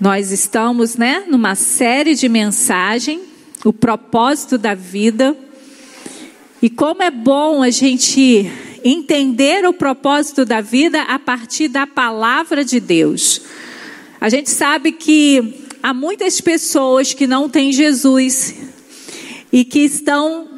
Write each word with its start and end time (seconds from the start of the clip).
Nós 0.00 0.32
estamos, 0.32 0.96
né, 0.96 1.24
numa 1.28 1.54
série 1.54 2.14
de 2.14 2.26
mensagem, 2.26 3.20
o 3.62 3.70
propósito 3.70 4.56
da 4.56 4.74
vida. 4.74 5.36
E 6.62 6.70
como 6.70 7.02
é 7.02 7.10
bom 7.10 7.62
a 7.62 7.68
gente 7.68 8.50
entender 8.82 9.66
o 9.66 9.74
propósito 9.74 10.46
da 10.46 10.62
vida 10.62 11.02
a 11.02 11.18
partir 11.18 11.68
da 11.68 11.86
palavra 11.86 12.64
de 12.64 12.80
Deus. 12.80 13.42
A 14.18 14.30
gente 14.30 14.48
sabe 14.48 14.92
que 14.92 15.66
há 15.82 15.92
muitas 15.92 16.40
pessoas 16.40 17.12
que 17.12 17.26
não 17.26 17.46
têm 17.46 17.70
Jesus 17.70 18.54
e 19.52 19.66
que 19.66 19.80
estão 19.80 20.48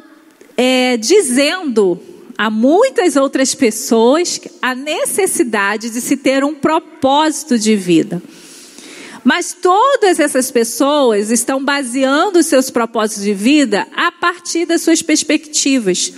é, 0.55 0.95
dizendo 0.95 1.99
a 2.37 2.49
muitas 2.49 3.17
outras 3.17 3.53
pessoas 3.53 4.39
a 4.61 4.73
necessidade 4.73 5.89
de 5.89 5.99
se 5.99 6.15
ter 6.15 6.45
um 6.45 6.55
propósito 6.55 7.59
de 7.59 7.75
vida. 7.75 8.21
Mas 9.23 9.53
todas 9.53 10.19
essas 10.19 10.51
pessoas 10.51 11.31
estão 11.31 11.63
baseando 11.63 12.39
os 12.39 12.45
seus 12.45 12.69
propósitos 12.69 13.23
de 13.23 13.33
vida 13.33 13.87
a 13.95 14.11
partir 14.11 14.65
das 14.65 14.81
suas 14.81 15.01
perspectivas. 15.01 16.11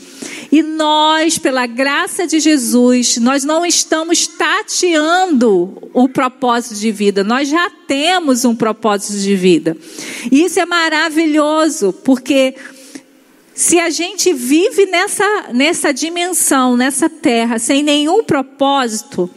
E 0.52 0.64
nós, 0.64 1.38
pela 1.38 1.68
graça 1.68 2.26
de 2.26 2.40
Jesus, 2.40 3.18
nós 3.18 3.44
não 3.44 3.66
estamos 3.66 4.26
tateando 4.26 5.78
o 5.94 6.10
propósito 6.10 6.76
de 6.76 6.92
vida, 6.92 7.24
nós 7.24 7.48
já 7.48 7.70
temos 7.88 8.44
um 8.44 8.56
propósito 8.56 9.20
de 9.20 9.36
vida. 9.36 9.78
E 10.32 10.44
isso 10.44 10.60
é 10.60 10.66
maravilhoso, 10.66 11.94
porque 12.04 12.56
se 13.54 13.80
a 13.80 13.90
gente 13.90 14.34
vive 14.34 14.86
nessa, 14.86 15.46
nessa 15.54 15.94
dimensão, 15.94 16.76
nessa 16.76 17.10
terra, 17.10 17.58
sem 17.58 17.82
nenhum 17.82 18.24
propósito, 18.24 19.30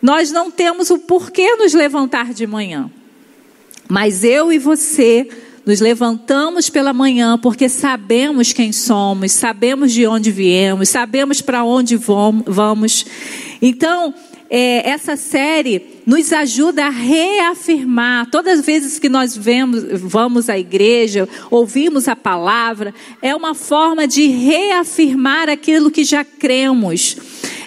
nós 0.00 0.30
não 0.30 0.50
temos 0.50 0.90
o 0.90 0.98
porquê 0.98 1.56
nos 1.56 1.74
levantar 1.74 2.32
de 2.32 2.46
manhã. 2.46 2.90
Mas 3.88 4.22
eu 4.22 4.52
e 4.52 4.58
você 4.58 5.28
nos 5.64 5.80
levantamos 5.80 6.70
pela 6.70 6.92
manhã 6.92 7.38
porque 7.38 7.68
sabemos 7.68 8.52
quem 8.52 8.72
somos, 8.72 9.32
sabemos 9.32 9.92
de 9.92 10.06
onde 10.06 10.30
viemos, 10.30 10.88
sabemos 10.88 11.40
para 11.40 11.64
onde 11.64 11.96
vamos. 11.96 13.04
Então, 13.60 14.14
é, 14.50 14.88
essa 14.88 15.14
série 15.14 16.00
nos 16.06 16.32
ajuda 16.32 16.86
a 16.86 16.90
reafirmar, 16.90 18.30
todas 18.30 18.60
as 18.60 18.66
vezes 18.66 18.98
que 18.98 19.08
nós 19.08 19.36
vemos, 19.36 19.84
vamos 20.00 20.48
à 20.48 20.58
igreja, 20.58 21.28
ouvimos 21.50 22.08
a 22.08 22.16
palavra, 22.16 22.94
é 23.20 23.34
uma 23.36 23.54
forma 23.54 24.08
de 24.08 24.26
reafirmar 24.26 25.50
aquilo 25.50 25.90
que 25.90 26.02
já 26.02 26.24
cremos, 26.24 27.16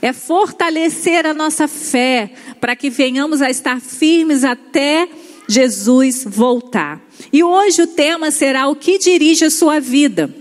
é 0.02 0.12
fortalecer 0.12 1.26
a 1.26 1.34
nossa 1.34 1.68
fé, 1.68 2.32
para 2.60 2.76
que 2.76 2.90
venhamos 2.90 3.42
a 3.42 3.50
estar 3.50 3.80
firmes 3.80 4.44
até 4.44 5.08
Jesus 5.48 6.24
voltar. 6.26 7.02
E 7.32 7.44
hoje 7.44 7.84
o 7.84 7.88
tema 7.88 8.32
será 8.32 8.68
o 8.68 8.76
que 8.76 8.98
dirige 8.98 9.46
a 9.46 9.50
sua 9.50 9.80
vida. 9.80 10.34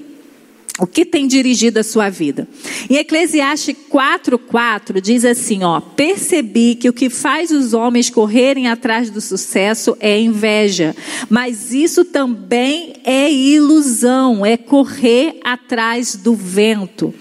O 0.78 0.86
que 0.86 1.04
tem 1.04 1.26
dirigido 1.26 1.78
a 1.78 1.82
sua 1.82 2.08
vida? 2.08 2.48
Em 2.88 2.96
Eclesiastes 2.96 3.76
4:4 3.90 4.98
diz 4.98 5.26
assim, 5.26 5.62
ó: 5.62 5.78
"Percebi 5.78 6.74
que 6.74 6.88
o 6.88 6.92
que 6.92 7.10
faz 7.10 7.50
os 7.50 7.74
homens 7.74 8.08
correrem 8.08 8.66
atrás 8.66 9.10
do 9.10 9.20
sucesso 9.20 9.94
é 10.00 10.18
inveja, 10.18 10.96
mas 11.28 11.74
isso 11.74 12.02
também 12.02 12.94
é 13.04 13.30
ilusão, 13.30 14.46
é 14.46 14.56
correr 14.56 15.38
atrás 15.44 16.16
do 16.16 16.34
vento." 16.34 17.12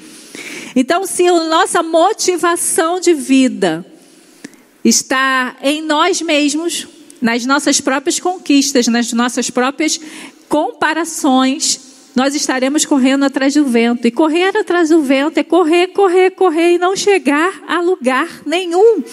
Então, 0.75 1.05
se 1.05 1.27
a 1.27 1.43
nossa 1.43 1.81
motivação 1.81 2.99
de 2.99 3.13
vida 3.13 3.85
está 4.83 5.55
em 5.61 5.81
nós 5.81 6.21
mesmos, 6.21 6.87
nas 7.21 7.45
nossas 7.45 7.81
próprias 7.81 8.19
conquistas, 8.19 8.87
nas 8.87 9.11
nossas 9.11 9.49
próprias 9.49 9.99
comparações, 10.47 11.88
nós 12.15 12.35
estaremos 12.35 12.85
correndo 12.85 13.23
atrás 13.23 13.53
do 13.53 13.65
vento. 13.65 14.07
E 14.07 14.11
correr 14.11 14.55
atrás 14.57 14.89
do 14.89 15.01
vento 15.01 15.37
é 15.37 15.43
correr, 15.43 15.87
correr, 15.87 16.31
correr 16.31 16.73
e 16.73 16.77
não 16.77 16.95
chegar 16.95 17.61
a 17.67 17.79
lugar 17.81 18.27
nenhum. 18.45 19.03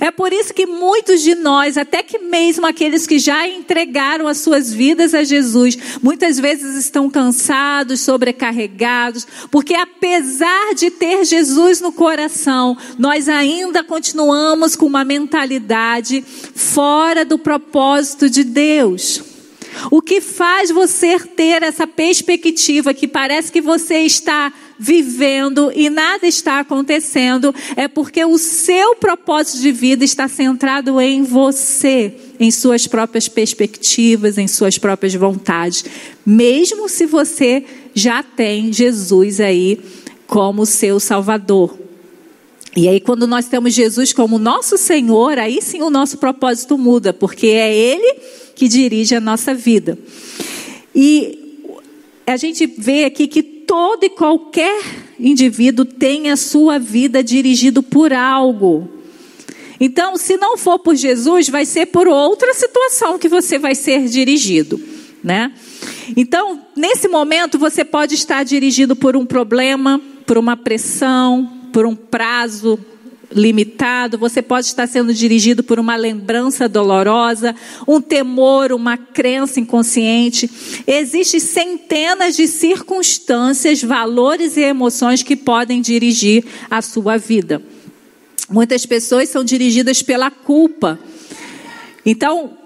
É 0.00 0.10
por 0.10 0.32
isso 0.32 0.52
que 0.52 0.66
muitos 0.66 1.22
de 1.22 1.34
nós, 1.34 1.78
até 1.78 2.02
que 2.02 2.18
mesmo 2.18 2.66
aqueles 2.66 3.06
que 3.06 3.18
já 3.18 3.46
entregaram 3.48 4.26
as 4.26 4.38
suas 4.38 4.72
vidas 4.72 5.14
a 5.14 5.24
Jesus, 5.24 5.78
muitas 6.02 6.38
vezes 6.38 6.76
estão 6.76 7.08
cansados, 7.08 8.00
sobrecarregados, 8.00 9.26
porque 9.50 9.74
apesar 9.74 10.74
de 10.74 10.90
ter 10.90 11.24
Jesus 11.24 11.80
no 11.80 11.92
coração, 11.92 12.76
nós 12.98 13.28
ainda 13.28 13.82
continuamos 13.82 14.76
com 14.76 14.86
uma 14.86 15.04
mentalidade 15.04 16.22
fora 16.54 17.24
do 17.24 17.38
propósito 17.38 18.28
de 18.28 18.44
Deus. 18.44 19.33
O 19.90 20.00
que 20.00 20.20
faz 20.20 20.70
você 20.70 21.18
ter 21.18 21.62
essa 21.62 21.86
perspectiva 21.86 22.94
que 22.94 23.08
parece 23.08 23.50
que 23.50 23.60
você 23.60 23.98
está 24.00 24.52
vivendo 24.78 25.72
e 25.74 25.88
nada 25.88 26.26
está 26.26 26.60
acontecendo 26.60 27.54
é 27.76 27.86
porque 27.86 28.24
o 28.24 28.38
seu 28.38 28.96
propósito 28.96 29.60
de 29.60 29.72
vida 29.72 30.04
está 30.04 30.26
centrado 30.28 31.00
em 31.00 31.22
você, 31.22 32.14
em 32.40 32.50
suas 32.50 32.86
próprias 32.86 33.28
perspectivas, 33.28 34.38
em 34.38 34.48
suas 34.48 34.78
próprias 34.78 35.14
vontades, 35.14 35.84
mesmo 36.26 36.88
se 36.88 37.06
você 37.06 37.64
já 37.94 38.22
tem 38.22 38.72
Jesus 38.72 39.40
aí 39.40 39.80
como 40.26 40.66
seu 40.66 40.98
Salvador. 40.98 41.78
E 42.76 42.88
aí, 42.88 42.98
quando 42.98 43.24
nós 43.24 43.46
temos 43.46 43.72
Jesus 43.72 44.12
como 44.12 44.36
nosso 44.36 44.76
Senhor, 44.76 45.38
aí 45.38 45.62
sim 45.62 45.80
o 45.80 45.90
nosso 45.90 46.18
propósito 46.18 46.76
muda, 46.76 47.12
porque 47.12 47.46
é 47.46 47.72
Ele 47.72 48.16
que 48.54 48.68
dirige 48.68 49.14
a 49.14 49.20
nossa 49.20 49.54
vida. 49.54 49.98
E 50.94 51.62
a 52.26 52.36
gente 52.36 52.66
vê 52.66 53.04
aqui 53.04 53.26
que 53.26 53.42
todo 53.42 54.04
e 54.04 54.10
qualquer 54.10 54.82
indivíduo 55.18 55.84
tem 55.84 56.30
a 56.30 56.36
sua 56.36 56.78
vida 56.78 57.22
dirigido 57.22 57.82
por 57.82 58.12
algo. 58.12 58.88
Então, 59.80 60.16
se 60.16 60.36
não 60.36 60.56
for 60.56 60.78
por 60.78 60.94
Jesus, 60.94 61.48
vai 61.48 61.66
ser 61.66 61.86
por 61.86 62.06
outra 62.06 62.54
situação 62.54 63.18
que 63.18 63.28
você 63.28 63.58
vai 63.58 63.74
ser 63.74 64.06
dirigido, 64.08 64.80
né? 65.22 65.52
Então, 66.16 66.60
nesse 66.76 67.08
momento, 67.08 67.58
você 67.58 67.84
pode 67.84 68.14
estar 68.14 68.44
dirigido 68.44 68.94
por 68.94 69.16
um 69.16 69.26
problema, 69.26 70.00
por 70.26 70.38
uma 70.38 70.56
pressão, 70.56 71.50
por 71.72 71.84
um 71.86 71.94
prazo 71.94 72.78
limitado, 73.32 74.18
você 74.18 74.40
pode 74.42 74.66
estar 74.66 74.86
sendo 74.86 75.12
dirigido 75.12 75.62
por 75.62 75.78
uma 75.78 75.96
lembrança 75.96 76.68
dolorosa, 76.68 77.54
um 77.86 78.00
temor, 78.00 78.72
uma 78.72 78.96
crença 78.96 79.60
inconsciente. 79.60 80.50
Existem 80.86 81.40
centenas 81.40 82.36
de 82.36 82.46
circunstâncias, 82.46 83.82
valores 83.82 84.56
e 84.56 84.62
emoções 84.62 85.22
que 85.22 85.36
podem 85.36 85.80
dirigir 85.80 86.44
a 86.70 86.82
sua 86.82 87.16
vida. 87.16 87.62
Muitas 88.48 88.84
pessoas 88.84 89.28
são 89.28 89.44
dirigidas 89.44 90.02
pela 90.02 90.30
culpa. 90.30 90.98
Então, 92.04 92.63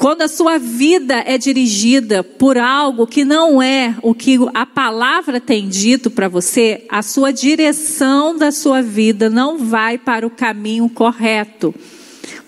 quando 0.00 0.22
a 0.22 0.28
sua 0.28 0.56
vida 0.56 1.22
é 1.26 1.36
dirigida 1.36 2.24
por 2.24 2.56
algo 2.56 3.06
que 3.06 3.22
não 3.22 3.60
é 3.60 3.94
o 4.00 4.14
que 4.14 4.38
a 4.54 4.64
palavra 4.64 5.38
tem 5.38 5.68
dito 5.68 6.10
para 6.10 6.26
você, 6.26 6.86
a 6.88 7.02
sua 7.02 7.30
direção 7.30 8.34
da 8.34 8.50
sua 8.50 8.80
vida 8.80 9.28
não 9.28 9.58
vai 9.58 9.98
para 9.98 10.26
o 10.26 10.30
caminho 10.30 10.88
correto. 10.88 11.74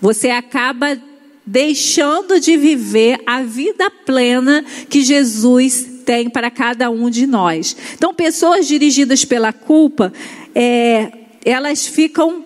Você 0.01 0.31
acaba 0.31 0.99
deixando 1.45 2.39
de 2.39 2.57
viver 2.57 3.19
a 3.23 3.43
vida 3.43 3.87
plena 4.03 4.65
que 4.89 5.03
Jesus 5.03 6.01
tem 6.03 6.31
para 6.31 6.49
cada 6.49 6.89
um 6.89 7.07
de 7.07 7.27
nós. 7.27 7.77
Então, 7.93 8.15
pessoas 8.15 8.67
dirigidas 8.67 9.23
pela 9.23 9.53
culpa, 9.53 10.11
é, 10.55 11.11
elas 11.45 11.85
ficam 11.85 12.43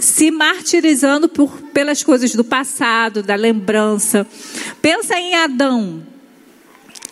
se 0.00 0.30
martirizando 0.30 1.28
por, 1.28 1.60
pelas 1.72 2.02
coisas 2.02 2.34
do 2.34 2.44
passado, 2.44 3.22
da 3.22 3.34
lembrança. 3.34 4.26
Pensa 4.80 5.18
em 5.18 5.34
Adão. 5.34 6.02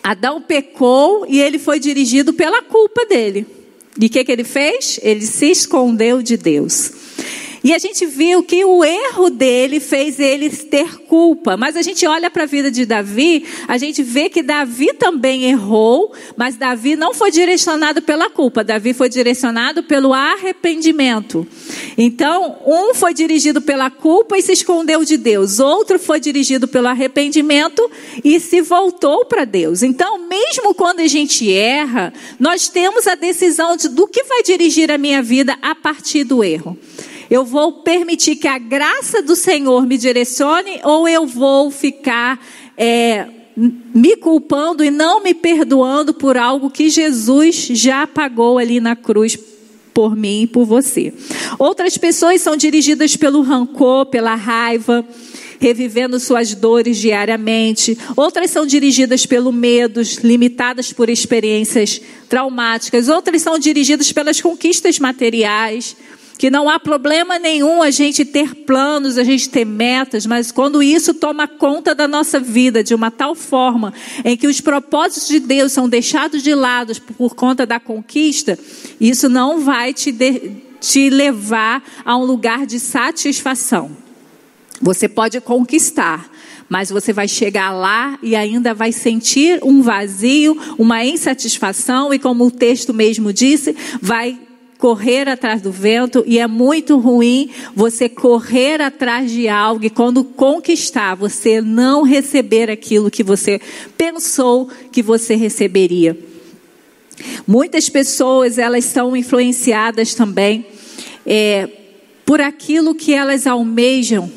Adão 0.03 0.41
pecou 0.41 1.25
e 1.27 1.39
ele 1.39 1.59
foi 1.59 1.79
dirigido 1.79 2.33
pela 2.33 2.61
culpa 2.61 3.05
dele. 3.05 3.45
E 3.99 4.05
o 4.05 4.09
que, 4.09 4.23
que 4.23 4.31
ele 4.31 4.43
fez? 4.43 4.99
Ele 5.01 5.25
se 5.25 5.51
escondeu 5.51 6.21
de 6.21 6.37
Deus. 6.37 6.91
E 7.67 7.73
a 7.73 7.79
gente 7.79 8.05
viu 8.05 8.41
que 8.43 8.63
o 8.63 8.81
erro 8.81 9.29
dele 9.29 9.81
fez 9.81 10.21
ele 10.21 10.49
ter 10.49 10.99
culpa. 10.99 11.57
Mas 11.57 11.75
a 11.75 11.81
gente 11.81 12.07
olha 12.07 12.31
para 12.31 12.43
a 12.43 12.45
vida 12.45 12.71
de 12.71 12.85
Davi, 12.85 13.43
a 13.67 13.77
gente 13.77 14.01
vê 14.01 14.29
que 14.29 14.41
Davi 14.41 14.93
também 14.93 15.43
errou, 15.43 16.13
mas 16.37 16.55
Davi 16.55 16.95
não 16.95 17.13
foi 17.13 17.29
direcionado 17.29 18.01
pela 18.01 18.29
culpa, 18.29 18.63
Davi 18.63 18.93
foi 18.93 19.09
direcionado 19.09 19.83
pelo 19.83 20.13
arrependimento. 20.13 21.45
Então, 21.97 22.57
um 22.65 22.93
foi 22.93 23.13
dirigido 23.13 23.61
pela 23.61 23.89
culpa 23.89 24.37
e 24.37 24.41
se 24.41 24.53
escondeu 24.53 25.03
de 25.03 25.17
Deus, 25.17 25.59
outro 25.59 25.99
foi 25.99 26.21
dirigido 26.21 26.69
pelo 26.69 26.87
arrependimento 26.87 27.91
e 28.23 28.39
se 28.39 28.61
voltou 28.61 29.25
para 29.25 29.43
Deus. 29.43 29.83
Então, 29.83 30.19
mesmo 30.19 30.73
quando 30.73 31.01
a 31.01 31.07
gente 31.07 31.51
erra, 31.51 32.13
nós 32.39 32.69
temos 32.69 33.07
a 33.07 33.15
decisão 33.15 33.75
de, 33.75 33.89
do 33.89 34.07
que 34.07 34.23
vai 34.23 34.41
dirigir 34.41 34.89
a 34.89 34.97
minha 34.97 35.21
vida 35.21 35.57
a 35.61 35.75
partir 35.75 36.23
do 36.23 36.41
erro. 36.41 36.79
Eu 37.29 37.43
vou 37.43 37.73
permitir 37.83 38.35
que 38.37 38.47
a 38.47 38.57
graça 38.57 39.21
do 39.21 39.35
Senhor 39.35 39.85
me 39.85 39.97
direcione 39.97 40.79
ou 40.83 41.07
eu 41.07 41.25
vou 41.25 41.69
ficar 41.69 42.39
é, 42.77 43.27
me 43.57 44.15
culpando 44.15 44.83
e 44.83 44.91
não 44.91 45.21
me 45.21 45.33
perdoando 45.33 46.13
por 46.13 46.37
algo 46.37 46.69
que 46.69 46.89
Jesus 46.89 47.67
já 47.71 48.05
pagou 48.05 48.57
ali 48.57 48.79
na 48.79 48.95
cruz 48.95 49.37
por 49.93 50.15
mim 50.15 50.43
e 50.43 50.47
por 50.47 50.63
você. 50.63 51.11
Outras 51.57 51.97
pessoas 51.97 52.39
são 52.41 52.55
dirigidas 52.55 53.17
pelo 53.17 53.41
rancor, 53.41 54.05
pela 54.05 54.35
raiva, 54.35 55.03
revivendo 55.59 56.19
suas 56.19 56.53
dores 56.53 56.97
diariamente. 56.97 57.97
Outras 58.15 58.51
são 58.51 58.63
dirigidas 58.65 59.25
pelo 59.25 59.51
medo, 59.51 60.01
limitadas 60.23 60.93
por 60.93 61.09
experiências 61.09 61.99
traumáticas. 62.29 63.09
Outras 63.09 63.41
são 63.41 63.57
dirigidas 63.57 64.11
pelas 64.11 64.39
conquistas 64.39 64.99
materiais 64.99 65.95
que 66.37 66.51
não 66.51 66.69
há 66.69 66.79
problema 66.79 67.39
nenhum 67.39 67.81
a 67.81 67.89
gente 67.89 68.23
ter 68.23 68.53
planos, 68.53 69.17
a 69.17 69.23
gente 69.23 69.49
ter 69.49 69.65
metas, 69.65 70.25
mas 70.25 70.51
quando 70.51 70.83
isso 70.83 71.13
toma 71.13 71.47
conta 71.47 71.95
da 71.95 72.07
nossa 72.07 72.39
vida 72.39 72.83
de 72.83 72.93
uma 72.93 73.09
tal 73.09 73.33
forma 73.33 73.91
em 74.23 74.37
que 74.37 74.47
os 74.47 74.61
propósitos 74.61 75.27
de 75.27 75.39
Deus 75.39 75.71
são 75.71 75.89
deixados 75.89 76.43
de 76.43 76.53
lado 76.53 76.93
por 77.17 77.35
conta 77.35 77.65
da 77.65 77.79
conquista, 77.79 78.57
isso 79.01 79.27
não 79.27 79.61
vai 79.61 79.93
te, 79.93 80.11
de, 80.11 80.51
te 80.79 81.09
levar 81.09 81.83
a 82.05 82.15
um 82.15 82.23
lugar 82.23 82.67
de 82.67 82.79
satisfação. 82.79 83.89
Você 84.79 85.09
pode 85.09 85.41
conquistar, 85.41 86.29
mas 86.69 86.91
você 86.91 87.11
vai 87.11 87.27
chegar 87.27 87.71
lá 87.71 88.19
e 88.21 88.35
ainda 88.35 88.75
vai 88.75 88.91
sentir 88.91 89.59
um 89.63 89.81
vazio, 89.81 90.55
uma 90.77 91.03
insatisfação, 91.03 92.13
e 92.13 92.19
como 92.19 92.45
o 92.45 92.51
texto 92.51 92.93
mesmo 92.93 93.33
disse, 93.33 93.75
vai 93.99 94.39
correr 94.77 95.27
atrás 95.27 95.61
do 95.61 95.71
vento 95.71 96.23
e 96.27 96.39
é 96.39 96.47
muito 96.47 96.97
ruim 96.97 97.49
você 97.75 98.07
correr 98.07 98.81
atrás 98.81 99.31
de 99.31 99.47
algo 99.47 99.85
e 99.85 99.89
quando 99.89 100.23
conquistar 100.23 101.15
você 101.15 101.61
não 101.61 102.03
receber 102.03 102.69
aquilo 102.69 103.11
que 103.11 103.23
você 103.23 103.59
pensou 103.97 104.69
que 104.91 105.01
você 105.01 105.35
receberia. 105.35 106.17
Muitas 107.47 107.89
pessoas 107.89 108.57
elas 108.57 108.85
são 108.85 109.15
influenciadas 109.15 110.13
também 110.13 110.65
é, 111.25 111.67
por 112.25 112.39
aquilo 112.41 112.93
que 112.93 113.13
elas 113.13 113.47
almejam 113.47 114.31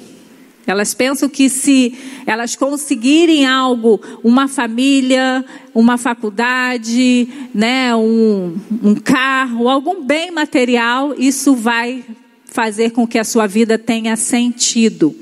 elas 0.66 0.94
pensam 0.94 1.28
que 1.28 1.48
se 1.48 1.94
elas 2.26 2.54
conseguirem 2.54 3.46
algo, 3.46 4.00
uma 4.22 4.46
família, 4.46 5.44
uma 5.74 5.96
faculdade, 5.96 7.28
né, 7.54 7.94
um, 7.96 8.56
um 8.82 8.94
carro, 8.94 9.68
algum 9.68 10.04
bem 10.04 10.30
material, 10.30 11.14
isso 11.18 11.54
vai 11.54 12.04
fazer 12.44 12.90
com 12.90 13.06
que 13.06 13.18
a 13.18 13.24
sua 13.24 13.46
vida 13.46 13.78
tenha 13.78 14.16
sentido. 14.16 15.14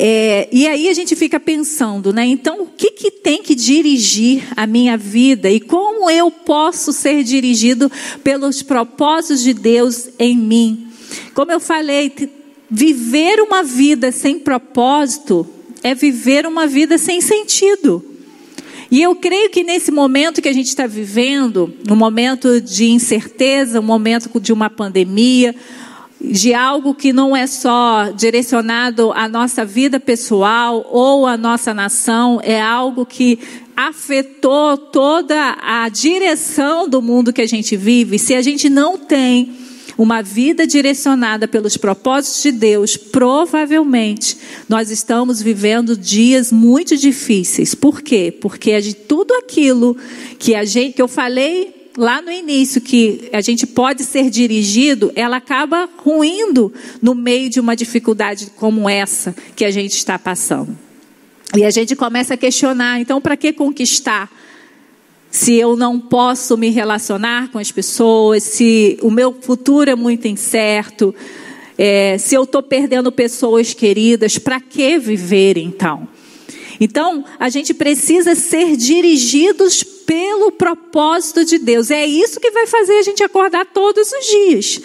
É, 0.00 0.48
e 0.52 0.66
aí 0.66 0.88
a 0.88 0.94
gente 0.94 1.16
fica 1.16 1.40
pensando, 1.40 2.12
né? 2.12 2.24
Então, 2.24 2.62
o 2.62 2.66
que, 2.66 2.92
que 2.92 3.10
tem 3.10 3.42
que 3.42 3.52
dirigir 3.52 4.44
a 4.56 4.64
minha 4.64 4.96
vida 4.96 5.50
e 5.50 5.58
como 5.58 6.08
eu 6.08 6.30
posso 6.30 6.92
ser 6.92 7.24
dirigido 7.24 7.90
pelos 8.22 8.62
propósitos 8.62 9.42
de 9.42 9.52
Deus 9.52 10.08
em 10.16 10.36
mim? 10.36 10.86
Como 11.34 11.50
eu 11.50 11.58
falei, 11.58 12.10
Viver 12.70 13.40
uma 13.40 13.62
vida 13.62 14.12
sem 14.12 14.38
propósito 14.38 15.46
é 15.82 15.94
viver 15.94 16.46
uma 16.46 16.66
vida 16.66 16.98
sem 16.98 17.20
sentido. 17.20 18.04
E 18.90 19.02
eu 19.02 19.14
creio 19.16 19.50
que 19.50 19.62
nesse 19.62 19.90
momento 19.90 20.40
que 20.40 20.48
a 20.48 20.52
gente 20.52 20.68
está 20.68 20.86
vivendo, 20.86 21.74
um 21.90 21.96
momento 21.96 22.60
de 22.60 22.90
incerteza, 22.90 23.80
um 23.80 23.84
momento 23.84 24.40
de 24.40 24.52
uma 24.52 24.70
pandemia, 24.70 25.54
de 26.20 26.52
algo 26.52 26.94
que 26.94 27.12
não 27.12 27.36
é 27.36 27.46
só 27.46 28.10
direcionado 28.16 29.12
à 29.12 29.28
nossa 29.28 29.64
vida 29.64 30.00
pessoal 30.00 30.86
ou 30.90 31.26
à 31.26 31.36
nossa 31.36 31.72
nação, 31.72 32.40
é 32.42 32.60
algo 32.60 33.06
que 33.06 33.38
afetou 33.76 34.76
toda 34.76 35.56
a 35.60 35.88
direção 35.88 36.88
do 36.88 37.00
mundo 37.00 37.32
que 37.32 37.42
a 37.42 37.46
gente 37.46 37.76
vive. 37.76 38.18
Se 38.18 38.34
a 38.34 38.42
gente 38.42 38.68
não 38.68 38.98
tem 38.98 39.52
uma 39.98 40.22
vida 40.22 40.64
direcionada 40.64 41.48
pelos 41.48 41.76
propósitos 41.76 42.40
de 42.40 42.52
Deus, 42.52 42.96
provavelmente 42.96 44.38
nós 44.68 44.92
estamos 44.92 45.42
vivendo 45.42 45.96
dias 45.96 46.52
muito 46.52 46.96
difíceis. 46.96 47.74
Por 47.74 48.00
quê? 48.00 48.32
Porque 48.40 48.80
de 48.80 48.94
tudo 48.94 49.34
aquilo 49.34 49.96
que 50.38 50.54
a 50.54 50.64
gente 50.64 50.94
que 50.94 51.02
eu 51.02 51.08
falei 51.08 51.90
lá 51.96 52.22
no 52.22 52.30
início 52.30 52.80
que 52.80 53.28
a 53.32 53.40
gente 53.40 53.66
pode 53.66 54.04
ser 54.04 54.30
dirigido, 54.30 55.10
ela 55.16 55.38
acaba 55.38 55.88
ruindo 55.96 56.72
no 57.02 57.12
meio 57.12 57.50
de 57.50 57.58
uma 57.58 57.74
dificuldade 57.74 58.52
como 58.54 58.88
essa 58.88 59.34
que 59.56 59.64
a 59.64 59.70
gente 59.72 59.96
está 59.96 60.16
passando. 60.16 60.78
E 61.56 61.64
a 61.64 61.70
gente 61.70 61.96
começa 61.96 62.34
a 62.34 62.36
questionar, 62.36 63.00
então 63.00 63.20
para 63.20 63.36
que 63.36 63.52
conquistar? 63.52 64.30
Se 65.38 65.54
eu 65.54 65.76
não 65.76 66.00
posso 66.00 66.56
me 66.56 66.68
relacionar 66.68 67.48
com 67.52 67.60
as 67.60 67.70
pessoas, 67.70 68.42
se 68.42 68.98
o 69.00 69.08
meu 69.08 69.32
futuro 69.40 69.88
é 69.88 69.94
muito 69.94 70.26
incerto, 70.26 71.14
é, 71.78 72.18
se 72.18 72.34
eu 72.34 72.42
estou 72.42 72.60
perdendo 72.60 73.12
pessoas 73.12 73.72
queridas, 73.72 74.36
para 74.36 74.60
que 74.60 74.98
viver 74.98 75.56
então? 75.56 76.08
Então, 76.80 77.24
a 77.38 77.48
gente 77.48 77.72
precisa 77.72 78.34
ser 78.34 78.76
dirigidos 78.76 79.84
pelo 79.84 80.50
propósito 80.50 81.44
de 81.44 81.56
Deus. 81.56 81.92
É 81.92 82.04
isso 82.04 82.40
que 82.40 82.50
vai 82.50 82.66
fazer 82.66 82.94
a 82.94 83.02
gente 83.02 83.22
acordar 83.22 83.64
todos 83.66 84.10
os 84.10 84.26
dias. 84.26 84.80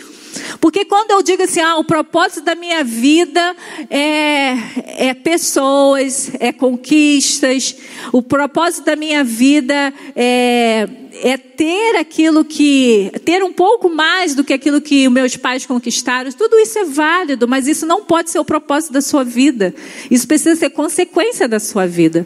Porque 0.59 0.85
quando 0.85 1.12
eu 1.12 1.21
digo 1.21 1.44
assim, 1.44 1.59
ah, 1.59 1.77
o 1.77 1.83
propósito 1.83 2.41
da 2.41 2.56
minha 2.56 2.83
vida 2.83 3.56
é, 3.89 5.09
é 5.09 5.13
pessoas, 5.13 6.31
é 6.39 6.51
conquistas, 6.51 7.75
o 8.12 8.21
propósito 8.21 8.85
da 8.85 8.95
minha 8.95 9.24
vida 9.24 9.94
é, 10.15 10.88
é 11.21 11.38
ter 11.38 11.97
aquilo 11.97 12.44
que, 12.44 13.12
ter 13.25 13.44
um 13.44 13.53
pouco 13.53 13.89
mais 13.89 14.35
do 14.35 14.44
que 14.44 14.53
aquilo 14.53 14.81
que 14.81 15.07
meus 15.09 15.35
pais 15.38 15.65
conquistaram, 15.65 16.31
tudo 16.31 16.57
isso 16.59 16.80
é 16.80 16.85
válido, 16.85 17.47
mas 17.47 17.68
isso 17.68 17.85
não 17.85 18.03
pode 18.03 18.30
ser 18.31 18.39
o 18.39 18.45
propósito 18.45 18.94
da 18.94 19.01
sua 19.01 19.24
vida. 19.24 19.74
Isso 20.09 20.27
precisa 20.27 20.56
ser 20.56 20.69
consequência 20.71 21.47
da 21.47 21.59
sua 21.59 21.85
vida. 21.85 22.25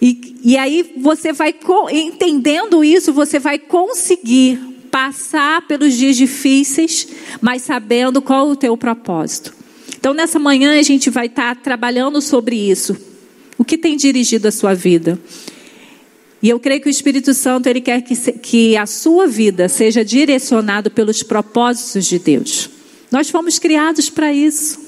E, 0.00 0.36
e 0.44 0.56
aí 0.56 0.94
você 0.98 1.32
vai, 1.32 1.54
entendendo 1.90 2.84
isso, 2.84 3.12
você 3.12 3.38
vai 3.38 3.58
conseguir 3.58 4.67
passar 4.90 5.66
pelos 5.66 5.94
dias 5.94 6.16
difíceis, 6.16 7.06
mas 7.40 7.62
sabendo 7.62 8.20
qual 8.20 8.48
o 8.48 8.56
teu 8.56 8.76
propósito. 8.76 9.54
Então, 9.98 10.14
nessa 10.14 10.38
manhã, 10.38 10.78
a 10.78 10.82
gente 10.82 11.10
vai 11.10 11.26
estar 11.26 11.56
trabalhando 11.56 12.20
sobre 12.20 12.56
isso. 12.56 12.96
O 13.56 13.64
que 13.64 13.76
tem 13.76 13.96
dirigido 13.96 14.46
a 14.48 14.52
sua 14.52 14.74
vida? 14.74 15.18
E 16.40 16.48
eu 16.48 16.60
creio 16.60 16.80
que 16.80 16.88
o 16.88 16.90
Espírito 16.90 17.34
Santo, 17.34 17.66
ele 17.66 17.80
quer 17.80 18.00
que, 18.02 18.14
que 18.32 18.76
a 18.76 18.86
sua 18.86 19.26
vida 19.26 19.68
seja 19.68 20.04
direcionada 20.04 20.88
pelos 20.88 21.22
propósitos 21.22 22.06
de 22.06 22.18
Deus. 22.18 22.70
Nós 23.10 23.28
fomos 23.28 23.58
criados 23.58 24.08
para 24.08 24.32
isso. 24.32 24.86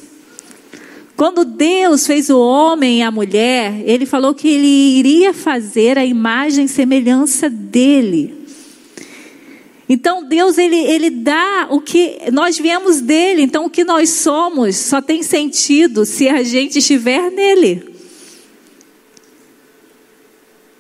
Quando 1.16 1.44
Deus 1.44 2.06
fez 2.06 2.30
o 2.30 2.38
homem 2.38 3.00
e 3.00 3.02
a 3.02 3.10
mulher, 3.10 3.82
ele 3.84 4.06
falou 4.06 4.32
que 4.32 4.48
ele 4.48 4.98
iria 4.98 5.34
fazer 5.34 5.98
a 5.98 6.04
imagem 6.04 6.64
e 6.64 6.68
semelhança 6.68 7.50
dele. 7.50 8.39
Então 9.92 10.22
Deus 10.22 10.56
ele, 10.56 10.76
ele 10.76 11.10
dá 11.10 11.66
o 11.68 11.80
que 11.80 12.30
nós 12.30 12.56
viemos 12.56 13.00
dele, 13.00 13.42
então 13.42 13.64
o 13.64 13.70
que 13.70 13.82
nós 13.82 14.08
somos 14.10 14.76
só 14.76 15.02
tem 15.02 15.20
sentido 15.20 16.06
se 16.06 16.28
a 16.28 16.44
gente 16.44 16.78
estiver 16.78 17.28
nele. 17.32 17.92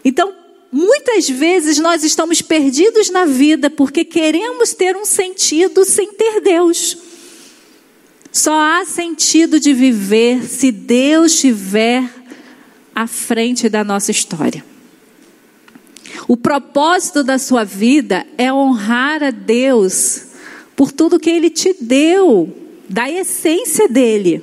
Então, 0.04 0.32
muitas 0.70 1.28
vezes 1.28 1.80
nós 1.80 2.04
estamos 2.04 2.40
perdidos 2.40 3.10
na 3.10 3.24
vida 3.24 3.68
porque 3.68 4.04
queremos 4.04 4.74
ter 4.74 4.96
um 4.96 5.04
sentido 5.04 5.84
sem 5.84 6.12
ter 6.12 6.40
Deus. 6.40 6.96
Só 8.30 8.54
há 8.54 8.84
sentido 8.84 9.58
de 9.58 9.72
viver 9.74 10.44
se 10.44 10.70
Deus 10.70 11.32
estiver 11.32 12.08
à 12.94 13.08
frente 13.08 13.68
da 13.68 13.82
nossa 13.82 14.12
história. 14.12 14.69
O 16.28 16.36
propósito 16.36 17.22
da 17.22 17.38
sua 17.38 17.64
vida 17.64 18.26
é 18.36 18.52
honrar 18.52 19.22
a 19.22 19.30
Deus 19.30 20.26
por 20.76 20.92
tudo 20.92 21.18
que 21.20 21.30
Ele 21.30 21.50
te 21.50 21.76
deu, 21.80 22.56
da 22.88 23.10
essência 23.10 23.88
dele. 23.88 24.42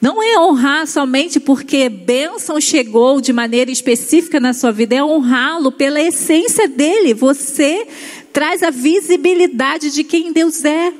Não 0.00 0.22
é 0.22 0.38
honrar 0.38 0.86
somente 0.86 1.40
porque 1.40 1.88
bênção 1.88 2.60
chegou 2.60 3.20
de 3.20 3.32
maneira 3.32 3.70
específica 3.70 4.38
na 4.38 4.52
sua 4.52 4.70
vida, 4.70 4.94
é 4.94 5.02
honrá-lo 5.02 5.72
pela 5.72 6.00
essência 6.00 6.68
dele. 6.68 7.14
Você 7.14 7.86
traz 8.32 8.62
a 8.62 8.70
visibilidade 8.70 9.90
de 9.90 10.04
quem 10.04 10.32
Deus 10.32 10.64
é. 10.64 10.92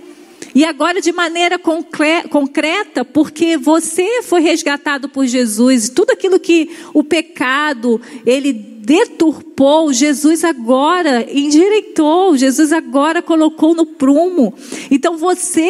E 0.54 0.64
agora 0.64 1.02
de 1.02 1.12
maneira 1.12 1.58
concreta, 1.58 3.04
porque 3.04 3.58
você 3.58 4.22
foi 4.22 4.40
resgatado 4.40 5.06
por 5.06 5.26
Jesus, 5.26 5.90
tudo 5.90 6.12
aquilo 6.12 6.40
que 6.40 6.70
o 6.94 7.04
pecado 7.04 8.00
ele 8.24 8.75
deturpou, 8.86 9.92
Jesus 9.92 10.44
agora 10.44 11.26
endireitou, 11.28 12.36
Jesus 12.36 12.72
agora 12.72 13.20
colocou 13.20 13.74
no 13.74 13.84
prumo. 13.84 14.54
Então 14.88 15.16
você 15.16 15.68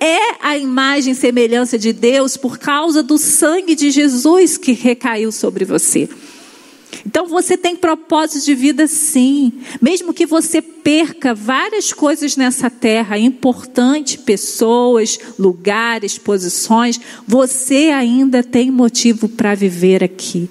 é 0.00 0.18
a 0.40 0.56
imagem 0.56 1.12
e 1.12 1.16
semelhança 1.16 1.78
de 1.78 1.92
Deus 1.92 2.38
por 2.38 2.58
causa 2.58 3.02
do 3.02 3.18
sangue 3.18 3.74
de 3.74 3.90
Jesus 3.90 4.56
que 4.56 4.72
recaiu 4.72 5.30
sobre 5.30 5.66
você. 5.66 6.08
Então 7.06 7.26
você 7.26 7.54
tem 7.54 7.76
propósito 7.76 8.46
de 8.46 8.54
vida 8.54 8.86
sim. 8.86 9.52
Mesmo 9.78 10.14
que 10.14 10.24
você 10.24 10.62
perca 10.62 11.34
várias 11.34 11.92
coisas 11.92 12.34
nessa 12.34 12.70
terra, 12.70 13.18
importante, 13.18 14.16
pessoas, 14.16 15.18
lugares, 15.38 16.16
posições, 16.16 16.98
você 17.28 17.90
ainda 17.90 18.42
tem 18.42 18.70
motivo 18.70 19.28
para 19.28 19.54
viver 19.54 20.02
aqui. 20.02 20.48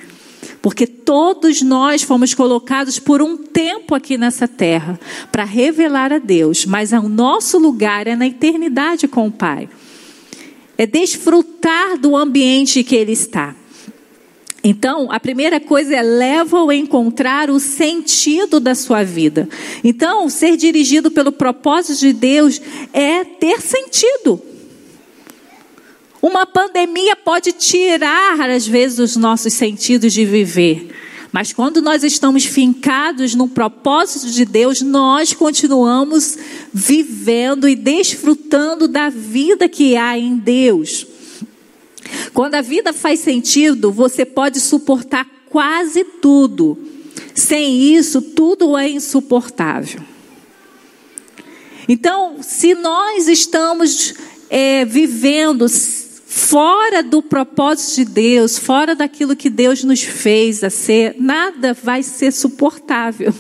Porque 0.64 0.88
todos 0.88 1.62
nós 1.62 2.04
fomos 2.04 2.34
colocados 2.34 2.98
por 2.98 3.22
um 3.22 3.36
tempo 3.36 3.94
aqui 3.94 4.18
nessa 4.18 4.48
terra 4.48 4.98
para 5.30 5.44
revelar 5.44 6.14
a 6.14 6.20
Deus, 6.20 6.66
mas 6.66 6.94
o 6.94 7.10
nosso 7.10 7.60
lugar 7.60 8.08
é 8.08 8.16
na 8.16 8.26
eternidade 8.26 9.06
com 9.06 9.28
o 9.28 9.32
Pai. 9.32 9.68
É 10.78 10.86
desfrutar 10.86 11.98
do 11.98 12.16
ambiente 12.16 12.82
que 12.82 12.96
Ele 12.96 13.12
está. 13.12 13.54
Então, 14.64 15.12
a 15.12 15.20
primeira 15.20 15.60
coisa 15.60 15.94
é 15.94 16.02
leva-o 16.02 16.72
encontrar 16.72 17.50
o 17.50 17.60
sentido 17.60 18.58
da 18.58 18.74
sua 18.74 19.04
vida. 19.04 19.50
Então, 19.84 20.30
ser 20.30 20.56
dirigido 20.56 21.12
pelo 21.12 21.34
propósito 21.34 22.00
de 22.00 22.14
Deus 22.14 22.62
é 22.94 23.26
ter 23.26 23.60
sentido. 23.60 24.42
Uma 26.24 26.46
pandemia 26.46 27.18
pode 27.18 27.52
tirar, 27.52 28.50
às 28.50 28.66
vezes, 28.66 28.98
os 28.98 29.18
nossos 29.18 29.52
sentidos 29.56 30.14
de 30.14 30.24
viver. 30.24 30.90
Mas 31.34 31.52
quando 31.52 31.82
nós 31.82 32.02
estamos 32.02 32.46
fincados 32.46 33.36
no 33.36 33.50
propósito 33.50 34.28
de 34.28 34.46
Deus, 34.46 34.82
nós 34.82 35.34
continuamos 35.34 36.38
vivendo 36.74 37.68
e 37.68 37.76
desfrutando 37.76 38.88
da 38.88 39.10
vida 39.10 39.68
que 39.68 39.98
há 39.98 40.18
em 40.18 40.38
Deus. 40.38 41.06
Quando 42.34 42.56
a 42.56 42.62
vida 42.62 42.94
faz 42.94 43.20
sentido, 43.20 43.92
você 43.92 44.24
pode 44.24 44.62
suportar 44.62 45.28
quase 45.50 46.06
tudo. 46.06 46.78
Sem 47.36 47.94
isso, 47.94 48.22
tudo 48.22 48.78
é 48.78 48.90
insuportável. 48.90 50.00
Então, 51.86 52.38
se 52.42 52.74
nós 52.76 53.28
estamos 53.28 54.14
é, 54.50 54.86
vivendo 54.86 55.68
fora 56.36 57.04
do 57.04 57.22
propósito 57.22 57.98
de 57.98 58.06
Deus, 58.06 58.58
fora 58.58 58.96
daquilo 58.96 59.36
que 59.36 59.52
Deus 59.52 59.84
nos 59.84 60.02
fez 60.02 60.64
a 60.64 60.70
ser, 60.70 61.16
nada 61.20 61.76
vai 61.76 62.02
ser 62.02 62.32
suportável. 62.32 63.32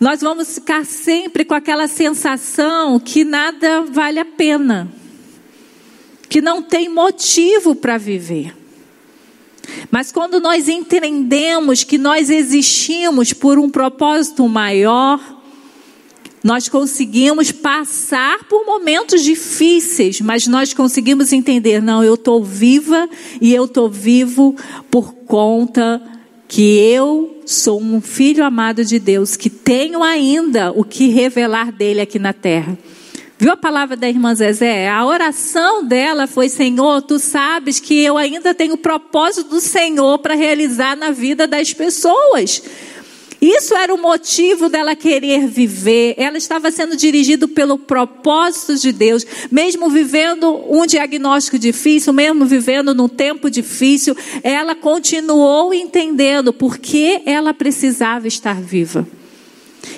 Nós 0.00 0.20
vamos 0.20 0.56
ficar 0.56 0.84
sempre 0.84 1.44
com 1.44 1.54
aquela 1.54 1.86
sensação 1.86 2.98
que 2.98 3.24
nada 3.24 3.82
vale 3.82 4.18
a 4.18 4.24
pena 4.24 4.92
que 6.28 6.40
não 6.40 6.62
tem 6.62 6.88
motivo 6.88 7.76
para 7.76 7.96
viver. 7.96 8.54
Mas 9.90 10.10
quando 10.10 10.40
nós 10.40 10.68
entendemos 10.68 11.84
que 11.84 11.96
nós 11.96 12.28
existimos 12.28 13.32
por 13.32 13.58
um 13.58 13.70
propósito 13.70 14.46
maior, 14.48 15.37
nós 16.42 16.68
conseguimos 16.68 17.50
passar 17.50 18.44
por 18.44 18.64
momentos 18.64 19.22
difíceis, 19.22 20.20
mas 20.20 20.46
nós 20.46 20.72
conseguimos 20.72 21.32
entender: 21.32 21.82
não, 21.82 22.02
eu 22.02 22.14
estou 22.14 22.42
viva 22.42 23.08
e 23.40 23.54
eu 23.54 23.64
estou 23.64 23.88
vivo 23.88 24.54
por 24.90 25.12
conta 25.12 26.00
que 26.46 26.78
eu 26.78 27.42
sou 27.44 27.80
um 27.80 28.00
filho 28.00 28.44
amado 28.44 28.84
de 28.84 28.98
Deus, 28.98 29.36
que 29.36 29.50
tenho 29.50 30.02
ainda 30.02 30.72
o 30.72 30.84
que 30.84 31.08
revelar 31.08 31.70
dele 31.70 32.00
aqui 32.00 32.18
na 32.18 32.32
terra. 32.32 32.78
Viu 33.40 33.52
a 33.52 33.56
palavra 33.56 33.96
da 33.96 34.08
irmã 34.08 34.34
Zezé? 34.34 34.88
A 34.88 35.04
oração 35.06 35.84
dela 35.84 36.26
foi: 36.26 36.48
Senhor, 36.48 37.02
tu 37.02 37.20
sabes 37.20 37.78
que 37.78 38.02
eu 38.02 38.16
ainda 38.16 38.52
tenho 38.52 38.74
o 38.74 38.78
propósito 38.78 39.50
do 39.50 39.60
Senhor 39.60 40.18
para 40.18 40.34
realizar 40.34 40.96
na 40.96 41.12
vida 41.12 41.46
das 41.46 41.72
pessoas. 41.72 42.62
Isso 43.40 43.74
era 43.74 43.94
o 43.94 43.98
motivo 43.98 44.68
dela 44.68 44.96
querer 44.96 45.46
viver. 45.46 46.14
Ela 46.16 46.38
estava 46.38 46.70
sendo 46.70 46.96
dirigida 46.96 47.46
pelo 47.46 47.78
propósito 47.78 48.76
de 48.76 48.90
Deus, 48.90 49.24
mesmo 49.50 49.88
vivendo 49.88 50.64
um 50.68 50.84
diagnóstico 50.86 51.58
difícil, 51.58 52.12
mesmo 52.12 52.44
vivendo 52.44 52.92
num 52.94 53.08
tempo 53.08 53.48
difícil, 53.48 54.16
ela 54.42 54.74
continuou 54.74 55.72
entendendo 55.72 56.52
por 56.52 56.78
que 56.78 57.22
ela 57.24 57.54
precisava 57.54 58.26
estar 58.26 58.60
viva. 58.60 59.06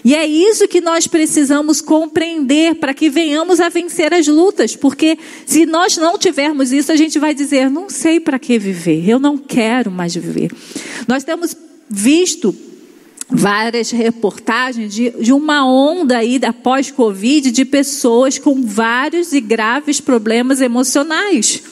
E 0.04 0.14
é 0.14 0.26
isso 0.26 0.68
que 0.68 0.80
nós 0.80 1.06
precisamos 1.06 1.80
compreender 1.80 2.74
para 2.76 2.94
que 2.94 3.08
venhamos 3.08 3.60
a 3.60 3.68
vencer 3.68 4.12
as 4.12 4.26
lutas, 4.28 4.76
porque 4.76 5.18
se 5.46 5.66
nós 5.66 5.96
não 5.96 6.18
tivermos 6.18 6.72
isso, 6.72 6.92
a 6.92 6.96
gente 6.96 7.18
vai 7.18 7.34
dizer: 7.34 7.70
não 7.70 7.88
sei 7.88 8.20
para 8.20 8.38
que 8.38 8.58
viver, 8.58 9.08
eu 9.08 9.18
não 9.18 9.36
quero 9.36 9.90
mais 9.90 10.14
viver. 10.14 10.52
Nós 11.08 11.24
temos 11.24 11.56
visto 11.88 12.54
várias 13.30 13.90
reportagens 13.90 14.92
de, 14.92 15.10
de 15.10 15.32
uma 15.32 15.64
onda 15.66 16.18
aí 16.18 16.38
da 16.38 16.52
pós-Covid 16.52 17.50
de 17.50 17.64
pessoas 17.64 18.38
com 18.38 18.62
vários 18.62 19.32
e 19.32 19.40
graves 19.40 20.00
problemas 20.00 20.60
emocionais. 20.60 21.62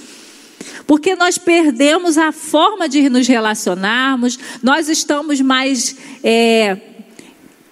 Porque 0.87 1.15
nós 1.15 1.37
perdemos 1.37 2.17
a 2.17 2.33
forma 2.33 2.89
de 2.89 3.09
nos 3.11 3.27
relacionarmos, 3.27 4.39
nós 4.63 4.89
estamos 4.89 5.41
mais. 5.41 5.97
É, 6.25 6.79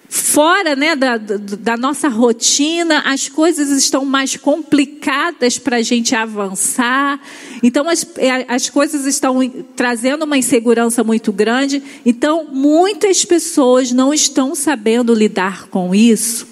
fora 0.09 0.77
né, 0.77 0.95
da, 0.95 1.17
da 1.17 1.77
nossa 1.77 2.09
rotina, 2.09 3.03
as 3.07 3.29
coisas 3.29 3.71
estão 3.71 4.05
mais 4.05 4.37
complicadas 4.37 5.59
para 5.59 5.77
a 5.77 5.83
gente 5.83 6.15
avançar. 6.15 7.21
Então, 7.63 7.89
as, 7.89 8.07
é, 8.17 8.45
as 8.49 8.71
coisas 8.71 9.07
estão 9.07 9.41
trazendo 9.75 10.25
uma 10.25 10.39
insegurança 10.39 11.03
muito 11.03 11.33
grande. 11.33 11.83
Então, 12.05 12.47
muitas 12.51 13.25
pessoas 13.25 13.93
não 13.93 14.13
estão 14.13 14.55
sabendo 14.55 15.15
lidar 15.15 15.69
com 15.69 15.95
isso. 15.95 16.47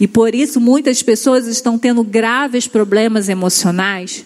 E 0.00 0.06
por 0.06 0.34
isso, 0.34 0.60
muitas 0.60 1.02
pessoas 1.02 1.46
estão 1.46 1.78
tendo 1.78 2.04
graves 2.04 2.68
problemas 2.68 3.28
emocionais 3.28 4.24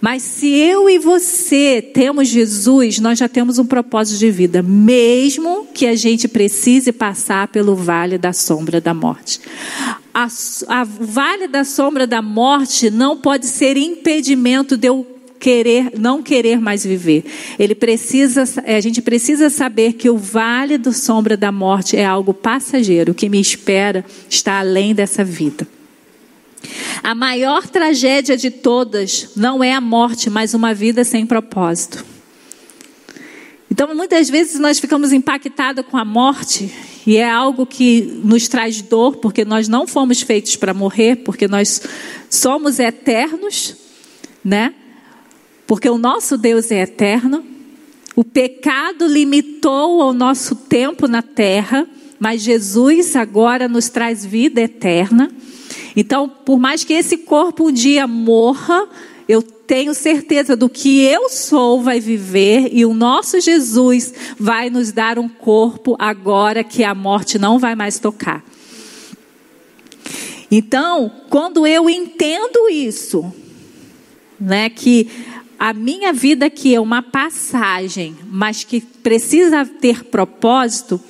mas 0.00 0.22
se 0.22 0.48
eu 0.48 0.90
e 0.90 0.98
você 0.98 1.80
temos 1.80 2.28
Jesus, 2.28 2.98
nós 2.98 3.18
já 3.20 3.28
temos 3.28 3.60
um 3.60 3.64
propósito 3.64 4.18
de 4.18 4.32
vida, 4.32 4.60
mesmo 4.60 5.68
que 5.72 5.86
a 5.86 5.94
gente 5.94 6.26
precise 6.26 6.90
passar 6.90 7.46
pelo 7.48 7.76
vale 7.76 8.18
da 8.18 8.32
sombra 8.32 8.80
da 8.80 8.92
morte. 8.92 9.40
A, 10.12 10.26
a 10.68 10.84
vale 10.84 11.46
da 11.46 11.62
sombra 11.62 12.04
da 12.04 12.20
morte 12.20 12.90
não 12.90 13.16
pode 13.16 13.46
ser 13.46 13.76
impedimento 13.76 14.76
de 14.76 14.88
eu 14.88 15.06
querer, 15.38 15.92
não 15.98 16.22
querer 16.22 16.60
mais 16.60 16.84
viver. 16.84 17.24
Ele 17.58 17.74
precisa, 17.74 18.42
a 18.64 18.80
gente 18.80 19.00
precisa 19.02 19.50
saber 19.50 19.94
que 19.94 20.10
o 20.10 20.16
vale 20.16 20.78
da 20.78 20.92
sombra 20.92 21.36
da 21.36 21.52
morte 21.52 21.96
é 21.96 22.04
algo 22.04 22.34
passageiro, 22.34 23.12
o 23.12 23.14
que 23.14 23.28
me 23.28 23.40
espera 23.40 24.04
está 24.28 24.58
além 24.58 24.94
dessa 24.94 25.24
vida. 25.24 25.66
A 27.02 27.14
maior 27.14 27.66
tragédia 27.66 28.36
de 28.36 28.50
todas 28.50 29.30
não 29.36 29.62
é 29.62 29.72
a 29.72 29.80
morte, 29.80 30.30
mas 30.30 30.54
uma 30.54 30.72
vida 30.72 31.04
sem 31.04 31.26
propósito. 31.26 32.04
Então, 33.70 33.94
muitas 33.94 34.28
vezes 34.28 34.60
nós 34.60 34.78
ficamos 34.78 35.12
impactados 35.12 35.84
com 35.86 35.96
a 35.96 36.04
morte 36.04 36.70
e 37.06 37.16
é 37.16 37.28
algo 37.28 37.64
que 37.64 38.20
nos 38.22 38.46
traz 38.46 38.82
dor, 38.82 39.16
porque 39.16 39.44
nós 39.44 39.66
não 39.66 39.86
fomos 39.86 40.20
feitos 40.20 40.56
para 40.56 40.74
morrer, 40.74 41.16
porque 41.16 41.48
nós 41.48 41.80
somos 42.28 42.78
eternos, 42.78 43.74
né? 44.44 44.74
Porque 45.66 45.88
o 45.88 45.96
nosso 45.96 46.36
Deus 46.36 46.70
é 46.70 46.82
eterno. 46.82 47.44
O 48.14 48.22
pecado 48.22 49.06
limitou 49.06 50.00
o 50.00 50.12
nosso 50.12 50.54
tempo 50.54 51.08
na 51.08 51.22
terra, 51.22 51.88
mas 52.20 52.42
Jesus 52.42 53.16
agora 53.16 53.68
nos 53.68 53.88
traz 53.88 54.24
vida 54.24 54.60
eterna. 54.60 55.30
Então, 55.94 56.28
por 56.28 56.58
mais 56.58 56.84
que 56.84 56.92
esse 56.92 57.18
corpo 57.18 57.68
um 57.68 57.72
dia 57.72 58.06
morra, 58.06 58.88
eu 59.28 59.42
tenho 59.42 59.94
certeza 59.94 60.56
do 60.56 60.68
que 60.68 61.02
eu 61.02 61.28
sou 61.28 61.82
vai 61.82 62.00
viver 62.00 62.70
e 62.72 62.84
o 62.84 62.92
nosso 62.92 63.40
Jesus 63.40 64.12
vai 64.38 64.68
nos 64.68 64.92
dar 64.92 65.18
um 65.18 65.28
corpo 65.28 65.96
agora 65.98 66.64
que 66.64 66.84
a 66.84 66.94
morte 66.94 67.38
não 67.38 67.58
vai 67.58 67.74
mais 67.74 67.98
tocar. 67.98 68.44
Então, 70.50 71.10
quando 71.30 71.66
eu 71.66 71.88
entendo 71.88 72.68
isso, 72.68 73.32
né, 74.38 74.68
que 74.68 75.08
a 75.58 75.72
minha 75.72 76.12
vida 76.12 76.46
aqui 76.46 76.74
é 76.74 76.80
uma 76.80 77.00
passagem, 77.00 78.14
mas 78.26 78.64
que 78.64 78.80
precisa 78.80 79.64
ter 79.64 80.04
propósito, 80.04 81.00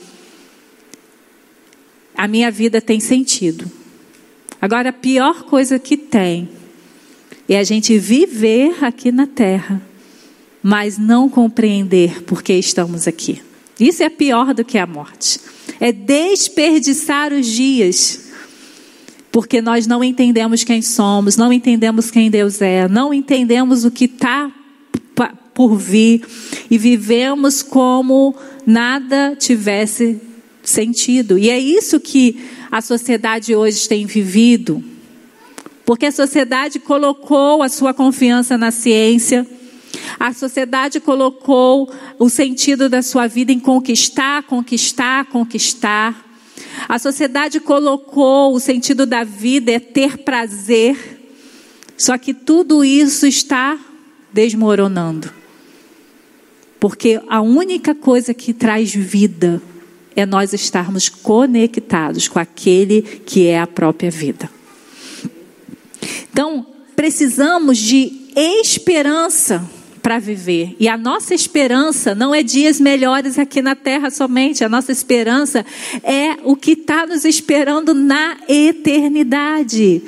a 2.14 2.28
minha 2.28 2.50
vida 2.50 2.80
tem 2.80 3.00
sentido. 3.00 3.81
Agora, 4.62 4.88
a 4.88 4.92
pior 4.94 5.42
coisa 5.42 5.78
que 5.78 5.98
tem 5.98 6.48
é 7.46 7.58
a 7.58 7.64
gente 7.64 7.98
viver 7.98 8.82
aqui 8.82 9.12
na 9.12 9.26
terra 9.26 9.82
mas 10.62 10.96
não 10.96 11.28
compreender 11.28 12.22
por 12.22 12.42
que 12.42 12.52
estamos 12.52 13.08
aqui. 13.08 13.42
Isso 13.80 14.02
é 14.02 14.08
pior 14.08 14.54
do 14.54 14.64
que 14.64 14.78
a 14.78 14.86
morte. 14.86 15.40
É 15.80 15.90
desperdiçar 15.90 17.32
os 17.32 17.46
dias, 17.46 18.30
porque 19.32 19.60
nós 19.60 19.86
não 19.86 20.04
entendemos 20.04 20.62
quem 20.62 20.80
somos, 20.80 21.36
não 21.36 21.52
entendemos 21.52 22.10
quem 22.10 22.30
Deus 22.30 22.62
é, 22.62 22.86
não 22.86 23.12
entendemos 23.12 23.84
o 23.84 23.90
que 23.90 24.04
está 24.04 24.52
por 25.52 25.76
vir 25.76 26.24
e 26.70 26.78
vivemos 26.78 27.62
como 27.62 28.34
nada 28.64 29.36
tivesse 29.36 30.20
sentido. 30.62 31.36
E 31.36 31.50
é 31.50 31.58
isso 31.58 31.98
que 31.98 32.40
a 32.72 32.80
sociedade 32.80 33.54
hoje 33.54 33.86
tem 33.86 34.06
vivido. 34.06 34.82
Porque 35.84 36.06
a 36.06 36.12
sociedade 36.12 36.78
colocou 36.78 37.62
a 37.62 37.68
sua 37.68 37.92
confiança 37.92 38.56
na 38.56 38.70
ciência, 38.70 39.46
a 40.18 40.32
sociedade 40.32 40.98
colocou 40.98 41.92
o 42.18 42.30
sentido 42.30 42.88
da 42.88 43.02
sua 43.02 43.26
vida 43.26 43.52
em 43.52 43.60
conquistar, 43.60 44.44
conquistar, 44.44 45.26
conquistar. 45.26 46.24
A 46.88 46.98
sociedade 46.98 47.60
colocou 47.60 48.54
o 48.54 48.60
sentido 48.60 49.04
da 49.04 49.22
vida 49.22 49.70
é 49.70 49.78
ter 49.78 50.18
prazer. 50.18 51.20
Só 51.98 52.16
que 52.16 52.32
tudo 52.32 52.82
isso 52.82 53.26
está 53.26 53.78
desmoronando. 54.32 55.30
Porque 56.80 57.20
a 57.28 57.42
única 57.42 57.94
coisa 57.94 58.32
que 58.32 58.54
traz 58.54 58.94
vida 58.94 59.60
é 60.14 60.26
nós 60.26 60.52
estarmos 60.52 61.08
conectados 61.08 62.28
com 62.28 62.38
aquele 62.38 63.02
que 63.02 63.46
é 63.46 63.58
a 63.58 63.66
própria 63.66 64.10
vida. 64.10 64.50
Então, 66.32 66.66
precisamos 66.96 67.78
de 67.78 68.12
esperança 68.34 69.68
para 70.02 70.18
viver. 70.18 70.74
E 70.80 70.88
a 70.88 70.96
nossa 70.96 71.32
esperança 71.34 72.14
não 72.14 72.34
é 72.34 72.42
dias 72.42 72.80
melhores 72.80 73.38
aqui 73.38 73.62
na 73.62 73.76
terra 73.76 74.10
somente. 74.10 74.64
A 74.64 74.68
nossa 74.68 74.90
esperança 74.90 75.64
é 76.02 76.36
o 76.42 76.56
que 76.56 76.72
está 76.72 77.06
nos 77.06 77.24
esperando 77.24 77.94
na 77.94 78.36
eternidade. 78.48 80.02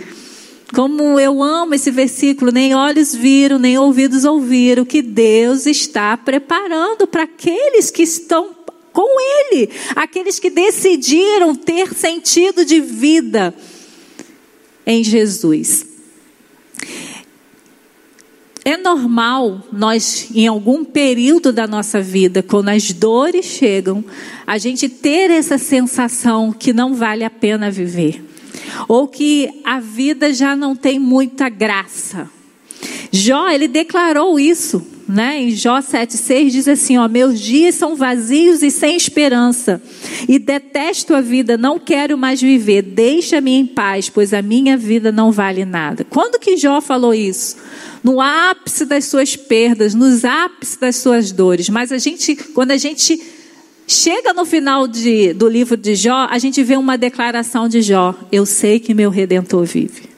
Como 0.74 1.20
eu 1.20 1.40
amo 1.40 1.74
esse 1.74 1.92
versículo, 1.92 2.50
nem 2.50 2.74
olhos 2.74 3.14
viram, 3.14 3.58
nem 3.58 3.78
ouvidos 3.78 4.24
ouviram, 4.24 4.84
que 4.84 5.00
Deus 5.00 5.66
está 5.66 6.16
preparando 6.16 7.06
para 7.06 7.22
aqueles 7.22 7.92
que 7.92 8.02
estão 8.02 8.63
com 8.94 9.20
Ele, 9.20 9.68
aqueles 9.96 10.38
que 10.38 10.48
decidiram 10.48 11.52
ter 11.52 11.92
sentido 11.92 12.64
de 12.64 12.80
vida 12.80 13.52
em 14.86 15.02
Jesus. 15.02 15.84
É 18.64 18.76
normal 18.76 19.66
nós, 19.72 20.28
em 20.32 20.46
algum 20.46 20.84
período 20.84 21.52
da 21.52 21.66
nossa 21.66 22.00
vida, 22.00 22.40
quando 22.40 22.68
as 22.68 22.92
dores 22.92 23.44
chegam, 23.44 24.04
a 24.46 24.56
gente 24.58 24.88
ter 24.88 25.28
essa 25.28 25.58
sensação 25.58 26.52
que 26.52 26.72
não 26.72 26.94
vale 26.94 27.24
a 27.24 27.30
pena 27.30 27.72
viver, 27.72 28.24
ou 28.86 29.08
que 29.08 29.60
a 29.64 29.80
vida 29.80 30.32
já 30.32 30.54
não 30.54 30.76
tem 30.76 31.00
muita 31.00 31.48
graça. 31.48 32.30
Jó, 33.10 33.48
ele 33.50 33.66
declarou 33.66 34.38
isso 34.38 34.93
né? 35.08 35.40
Em 35.40 35.50
Jó 35.50 35.78
7,6 35.78 36.50
diz 36.50 36.68
assim: 36.68 36.98
ó, 36.98 37.08
meus 37.08 37.40
dias 37.40 37.74
são 37.74 37.94
vazios 37.94 38.62
e 38.62 38.70
sem 38.70 38.96
esperança, 38.96 39.80
e 40.28 40.38
detesto 40.38 41.14
a 41.14 41.20
vida, 41.20 41.56
não 41.56 41.78
quero 41.78 42.16
mais 42.16 42.40
viver, 42.40 42.82
deixa-me 42.82 43.52
em 43.52 43.66
paz, 43.66 44.08
pois 44.08 44.32
a 44.32 44.42
minha 44.42 44.76
vida 44.76 45.12
não 45.12 45.30
vale 45.30 45.64
nada. 45.64 46.04
Quando 46.04 46.38
que 46.38 46.56
Jó 46.56 46.80
falou 46.80 47.14
isso? 47.14 47.56
No 48.02 48.20
ápice 48.20 48.84
das 48.84 49.06
suas 49.06 49.34
perdas, 49.34 49.94
nos 49.94 50.24
ápices 50.24 50.76
das 50.76 50.96
suas 50.96 51.32
dores. 51.32 51.68
Mas 51.68 51.90
a 51.90 51.98
gente, 51.98 52.36
quando 52.36 52.70
a 52.70 52.76
gente 52.76 53.18
chega 53.86 54.34
no 54.34 54.44
final 54.44 54.86
de, 54.86 55.32
do 55.32 55.48
livro 55.48 55.76
de 55.76 55.94
Jó, 55.94 56.26
a 56.30 56.38
gente 56.38 56.62
vê 56.62 56.76
uma 56.76 56.98
declaração 56.98 57.68
de 57.68 57.80
Jó: 57.80 58.14
Eu 58.30 58.44
sei 58.44 58.78
que 58.78 58.94
meu 58.94 59.10
redentor 59.10 59.64
vive. 59.64 60.14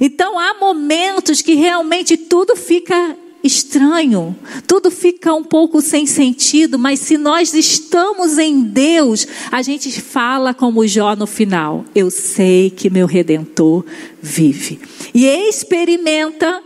Então 0.00 0.38
há 0.38 0.54
momentos 0.54 1.40
que 1.40 1.54
realmente 1.54 2.16
tudo 2.16 2.56
fica 2.56 3.16
estranho, 3.44 4.34
tudo 4.66 4.90
fica 4.90 5.34
um 5.34 5.44
pouco 5.44 5.82
sem 5.82 6.06
sentido, 6.06 6.78
mas 6.78 6.98
se 6.98 7.18
nós 7.18 7.52
estamos 7.52 8.38
em 8.38 8.62
Deus, 8.62 9.26
a 9.52 9.60
gente 9.60 10.00
fala 10.00 10.54
como 10.54 10.86
Jó 10.86 11.14
no 11.14 11.26
final: 11.26 11.84
Eu 11.94 12.10
sei 12.10 12.70
que 12.70 12.88
meu 12.88 13.06
redentor 13.06 13.84
vive. 14.20 14.80
E 15.12 15.26
experimenta, 15.26 16.62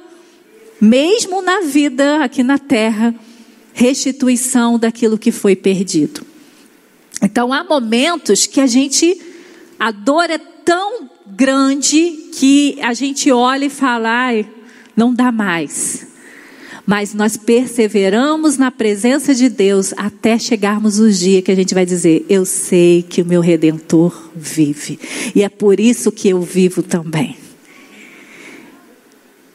mesmo 0.81 1.43
na 1.43 1.63
vida 1.63 2.23
aqui 2.23 2.45
na 2.45 2.59
terra, 2.59 3.13
restituição 3.75 4.79
daquilo 4.79 5.19
que 5.19 5.33
foi 5.33 5.57
perdido. 5.57 6.25
Então 7.21 7.53
há 7.53 7.65
momentos 7.65 8.47
que 8.47 8.61
a 8.61 8.67
gente, 8.69 9.21
a 9.79 9.91
dor 9.91 10.31
é 10.31 10.39
tão 10.39 11.11
grande 11.27 12.31
que 12.35 12.79
a 12.81 12.95
gente 12.95 13.33
olha 13.33 13.65
e 13.65 13.71
fala, 13.71 14.31
não 14.97 15.13
dá 15.13 15.33
mais 15.33 16.08
mas 16.89 17.13
nós 17.13 17.37
perseveramos 17.37 18.57
na 18.57 18.71
presença 18.71 19.35
de 19.35 19.51
Deus 19.51 19.93
até 19.95 20.39
chegarmos 20.39 20.99
o 20.99 21.11
dia 21.11 21.43
que 21.43 21.53
a 21.53 21.55
gente 21.55 21.75
vai 21.75 21.85
dizer: 21.85 22.25
Eu 22.31 22.47
sei 22.47 23.03
que 23.03 23.21
o 23.21 23.27
meu 23.27 23.43
redentor 23.43 24.31
vive, 24.35 24.99
e 25.35 25.43
é 25.43 25.51
por 25.51 25.79
isso 25.79 26.11
que 26.11 26.31
eu 26.31 26.41
vivo 26.41 26.83
também. 26.83 27.37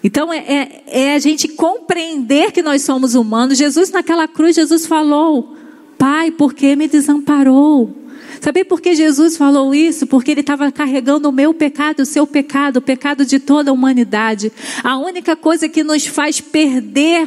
Então 0.03 0.31
é, 0.31 0.37
é, 0.37 0.83
é 0.85 1.15
a 1.15 1.19
gente 1.19 1.47
compreender 1.47 2.51
que 2.51 2.61
nós 2.61 2.83
somos 2.83 3.15
humanos. 3.15 3.57
Jesus, 3.57 3.89
naquela 3.89 4.27
cruz, 4.27 4.55
Jesus 4.55 4.85
falou: 4.85 5.57
Pai, 5.97 6.29
por 6.29 6.53
que 6.53 6.75
me 6.75 6.87
desamparou? 6.87 8.02
Sabe 8.43 8.65
por 8.65 8.81
que 8.81 8.93
Jesus 8.93 9.37
falou 9.37 9.73
isso? 9.73 10.05
Porque 10.05 10.31
ele 10.31 10.41
estava 10.41 10.69
carregando 10.69 11.29
o 11.29 11.31
meu 11.31 11.53
pecado, 11.53 12.01
o 12.01 12.05
seu 12.05 12.27
pecado, 12.27 12.75
o 12.75 12.81
pecado 12.81 13.25
de 13.25 13.39
toda 13.39 13.71
a 13.71 13.73
humanidade. 13.73 14.51
A 14.83 14.97
única 14.97 15.33
coisa 15.33 15.69
que 15.69 15.81
nos 15.81 16.05
faz 16.05 16.41
perder 16.41 17.25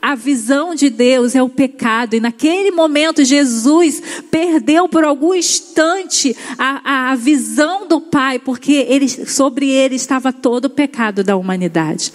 a 0.00 0.14
visão 0.14 0.76
de 0.76 0.90
Deus 0.90 1.34
é 1.34 1.42
o 1.42 1.48
pecado, 1.48 2.14
e 2.14 2.20
naquele 2.20 2.70
momento 2.70 3.24
Jesus 3.24 4.00
perdeu 4.30 4.88
por 4.88 5.02
algum 5.02 5.34
instante 5.34 6.36
a, 6.56 7.10
a, 7.10 7.16
visão 7.16 7.88
do 7.88 8.00
Pai, 8.00 8.38
porque 8.38 8.86
ele, 8.88 9.08
sobre 9.08 9.68
ele 9.68 9.96
estava 9.96 10.32
todo 10.32 10.66
o 10.66 10.70
pecado 10.70 11.24
da 11.24 11.36
humanidade. 11.36 12.12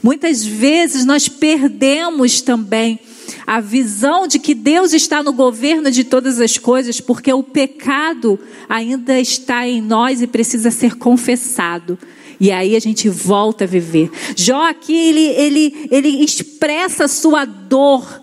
Muitas 0.00 0.44
vezes 0.44 1.04
nós 1.04 1.28
perdemos 1.28 2.40
também 2.40 3.00
a 3.46 3.60
visão 3.60 4.26
de 4.26 4.38
que 4.38 4.54
Deus 4.54 4.92
está 4.92 5.22
no 5.22 5.32
governo 5.32 5.90
de 5.90 6.04
todas 6.04 6.40
as 6.40 6.58
coisas, 6.58 7.00
porque 7.00 7.32
o 7.32 7.42
pecado 7.42 8.38
ainda 8.68 9.18
está 9.20 9.66
em 9.66 9.80
nós 9.80 10.22
e 10.22 10.26
precisa 10.26 10.70
ser 10.70 10.96
confessado. 10.96 11.98
E 12.40 12.50
aí 12.50 12.74
a 12.76 12.80
gente 12.80 13.08
volta 13.08 13.64
a 13.64 13.66
viver. 13.66 14.10
Jó 14.36 14.68
aqui, 14.68 14.94
ele, 14.94 15.26
ele, 15.26 15.88
ele 15.90 16.24
expressa 16.24 17.08
sua 17.08 17.44
dor, 17.44 18.22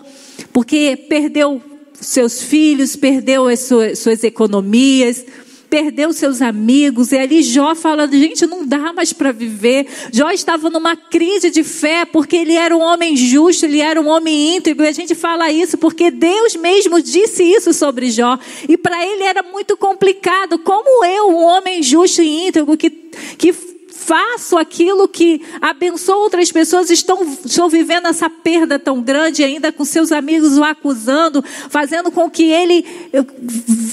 porque 0.52 0.96
perdeu 1.08 1.62
seus 1.94 2.42
filhos, 2.42 2.96
perdeu 2.96 3.46
as 3.46 3.60
suas, 3.60 3.98
suas 3.98 4.24
economias, 4.24 5.24
perdeu 5.72 6.12
seus 6.12 6.42
amigos, 6.42 7.12
e 7.12 7.16
ali 7.16 7.42
Jó 7.42 7.74
falando, 7.74 8.12
gente, 8.12 8.46
não 8.46 8.66
dá 8.66 8.92
mais 8.92 9.10
para 9.14 9.32
viver. 9.32 9.86
Jó 10.12 10.30
estava 10.30 10.68
numa 10.68 10.94
crise 10.94 11.50
de 11.50 11.64
fé, 11.64 12.04
porque 12.04 12.36
ele 12.36 12.52
era 12.52 12.76
um 12.76 12.80
homem 12.82 13.16
justo, 13.16 13.64
ele 13.64 13.80
era 13.80 13.98
um 13.98 14.06
homem 14.06 14.56
íntegro, 14.56 14.84
e 14.84 14.88
a 14.88 14.92
gente 14.92 15.14
fala 15.14 15.50
isso 15.50 15.78
porque 15.78 16.10
Deus 16.10 16.54
mesmo 16.56 17.00
disse 17.00 17.42
isso 17.42 17.72
sobre 17.72 18.10
Jó, 18.10 18.38
e 18.68 18.76
para 18.76 19.02
ele 19.06 19.22
era 19.22 19.42
muito 19.42 19.74
complicado, 19.74 20.58
como 20.58 21.06
eu, 21.06 21.30
um 21.30 21.42
homem 21.42 21.82
justo 21.82 22.20
e 22.20 22.48
íntegro, 22.48 22.76
que, 22.76 22.90
que 22.90 23.71
faço 24.02 24.58
aquilo 24.58 25.06
que 25.06 25.40
abençoa 25.60 26.16
outras 26.16 26.50
pessoas, 26.50 26.90
estão, 26.90 27.22
estão 27.44 27.68
vivendo 27.68 28.06
essa 28.06 28.28
perda 28.28 28.78
tão 28.78 29.00
grande, 29.00 29.44
ainda 29.44 29.70
com 29.70 29.84
seus 29.84 30.10
amigos 30.10 30.58
o 30.58 30.64
acusando, 30.64 31.42
fazendo 31.70 32.10
com 32.10 32.28
que 32.28 32.44
ele 32.50 32.84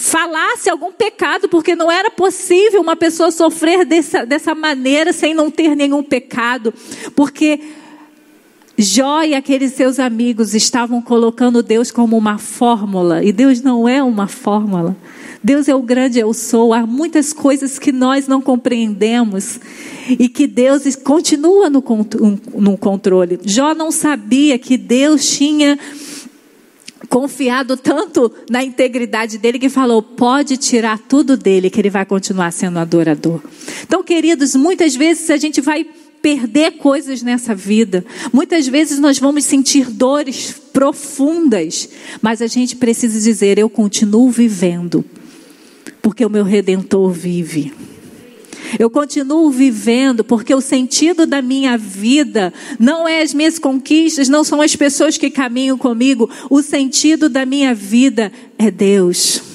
falasse 0.01 0.69
algum 0.69 0.91
pecado, 0.91 1.47
porque 1.47 1.75
não 1.75 1.91
era 1.91 2.09
possível 2.09 2.81
uma 2.81 2.95
pessoa 2.95 3.31
sofrer 3.31 3.85
dessa, 3.85 4.25
dessa 4.25 4.55
maneira 4.55 5.13
sem 5.13 5.33
não 5.33 5.51
ter 5.51 5.75
nenhum 5.75 6.01
pecado, 6.01 6.73
porque 7.15 7.59
Jó 8.81 9.23
e 9.23 9.35
aqueles 9.35 9.73
seus 9.73 9.99
amigos 9.99 10.55
estavam 10.55 11.01
colocando 11.01 11.61
Deus 11.61 11.91
como 11.91 12.17
uma 12.17 12.37
fórmula, 12.37 13.21
e 13.21 13.33
Deus 13.33 13.61
não 13.61 13.89
é 13.89 14.01
uma 14.01 14.25
fórmula. 14.25 14.95
Deus 15.43 15.67
é 15.67 15.75
o 15.75 15.81
grande 15.81 16.17
eu 16.17 16.33
sou. 16.33 16.73
Há 16.73 16.87
muitas 16.87 17.33
coisas 17.33 17.77
que 17.77 17.91
nós 17.91 18.25
não 18.25 18.41
compreendemos 18.41 19.59
e 20.07 20.29
que 20.29 20.47
Deus 20.47 20.95
continua 20.95 21.69
no, 21.69 21.81
controle. 22.77 23.37
Jó 23.43 23.73
não 23.73 23.91
sabia 23.91 24.57
que 24.57 24.77
Deus 24.77 25.29
tinha 25.29 25.77
confiado 27.09 27.75
tanto 27.75 28.31
na 28.49 28.63
integridade 28.63 29.37
dele 29.37 29.59
que 29.59 29.67
falou: 29.67 30.01
pode 30.01 30.55
tirar 30.55 30.97
tudo 30.99 31.35
dele, 31.35 31.69
que 31.69 31.81
ele 31.81 31.89
vai 31.89 32.05
continuar 32.05 32.51
sendo 32.51 32.79
adorador. 32.79 33.41
Então, 33.83 34.01
queridos, 34.01 34.55
muitas 34.55 34.95
vezes 34.95 35.29
a 35.29 35.37
gente 35.37 35.59
vai 35.59 35.85
perder 36.21 36.73
coisas 36.73 37.21
nessa 37.21 37.55
vida. 37.55 38.05
Muitas 38.31 38.67
vezes 38.67 38.99
nós 38.99 39.19
vamos 39.19 39.45
sentir 39.45 39.89
dores 39.89 40.53
profundas, 40.73 41.89
mas 42.21 42.41
a 42.41 42.47
gente 42.47 42.75
precisa 42.75 43.19
dizer: 43.19 43.57
eu 43.57 43.69
continuo 43.69 44.29
vivendo, 44.29 45.03
porque 46.01 46.25
o 46.25 46.29
meu 46.29 46.43
redentor 46.43 47.11
vive. 47.11 47.73
Eu 48.77 48.89
continuo 48.89 49.49
vivendo 49.49 50.23
porque 50.23 50.53
o 50.53 50.61
sentido 50.61 51.25
da 51.25 51.41
minha 51.41 51.77
vida 51.77 52.53
não 52.77 53.07
é 53.07 53.21
as 53.21 53.33
minhas 53.33 53.57
conquistas, 53.57 54.29
não 54.29 54.43
são 54.43 54.61
as 54.61 54.75
pessoas 54.75 55.17
que 55.17 55.31
caminham 55.31 55.77
comigo. 55.77 56.29
O 56.49 56.61
sentido 56.61 57.29
da 57.29 57.45
minha 57.45 57.73
vida 57.73 58.31
é 58.59 58.69
Deus. 58.69 59.48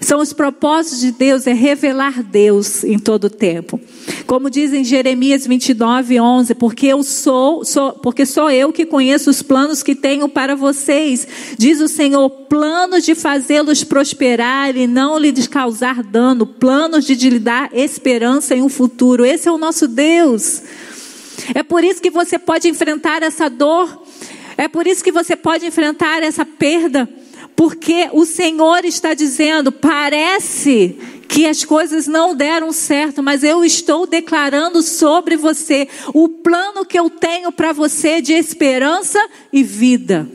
São 0.00 0.20
os 0.20 0.32
propósitos 0.32 1.00
de 1.00 1.12
Deus, 1.12 1.46
é 1.46 1.52
revelar 1.52 2.22
Deus 2.22 2.84
em 2.84 2.98
todo 2.98 3.24
o 3.24 3.30
tempo. 3.30 3.80
Como 4.26 4.50
diz 4.50 4.72
em 4.72 4.84
Jeremias 4.84 5.46
29, 5.46 6.20
11, 6.20 6.54
porque 6.54 6.86
eu 6.86 7.02
sou, 7.02 7.64
sou, 7.64 7.92
porque 7.92 8.24
sou 8.24 8.50
eu 8.50 8.72
que 8.72 8.86
conheço 8.86 9.30
os 9.30 9.42
planos 9.42 9.82
que 9.82 9.94
tenho 9.94 10.28
para 10.28 10.54
vocês, 10.54 11.26
diz 11.58 11.80
o 11.80 11.88
Senhor, 11.88 12.28
planos 12.28 13.04
de 13.04 13.14
fazê-los 13.14 13.84
prosperar 13.84 14.76
e 14.76 14.86
não 14.86 15.18
lhes 15.18 15.46
causar 15.46 16.02
dano, 16.02 16.46
planos 16.46 17.04
de 17.04 17.14
lhe 17.14 17.38
dar 17.38 17.70
esperança 17.72 18.54
em 18.54 18.62
um 18.62 18.68
futuro. 18.68 19.24
Esse 19.24 19.48
é 19.48 19.52
o 19.52 19.58
nosso 19.58 19.88
Deus. 19.88 20.62
É 21.54 21.62
por 21.62 21.84
isso 21.84 22.00
que 22.00 22.10
você 22.10 22.38
pode 22.38 22.68
enfrentar 22.68 23.22
essa 23.22 23.48
dor, 23.48 24.02
é 24.56 24.68
por 24.68 24.86
isso 24.86 25.04
que 25.04 25.12
você 25.12 25.36
pode 25.36 25.66
enfrentar 25.66 26.22
essa 26.22 26.44
perda, 26.44 27.08
porque 27.56 28.10
o 28.12 28.26
Senhor 28.26 28.84
está 28.84 29.14
dizendo: 29.14 29.72
parece 29.72 30.96
que 31.26 31.46
as 31.46 31.64
coisas 31.64 32.06
não 32.06 32.36
deram 32.36 32.70
certo, 32.70 33.22
mas 33.22 33.42
eu 33.42 33.64
estou 33.64 34.06
declarando 34.06 34.82
sobre 34.82 35.36
você 35.36 35.88
o 36.14 36.28
plano 36.28 36.84
que 36.84 36.98
eu 36.98 37.08
tenho 37.08 37.50
para 37.50 37.72
você 37.72 38.20
de 38.20 38.34
esperança 38.34 39.18
e 39.52 39.62
vida. 39.62 40.28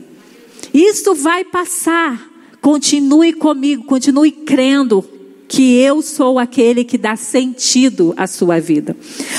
Isso 0.74 1.14
vai 1.14 1.44
passar. 1.44 2.30
Continue 2.60 3.32
comigo, 3.32 3.84
continue 3.84 4.30
crendo 4.30 5.04
que 5.48 5.76
eu 5.78 6.00
sou 6.00 6.38
aquele 6.38 6.84
que 6.84 6.96
dá 6.96 7.14
sentido 7.14 8.14
à 8.16 8.26
sua 8.26 8.58
vida. 8.58 8.96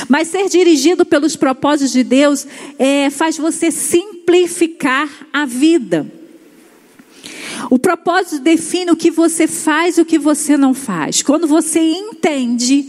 Mas 0.08 0.28
ser 0.28 0.48
dirigido 0.48 1.06
pelos 1.06 1.36
propósitos 1.36 1.92
de 1.92 2.04
Deus 2.04 2.46
é, 2.78 3.10
faz 3.10 3.38
você 3.38 3.72
simplificar 3.72 5.10
a 5.32 5.46
vida. 5.46 6.23
O 7.74 7.80
propósito 7.80 8.38
define 8.38 8.92
o 8.92 8.96
que 8.96 9.10
você 9.10 9.48
faz 9.48 9.98
e 9.98 10.02
o 10.02 10.06
que 10.06 10.20
você 10.20 10.56
não 10.56 10.76
faz. 10.76 11.24
Quando 11.24 11.48
você 11.48 11.80
entende 11.80 12.88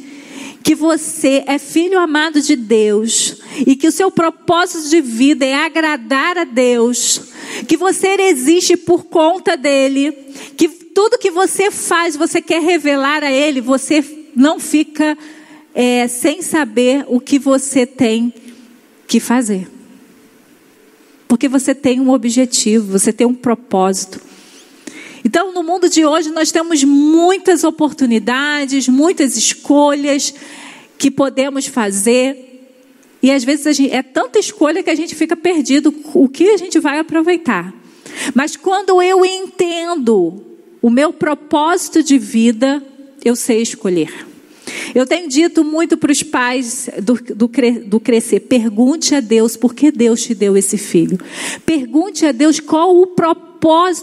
que 0.63 0.75
você 0.75 1.43
é 1.47 1.59
filho 1.59 1.99
amado 1.99 2.39
de 2.43 2.55
Deus 2.55 3.41
e 3.67 3.77
que 3.77 3.89
o 3.89 3.91
seu 3.91 4.11
propósito 4.11 4.91
de 4.91 5.01
vida 5.01 5.47
é 5.47 5.55
agradar 5.55 6.37
a 6.37 6.45
Deus, 6.45 7.19
que 7.67 7.79
você 7.79 8.09
existe 8.09 8.77
por 8.77 9.05
conta 9.05 9.57
dele, 9.57 10.13
que 10.55 10.69
tudo 10.69 11.17
que 11.17 11.31
você 11.31 11.71
faz 11.71 12.15
você 12.15 12.43
quer 12.43 12.61
revelar 12.61 13.25
a 13.25 13.33
Ele, 13.33 13.63
você 13.63 14.05
não 14.37 14.61
fica 14.61 15.17
é, 15.75 16.07
sem 16.09 16.43
saber 16.43 17.07
o 17.09 17.19
que 17.19 17.39
você 17.39 17.87
tem 17.87 18.35
que 19.09 19.19
fazer. 19.19 19.67
Porque 21.27 21.49
você 21.49 21.75
tem 21.75 22.01
um 22.01 22.11
objetivo, 22.11 22.93
você 22.99 23.15
tem 23.15 23.27
um 23.27 23.35
propósito. 23.35 24.34
Então, 25.25 25.53
no 25.53 25.63
mundo 25.63 25.89
de 25.89 26.05
hoje, 26.05 26.31
nós 26.31 26.53
temos 26.53 26.85
muitas 26.85 27.65
oportunidades, 27.65 28.89
muitas 28.89 29.39
escolhas 29.39 30.35
que 30.99 31.11
podemos 31.11 31.67
fazer. 31.67 32.69
E 33.23 33.31
às 33.31 33.43
vezes 33.43 33.77
gente, 33.79 33.91
é 33.91 34.03
tanta 34.03 34.39
escolha 34.39 34.83
que 34.83 34.91
a 34.91 34.95
gente 34.95 35.15
fica 35.15 35.35
perdido 35.35 35.95
o 36.13 36.29
que 36.29 36.51
a 36.51 36.59
gente 36.59 36.79
vai 36.79 36.99
aproveitar. 36.99 37.73
Mas 38.35 38.55
quando 38.55 39.01
eu 39.01 39.25
entendo 39.25 40.45
o 40.83 40.91
meu 40.91 41.11
propósito 41.11 42.03
de 42.03 42.19
vida, 42.19 42.85
eu 43.25 43.35
sei 43.35 43.63
escolher. 43.63 44.27
Eu 44.95 45.07
tenho 45.07 45.29
dito 45.29 45.65
muito 45.65 45.97
para 45.97 46.13
os 46.13 46.23
pais 46.23 46.89
do, 47.03 47.15
do, 47.15 47.51
do, 47.87 48.01
crescer: 48.01 48.41
pergunte 48.41 49.15
a 49.15 49.21
Deus 49.21 49.57
por 49.57 49.75
que 49.75 49.91
Deus 49.91 50.23
te 50.23 50.35
deu 50.35 50.57
esse 50.57 50.77
filho. 50.77 51.19
Pergunte 51.65 52.27
a 52.27 52.33
Deus 52.33 52.61
qual 52.61 52.95
o 52.95 53.07
propósito 53.07 53.54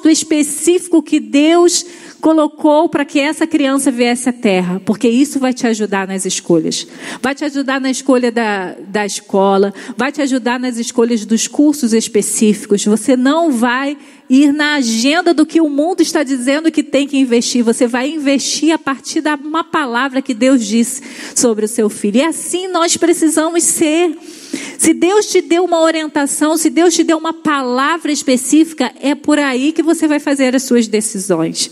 específico 0.09 1.03
que 1.03 1.19
Deus 1.19 1.85
colocou 2.21 2.87
para 2.87 3.03
que 3.03 3.19
essa 3.19 3.47
criança 3.47 3.91
viesse 3.91 4.29
à 4.29 4.33
terra, 4.33 4.81
porque 4.85 5.09
isso 5.09 5.39
vai 5.39 5.53
te 5.53 5.65
ajudar 5.67 6.07
nas 6.07 6.25
escolhas. 6.25 6.87
Vai 7.21 7.33
te 7.33 7.43
ajudar 7.43 7.81
na 7.81 7.89
escolha 7.89 8.31
da, 8.31 8.75
da 8.87 9.05
escola, 9.05 9.73
vai 9.97 10.11
te 10.11 10.21
ajudar 10.21 10.59
nas 10.59 10.77
escolhas 10.77 11.25
dos 11.25 11.47
cursos 11.47 11.93
específicos. 11.93 12.85
Você 12.85 13.17
não 13.17 13.51
vai 13.51 13.97
ir 14.29 14.53
na 14.53 14.75
agenda 14.75 15.33
do 15.33 15.45
que 15.45 15.59
o 15.59 15.69
mundo 15.69 16.01
está 16.01 16.23
dizendo 16.23 16.71
que 16.71 16.83
tem 16.83 17.07
que 17.07 17.17
investir. 17.17 17.63
Você 17.63 17.87
vai 17.87 18.09
investir 18.09 18.71
a 18.71 18.79
partir 18.79 19.21
de 19.21 19.33
uma 19.33 19.63
palavra 19.63 20.21
que 20.21 20.33
Deus 20.33 20.65
disse 20.65 21.01
sobre 21.35 21.65
o 21.65 21.67
seu 21.67 21.89
filho. 21.89 22.17
E 22.17 22.23
assim 22.23 22.67
nós 22.67 22.95
precisamos 22.95 23.63
ser. 23.63 24.17
Se 24.81 24.95
Deus 24.95 25.27
te 25.27 25.41
deu 25.41 25.63
uma 25.63 25.79
orientação, 25.79 26.57
se 26.57 26.67
Deus 26.67 26.95
te 26.95 27.03
deu 27.03 27.15
uma 27.15 27.33
palavra 27.33 28.11
específica, 28.11 28.91
é 28.99 29.13
por 29.13 29.37
aí 29.37 29.71
que 29.71 29.83
você 29.83 30.07
vai 30.07 30.19
fazer 30.19 30.55
as 30.55 30.63
suas 30.63 30.87
decisões. 30.87 31.69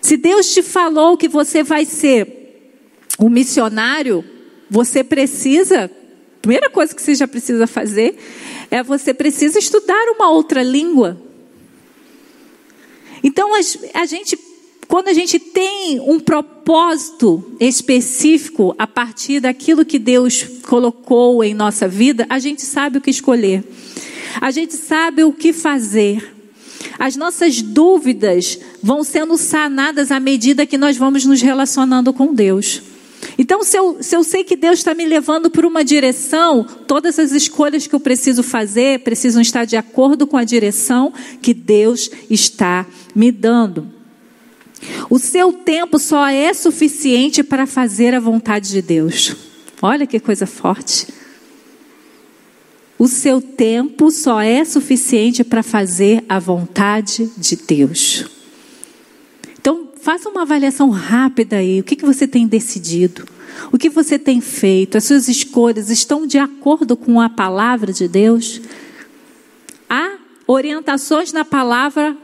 Se 0.00 0.16
Deus 0.16 0.52
te 0.52 0.60
falou 0.60 1.16
que 1.16 1.28
você 1.28 1.62
vai 1.62 1.84
ser 1.84 2.74
um 3.16 3.28
missionário, 3.28 4.24
você 4.68 5.04
precisa, 5.04 5.88
primeira 6.40 6.68
coisa 6.68 6.92
que 6.92 7.00
você 7.00 7.14
já 7.14 7.28
precisa 7.28 7.64
fazer 7.68 8.18
é 8.68 8.82
você 8.82 9.14
precisa 9.14 9.60
estudar 9.60 10.04
uma 10.16 10.30
outra 10.30 10.64
língua. 10.64 11.22
Então 13.22 13.54
a, 13.54 13.60
a 14.00 14.04
gente, 14.04 14.36
quando 14.88 15.08
a 15.08 15.14
gente 15.14 15.38
tem 15.38 16.00
um 16.00 16.20
propósito 16.20 17.42
específico 17.58 18.74
a 18.78 18.86
partir 18.86 19.40
daquilo 19.40 19.84
que 19.84 19.98
Deus 19.98 20.44
colocou 20.66 21.42
em 21.42 21.54
nossa 21.54 21.88
vida, 21.88 22.26
a 22.28 22.38
gente 22.38 22.62
sabe 22.62 22.98
o 22.98 23.00
que 23.00 23.10
escolher. 23.10 23.64
A 24.40 24.50
gente 24.50 24.74
sabe 24.74 25.24
o 25.24 25.32
que 25.32 25.52
fazer. 25.52 26.34
As 26.98 27.16
nossas 27.16 27.62
dúvidas 27.62 28.58
vão 28.82 29.02
sendo 29.02 29.36
sanadas 29.36 30.10
à 30.10 30.20
medida 30.20 30.66
que 30.66 30.78
nós 30.78 30.96
vamos 30.96 31.24
nos 31.24 31.40
relacionando 31.40 32.12
com 32.12 32.34
Deus. 32.34 32.82
Então, 33.38 33.62
se 33.62 33.78
eu, 33.78 33.98
se 34.00 34.16
eu 34.16 34.24
sei 34.24 34.44
que 34.44 34.56
Deus 34.56 34.80
está 34.80 34.94
me 34.94 35.06
levando 35.06 35.50
por 35.50 35.64
uma 35.64 35.84
direção, 35.84 36.66
todas 36.86 37.18
as 37.18 37.32
escolhas 37.32 37.86
que 37.86 37.94
eu 37.94 38.00
preciso 38.00 38.42
fazer 38.42 39.00
precisam 39.00 39.40
estar 39.40 39.64
de 39.64 39.76
acordo 39.76 40.26
com 40.26 40.36
a 40.36 40.44
direção 40.44 41.12
que 41.40 41.54
Deus 41.54 42.10
está 42.28 42.86
me 43.14 43.30
dando. 43.30 44.01
O 45.08 45.18
seu 45.18 45.52
tempo 45.52 45.98
só 45.98 46.26
é 46.28 46.52
suficiente 46.54 47.42
para 47.42 47.66
fazer 47.66 48.14
a 48.14 48.20
vontade 48.20 48.70
de 48.70 48.82
Deus. 48.82 49.36
Olha 49.80 50.06
que 50.06 50.20
coisa 50.20 50.46
forte. 50.46 51.06
O 52.98 53.08
seu 53.08 53.40
tempo 53.40 54.10
só 54.10 54.40
é 54.40 54.64
suficiente 54.64 55.42
para 55.42 55.62
fazer 55.62 56.24
a 56.28 56.38
vontade 56.38 57.28
de 57.36 57.56
Deus. 57.56 58.26
Então, 59.60 59.88
faça 60.00 60.28
uma 60.28 60.42
avaliação 60.42 60.88
rápida 60.88 61.56
aí. 61.56 61.80
O 61.80 61.84
que, 61.84 61.96
que 61.96 62.06
você 62.06 62.28
tem 62.28 62.46
decidido? 62.46 63.26
O 63.72 63.78
que 63.78 63.88
você 63.88 64.18
tem 64.18 64.40
feito? 64.40 64.96
As 64.96 65.04
suas 65.04 65.28
escolhas 65.28 65.90
estão 65.90 66.26
de 66.26 66.38
acordo 66.38 66.96
com 66.96 67.20
a 67.20 67.28
palavra 67.28 67.92
de 67.92 68.06
Deus? 68.06 68.60
Há 69.90 70.16
orientações 70.46 71.32
na 71.32 71.44
palavra 71.44 72.16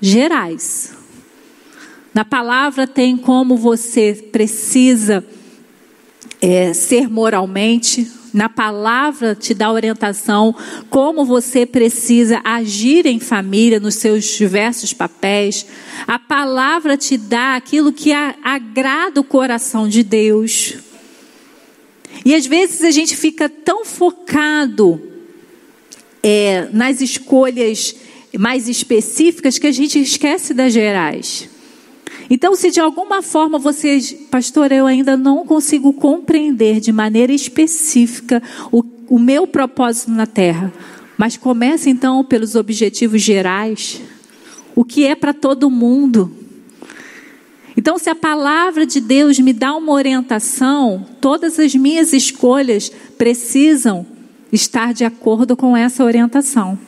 gerais. 0.00 0.99
Na 2.12 2.24
palavra 2.24 2.86
tem 2.86 3.16
como 3.16 3.56
você 3.56 4.28
precisa 4.32 5.24
é, 6.40 6.72
ser 6.72 7.08
moralmente, 7.08 8.10
na 8.32 8.48
palavra 8.48 9.34
te 9.34 9.52
dá 9.52 9.70
orientação 9.70 10.54
como 10.88 11.24
você 11.24 11.66
precisa 11.66 12.40
agir 12.44 13.06
em 13.06 13.18
família 13.18 13.80
nos 13.80 13.96
seus 13.96 14.24
diversos 14.24 14.92
papéis. 14.92 15.66
A 16.06 16.18
palavra 16.18 16.96
te 16.96 17.16
dá 17.16 17.56
aquilo 17.56 17.92
que 17.92 18.12
agrada 18.12 19.20
o 19.20 19.24
coração 19.24 19.88
de 19.88 20.02
Deus. 20.02 20.74
E 22.24 22.34
às 22.34 22.46
vezes 22.46 22.82
a 22.82 22.90
gente 22.90 23.16
fica 23.16 23.48
tão 23.48 23.84
focado 23.84 25.00
é, 26.22 26.68
nas 26.72 27.00
escolhas 27.00 27.94
mais 28.38 28.68
específicas 28.68 29.58
que 29.58 29.66
a 29.66 29.72
gente 29.72 29.98
esquece 30.00 30.54
das 30.54 30.72
gerais. 30.72 31.48
Então, 32.32 32.54
se 32.54 32.70
de 32.70 32.78
alguma 32.78 33.22
forma 33.22 33.58
você, 33.58 33.98
pastor, 34.30 34.70
eu 34.70 34.86
ainda 34.86 35.16
não 35.16 35.44
consigo 35.44 35.92
compreender 35.92 36.78
de 36.78 36.92
maneira 36.92 37.32
específica 37.32 38.40
o, 38.70 38.84
o 39.08 39.18
meu 39.18 39.48
propósito 39.48 40.12
na 40.12 40.28
terra, 40.28 40.72
mas 41.18 41.36
comece 41.36 41.90
então 41.90 42.24
pelos 42.24 42.54
objetivos 42.54 43.20
gerais, 43.20 44.00
o 44.76 44.84
que 44.84 45.04
é 45.04 45.16
para 45.16 45.34
todo 45.34 45.68
mundo. 45.68 46.32
Então, 47.76 47.98
se 47.98 48.08
a 48.08 48.14
palavra 48.14 48.86
de 48.86 49.00
Deus 49.00 49.36
me 49.40 49.52
dá 49.52 49.74
uma 49.74 49.92
orientação, 49.92 51.04
todas 51.20 51.58
as 51.58 51.74
minhas 51.74 52.12
escolhas 52.12 52.92
precisam 53.18 54.06
estar 54.52 54.94
de 54.94 55.04
acordo 55.04 55.56
com 55.56 55.76
essa 55.76 56.04
orientação. 56.04 56.78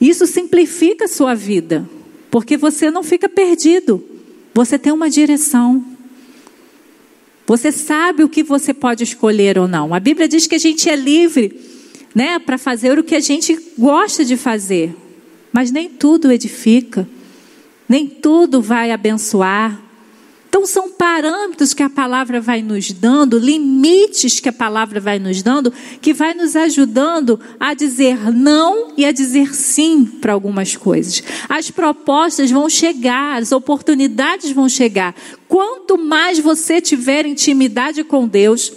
Isso 0.00 0.26
simplifica 0.26 1.04
a 1.04 1.08
sua 1.08 1.34
vida, 1.34 1.88
porque 2.32 2.56
você 2.56 2.90
não 2.90 3.02
fica 3.02 3.28
perdido. 3.28 4.02
Você 4.54 4.78
tem 4.78 4.90
uma 4.90 5.10
direção. 5.10 5.84
Você 7.46 7.70
sabe 7.70 8.24
o 8.24 8.28
que 8.28 8.42
você 8.42 8.72
pode 8.72 9.04
escolher 9.04 9.58
ou 9.58 9.68
não. 9.68 9.92
A 9.92 10.00
Bíblia 10.00 10.26
diz 10.26 10.46
que 10.46 10.54
a 10.54 10.58
gente 10.58 10.88
é 10.88 10.96
livre, 10.96 11.60
né, 12.14 12.38
para 12.38 12.56
fazer 12.56 12.98
o 12.98 13.04
que 13.04 13.14
a 13.14 13.20
gente 13.20 13.54
gosta 13.78 14.24
de 14.24 14.38
fazer. 14.38 14.96
Mas 15.52 15.70
nem 15.70 15.90
tudo 15.90 16.32
edifica. 16.32 17.06
Nem 17.86 18.06
tudo 18.06 18.62
vai 18.62 18.92
abençoar. 18.92 19.81
Então, 20.52 20.66
são 20.66 20.90
parâmetros 20.90 21.72
que 21.72 21.82
a 21.82 21.88
palavra 21.88 22.38
vai 22.38 22.60
nos 22.60 22.92
dando, 22.92 23.38
limites 23.38 24.38
que 24.38 24.50
a 24.50 24.52
palavra 24.52 25.00
vai 25.00 25.18
nos 25.18 25.42
dando, 25.42 25.72
que 25.98 26.12
vai 26.12 26.34
nos 26.34 26.54
ajudando 26.54 27.40
a 27.58 27.72
dizer 27.72 28.30
não 28.30 28.92
e 28.94 29.06
a 29.06 29.12
dizer 29.12 29.54
sim 29.54 30.04
para 30.04 30.34
algumas 30.34 30.76
coisas. 30.76 31.22
As 31.48 31.70
propostas 31.70 32.50
vão 32.50 32.68
chegar, 32.68 33.40
as 33.40 33.50
oportunidades 33.50 34.50
vão 34.50 34.68
chegar. 34.68 35.14
Quanto 35.48 35.96
mais 35.96 36.38
você 36.38 36.82
tiver 36.82 37.24
intimidade 37.24 38.04
com 38.04 38.28
Deus, 38.28 38.70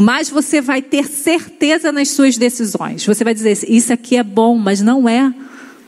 mais 0.00 0.28
você 0.30 0.60
vai 0.60 0.82
ter 0.82 1.06
certeza 1.06 1.92
nas 1.92 2.08
suas 2.08 2.36
decisões. 2.36 3.06
Você 3.06 3.22
vai 3.22 3.34
dizer: 3.34 3.56
Isso 3.68 3.92
aqui 3.92 4.16
é 4.16 4.24
bom, 4.24 4.58
mas 4.58 4.80
não 4.80 5.08
é 5.08 5.32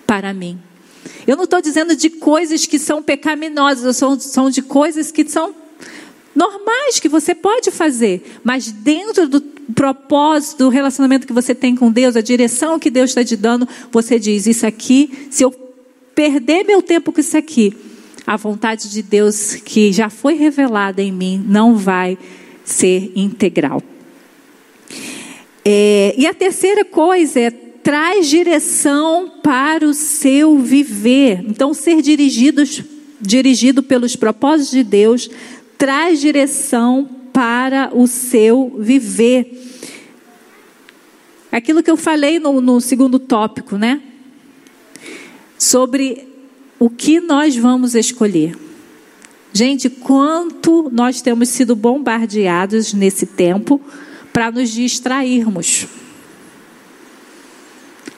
para 0.07 0.33
mim. 0.33 0.57
Eu 1.27 1.37
não 1.37 1.45
estou 1.45 1.61
dizendo 1.61 1.97
de 1.97 2.11
coisas 2.11 2.67
que 2.67 2.79
são 2.79 3.03
pecaminosas, 3.03 3.97
são, 3.97 4.19
são 4.19 4.51
de 4.51 4.63
coisas 4.63 5.11
que 5.11 5.29
são 5.29 5.55
normais, 6.35 6.99
que 6.99 7.09
você 7.09 7.35
pode 7.35 7.71
fazer, 7.71 8.39
mas 8.43 8.71
dentro 8.71 9.29
do 9.29 9.41
propósito, 9.41 10.65
do 10.65 10.69
relacionamento 10.69 11.27
que 11.27 11.33
você 11.33 11.55
tem 11.55 11.77
com 11.77 11.91
Deus, 11.91 12.17
a 12.17 12.21
direção 12.21 12.79
que 12.79 12.91
Deus 12.91 13.11
está 13.11 13.25
te 13.25 13.37
dando, 13.37 13.69
você 13.91 14.19
diz: 14.19 14.47
Isso 14.47 14.67
aqui, 14.67 15.29
se 15.31 15.45
eu 15.45 15.51
perder 16.15 16.65
meu 16.65 16.83
tempo 16.83 17.13
com 17.13 17.21
isso 17.21 17.37
aqui, 17.37 17.75
a 18.27 18.37
vontade 18.37 18.91
de 18.91 19.03
Deus 19.03 19.55
que 19.57 19.93
já 19.93 20.11
foi 20.11 20.35
revelada 20.35 21.03
em 21.03 21.13
mim 21.13 21.43
não 21.47 21.77
vai 21.77 22.19
ser 22.65 23.13
integral. 23.15 23.83
É, 25.65 26.15
e 26.19 26.27
a 26.27 26.35
terceira 26.35 26.85
coisa 26.85 27.41
é 27.41 27.51
traz 27.85 28.29
direção 28.29 29.31
para 29.43 29.87
o 29.87 29.93
seu 29.93 30.59
viver. 30.59 31.45
Então, 31.47 31.75
ser 31.75 32.01
dirigidos, 32.01 32.83
dirigido 33.21 33.83
pelos 33.83 34.17
propósitos 34.17 34.73
de 34.73 34.83
Deus 34.83 35.31
traz 35.77 36.19
direção 36.19 37.09
para 37.31 37.91
o 37.93 38.07
seu 38.07 38.75
viver. 38.79 39.61
Aquilo 41.53 41.83
que 41.83 41.91
eu 41.91 41.97
falei 41.97 42.39
no, 42.39 42.61
no 42.61 42.81
segundo 42.81 43.19
tópico, 43.19 43.77
né? 43.77 44.01
Sobre 45.59 46.27
o 46.79 46.89
que 46.89 47.21
nós 47.21 47.55
vamos 47.55 47.95
escolher. 47.95 48.57
Gente, 49.53 49.91
quanto 49.91 50.91
nós 50.91 51.21
temos 51.21 51.51
sido 51.51 51.77
bombardeados 51.77 52.95
nesse 52.95 53.27
tempo 53.27 53.81
para 54.33 54.51
nos 54.51 54.71
distrairmos. 54.71 55.87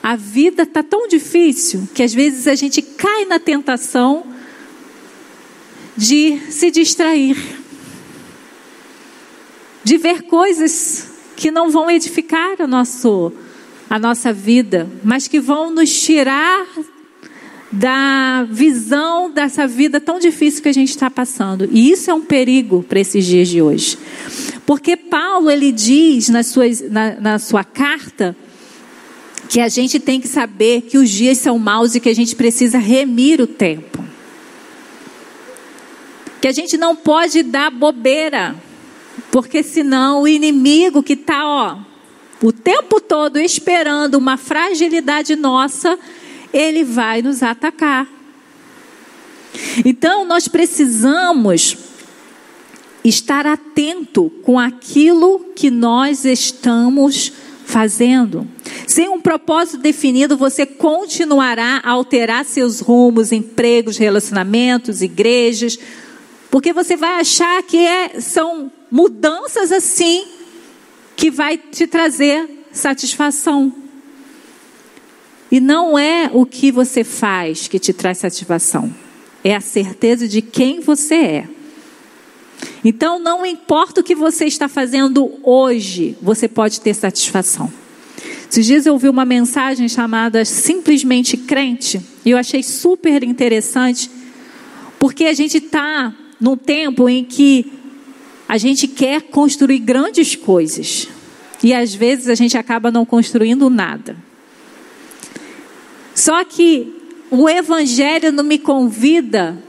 A 0.07 0.15
vida 0.15 0.63
está 0.63 0.81
tão 0.81 1.05
difícil 1.05 1.85
que 1.93 2.01
às 2.01 2.13
vezes 2.13 2.47
a 2.47 2.55
gente 2.55 2.81
cai 2.81 3.25
na 3.25 3.39
tentação 3.39 4.23
de 5.97 6.39
se 6.49 6.71
distrair, 6.71 7.35
de 9.83 9.97
ver 9.97 10.21
coisas 10.21 11.11
que 11.35 11.51
não 11.51 11.69
vão 11.69 11.91
edificar 11.91 12.55
a, 12.61 12.65
nosso, 12.65 13.33
a 13.89 13.99
nossa 13.99 14.31
vida, 14.31 14.89
mas 15.03 15.27
que 15.27 15.41
vão 15.41 15.71
nos 15.71 15.91
tirar 16.01 16.65
da 17.69 18.47
visão 18.49 19.29
dessa 19.29 19.67
vida 19.67 19.99
tão 19.99 20.19
difícil 20.19 20.63
que 20.63 20.69
a 20.69 20.73
gente 20.73 20.91
está 20.91 21.11
passando. 21.11 21.67
E 21.69 21.91
isso 21.91 22.09
é 22.09 22.13
um 22.13 22.21
perigo 22.21 22.81
para 22.81 23.01
esses 23.01 23.25
dias 23.25 23.49
de 23.49 23.61
hoje. 23.61 23.97
Porque 24.65 24.95
Paulo, 24.95 25.51
ele 25.51 25.69
diz 25.69 26.29
na, 26.29 26.39
na 27.19 27.39
sua 27.39 27.65
carta, 27.65 28.37
que 29.57 29.61
a 29.61 29.69
gente 29.69 29.99
tem 29.99 30.21
que 30.21 30.27
saber 30.27 30.81
que 30.81 30.99
os 30.99 31.09
dias 31.09 31.39
são 31.39 31.57
maus 31.57 31.95
e 31.95 31.99
que 31.99 32.07
a 32.07 32.13
gente 32.13 32.35
precisa 32.35 32.77
remir 32.77 33.41
o 33.41 33.47
tempo. 33.47 34.05
Que 36.39 36.47
a 36.47 36.51
gente 36.51 36.77
não 36.77 36.95
pode 36.95 37.41
dar 37.41 37.71
bobeira, 37.71 38.55
porque 39.31 39.63
senão 39.63 40.21
o 40.21 40.27
inimigo 40.27 41.01
que 41.01 41.13
está, 41.13 41.83
o 42.39 42.51
tempo 42.51 43.01
todo 43.01 43.39
esperando 43.39 44.13
uma 44.13 44.37
fragilidade 44.37 45.35
nossa, 45.35 45.97
ele 46.53 46.83
vai 46.83 47.23
nos 47.23 47.41
atacar. 47.41 48.07
Então 49.83 50.23
nós 50.23 50.47
precisamos 50.47 51.75
estar 53.03 53.47
atento 53.47 54.29
com 54.43 54.59
aquilo 54.59 55.47
que 55.55 55.71
nós 55.71 56.25
estamos 56.25 57.33
fazendo. 57.67 58.47
Sem 58.87 59.09
um 59.09 59.19
propósito 59.19 59.79
definido, 59.79 60.37
você 60.37 60.65
continuará 60.65 61.81
a 61.83 61.91
alterar 61.91 62.45
seus 62.45 62.79
rumos, 62.79 63.33
empregos, 63.33 63.97
relacionamentos, 63.97 65.01
igrejas, 65.01 65.77
porque 66.49 66.71
você 66.71 66.95
vai 66.95 67.19
achar 67.19 67.61
que 67.63 67.77
é, 67.77 68.21
são 68.21 68.71
mudanças 68.89 69.73
assim 69.73 70.25
que 71.17 71.29
vai 71.29 71.57
te 71.57 71.85
trazer 71.85 72.49
satisfação. 72.71 73.73
E 75.51 75.59
não 75.59 75.99
é 75.99 76.31
o 76.33 76.45
que 76.45 76.71
você 76.71 77.03
faz 77.03 77.67
que 77.67 77.79
te 77.79 77.91
traz 77.91 78.19
satisfação, 78.19 78.95
é 79.43 79.53
a 79.53 79.61
certeza 79.61 80.25
de 80.25 80.41
quem 80.41 80.79
você 80.79 81.15
é. 81.15 81.47
Então, 82.83 83.19
não 83.19 83.45
importa 83.45 84.01
o 84.01 84.03
que 84.03 84.15
você 84.15 84.45
está 84.45 84.67
fazendo 84.67 85.31
hoje, 85.43 86.15
você 86.21 86.47
pode 86.47 86.81
ter 86.81 86.93
satisfação. 86.93 87.71
Esses 88.49 88.65
dias 88.65 88.85
eu 88.85 88.93
ouvi 88.93 89.09
uma 89.09 89.25
mensagem 89.25 89.89
chamada 89.89 90.45
Simplesmente 90.45 91.35
Crente, 91.35 92.01
e 92.25 92.31
eu 92.31 92.37
achei 92.37 92.63
super 92.63 93.23
interessante, 93.23 94.09
porque 94.97 95.25
a 95.25 95.33
gente 95.33 95.57
está 95.57 96.15
num 96.39 96.55
tempo 96.55 97.09
em 97.09 97.23
que 97.25 97.71
a 98.47 98.57
gente 98.57 98.87
quer 98.87 99.23
construir 99.23 99.79
grandes 99.79 100.35
coisas, 100.35 101.09
e 101.61 101.73
às 101.73 101.93
vezes 101.93 102.29
a 102.29 102.35
gente 102.35 102.57
acaba 102.57 102.89
não 102.89 103.05
construindo 103.05 103.69
nada. 103.69 104.15
Só 106.15 106.43
que 106.45 106.95
o 107.29 107.49
Evangelho 107.49 108.31
não 108.31 108.43
me 108.43 108.57
convida 108.57 109.61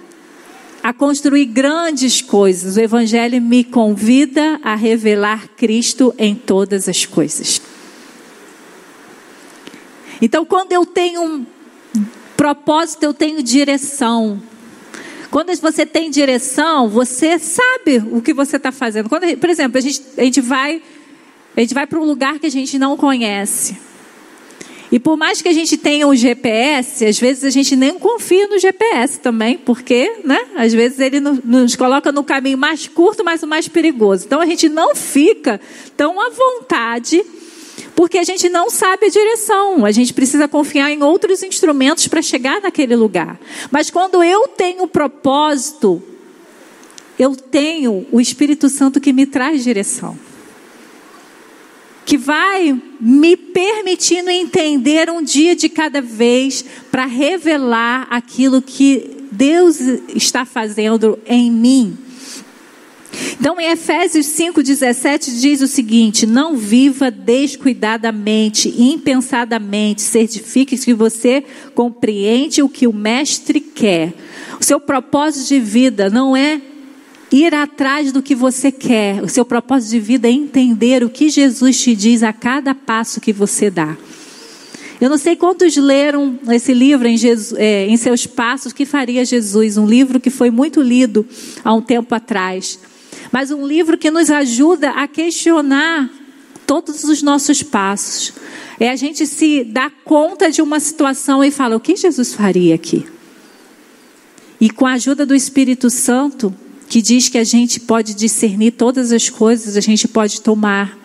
a 0.83 0.93
construir 0.93 1.47
grandes 1.47 2.23
coisas. 2.23 2.77
O 2.77 2.81
Evangelho 2.81 3.41
me 3.41 3.65
convida 3.65 4.61
a 4.63 4.75
revelar 4.75 5.49
Cristo 5.57 6.15
em 6.19 6.35
todas 6.35 6.89
as 6.89 7.05
coisas. 7.05 7.61
Então, 10.21 10.45
quando 10.45 10.73
eu 10.73 10.85
tenho 10.85 11.23
um 11.23 11.47
propósito, 12.37 13.05
eu 13.05 13.15
tenho 13.15 13.43
direção. 13.43 14.41
Quando 15.31 15.55
você 15.57 15.85
tem 15.85 16.11
direção, 16.11 16.89
você 16.89 17.39
sabe 17.39 17.99
o 18.11 18.23
que 18.23 18.33
você 18.33 18.57
está 18.57 18.73
fazendo. 18.73 19.09
Quando, 19.09 19.37
por 19.37 19.51
exemplo, 19.51 19.79
a 19.79 19.81
gente, 19.81 20.03
a 20.17 20.25
gente 20.25 20.41
vai, 20.41 20.83
a 21.57 21.61
gente 21.61 21.75
vai 21.75 21.87
para 21.87 21.99
um 21.99 22.05
lugar 22.05 22.39
que 22.39 22.47
a 22.47 22.51
gente 22.51 22.79
não 22.79 22.97
conhece. 22.97 23.77
E 24.91 24.99
por 24.99 25.17
mais 25.17 25.43
que 25.43 25.49
a 25.49 25.53
gente 25.53 25.77
tenha 25.77 26.07
um 26.07 26.15
GPS, 26.15 27.05
às 27.05 27.19
vezes 27.19 27.45
a 27.45 27.51
gente 27.51 27.77
nem 27.77 27.99
confia 27.99 28.47
no 28.49 28.59
GPS 28.59 29.21
também, 29.21 29.59
porque, 29.59 30.21
né? 30.25 30.47
Às 30.57 30.73
vezes 30.73 30.99
ele 30.99 31.21
nos 31.21 31.77
coloca 31.77 32.11
no 32.11 32.25
caminho 32.25 32.57
mais 32.57 32.89
curto, 32.89 33.23
mas 33.23 33.43
o 33.43 33.47
mais 33.47 33.69
perigoso. 33.69 34.25
Então 34.25 34.41
a 34.41 34.47
gente 34.47 34.69
não 34.69 34.95
fica 34.95 35.61
tão 35.95 36.19
à 36.19 36.31
vontade, 36.31 37.23
porque 37.95 38.17
a 38.17 38.25
gente 38.25 38.49
não 38.49 38.71
sabe 38.71 39.07
a 39.07 39.11
direção. 39.11 39.85
A 39.85 39.91
gente 39.91 40.15
precisa 40.15 40.49
confiar 40.49 40.91
em 40.91 41.03
outros 41.03 41.43
instrumentos 41.43 42.09
para 42.09 42.23
chegar 42.23 42.63
naquele 42.63 42.97
lugar. 42.97 43.39
Mas 43.71 43.91
quando 43.91 44.25
eu 44.25 44.49
tenho 44.49 44.89
propósito, 44.89 46.03
eu 47.19 47.37
tenho 47.37 48.07
o 48.11 48.21
Espírito 48.21 48.71
Santo 48.71 49.01
que 49.01 49.13
me 49.13 49.27
traz 49.27 49.63
direção 49.63 50.28
que 52.09 52.17
vai 52.17 52.75
me 52.99 53.37
permitindo 53.37 54.31
entender 54.31 55.11
um 55.11 55.23
dia 55.23 55.55
de 55.55 55.69
cada 55.69 56.01
vez 56.01 56.65
para 56.91 57.05
revelar 57.05 58.07
aquilo 58.09 58.63
que 58.63 59.27
Deus 59.31 59.79
está 60.15 60.47
fazendo 60.47 61.19
em 61.27 61.51
mim. 61.51 61.99
Então, 63.39 63.61
em 63.61 63.71
Efésios 63.71 64.25
5,17 64.25 65.39
diz 65.39 65.61
o 65.61 65.69
seguinte: 65.69 66.25
Não 66.25 66.57
viva 66.57 67.11
descuidadamente, 67.11 68.75
impensadamente, 68.79 70.01
certifique 70.01 70.79
que 70.79 70.95
você 70.95 71.45
compreende 71.75 72.63
o 72.63 72.71
que 72.71 72.87
o 72.87 72.93
Mestre 72.93 73.61
quer. 73.61 74.15
O 74.59 74.65
seu 74.65 74.81
propósito 74.81 75.49
de 75.49 75.61
vida 75.61 76.09
não 76.09 76.35
é 76.35 76.59
ir 77.31 77.55
atrás 77.55 78.13
do 78.13 78.23
que 78.23 78.35
você 78.35 78.73
quer. 78.73 79.23
O 79.23 79.29
seu 79.29 79.45
propósito 79.45 79.91
de 79.91 80.01
vida 80.01 80.29
é 80.29 80.31
entender 80.31 81.03
o 81.03 81.11
que 81.11 81.29
Jesus 81.29 81.81
te 81.81 81.95
diz 81.95 82.23
a 82.23 82.33
cada 82.33 82.75
passo 82.75 83.21
que 83.21 83.33
você 83.33 83.71
dá. 83.71 83.97
Eu 85.01 85.09
não 85.09 85.19
sei 85.19 85.37
quantos 85.37 85.77
leram 85.77 86.39
esse 86.51 86.75
livro 86.75 87.07
em, 87.07 87.17
Jesus, 87.17 87.59
é, 87.59 87.87
em 87.87 87.97
seus 87.97 88.27
passos, 88.27 88.73
que 88.73 88.85
faria 88.85 89.25
Jesus, 89.25 89.77
um 89.77 89.87
livro 89.87 90.19
que 90.19 90.31
foi 90.31 90.51
muito 90.51 90.83
lido 90.83 91.25
há 91.65 91.73
um 91.73 91.81
tempo 91.81 92.13
atrás, 92.15 92.81
mas 93.31 93.53
um 93.53 93.65
livro 93.65 93.97
que 93.97 94.11
nos 94.11 94.29
ajuda 94.29 94.91
a 94.91 95.07
questionar 95.07 96.11
todos 96.67 97.05
os 97.05 97.23
nossos 97.23 97.63
passos. 97.63 98.33
É 98.81 98.91
a 98.91 98.97
gente 98.97 99.25
se 99.25 99.63
dar 99.63 99.91
conta 100.05 100.51
de 100.51 100.61
uma 100.61 100.81
situação 100.81 101.45
e 101.45 101.51
falar: 101.51 101.77
o 101.77 101.81
que 101.81 101.95
Jesus 101.95 102.35
faria 102.35 102.75
aqui? 102.75 103.07
E 104.61 104.69
com 104.69 104.85
a 104.85 104.95
ajuda 104.95 105.25
do 105.25 105.35
Espírito 105.35 105.89
Santo, 105.89 106.53
que 106.89 107.03
diz 107.03 107.29
que 107.29 107.39
a 107.39 107.45
gente 107.45 107.81
pode 107.81 108.15
discernir 108.15 108.73
todas 108.73 109.13
as 109.13 109.29
coisas, 109.29 109.77
a 109.77 109.81
gente 109.81 110.09
pode 110.09 110.41
tomar 110.41 110.99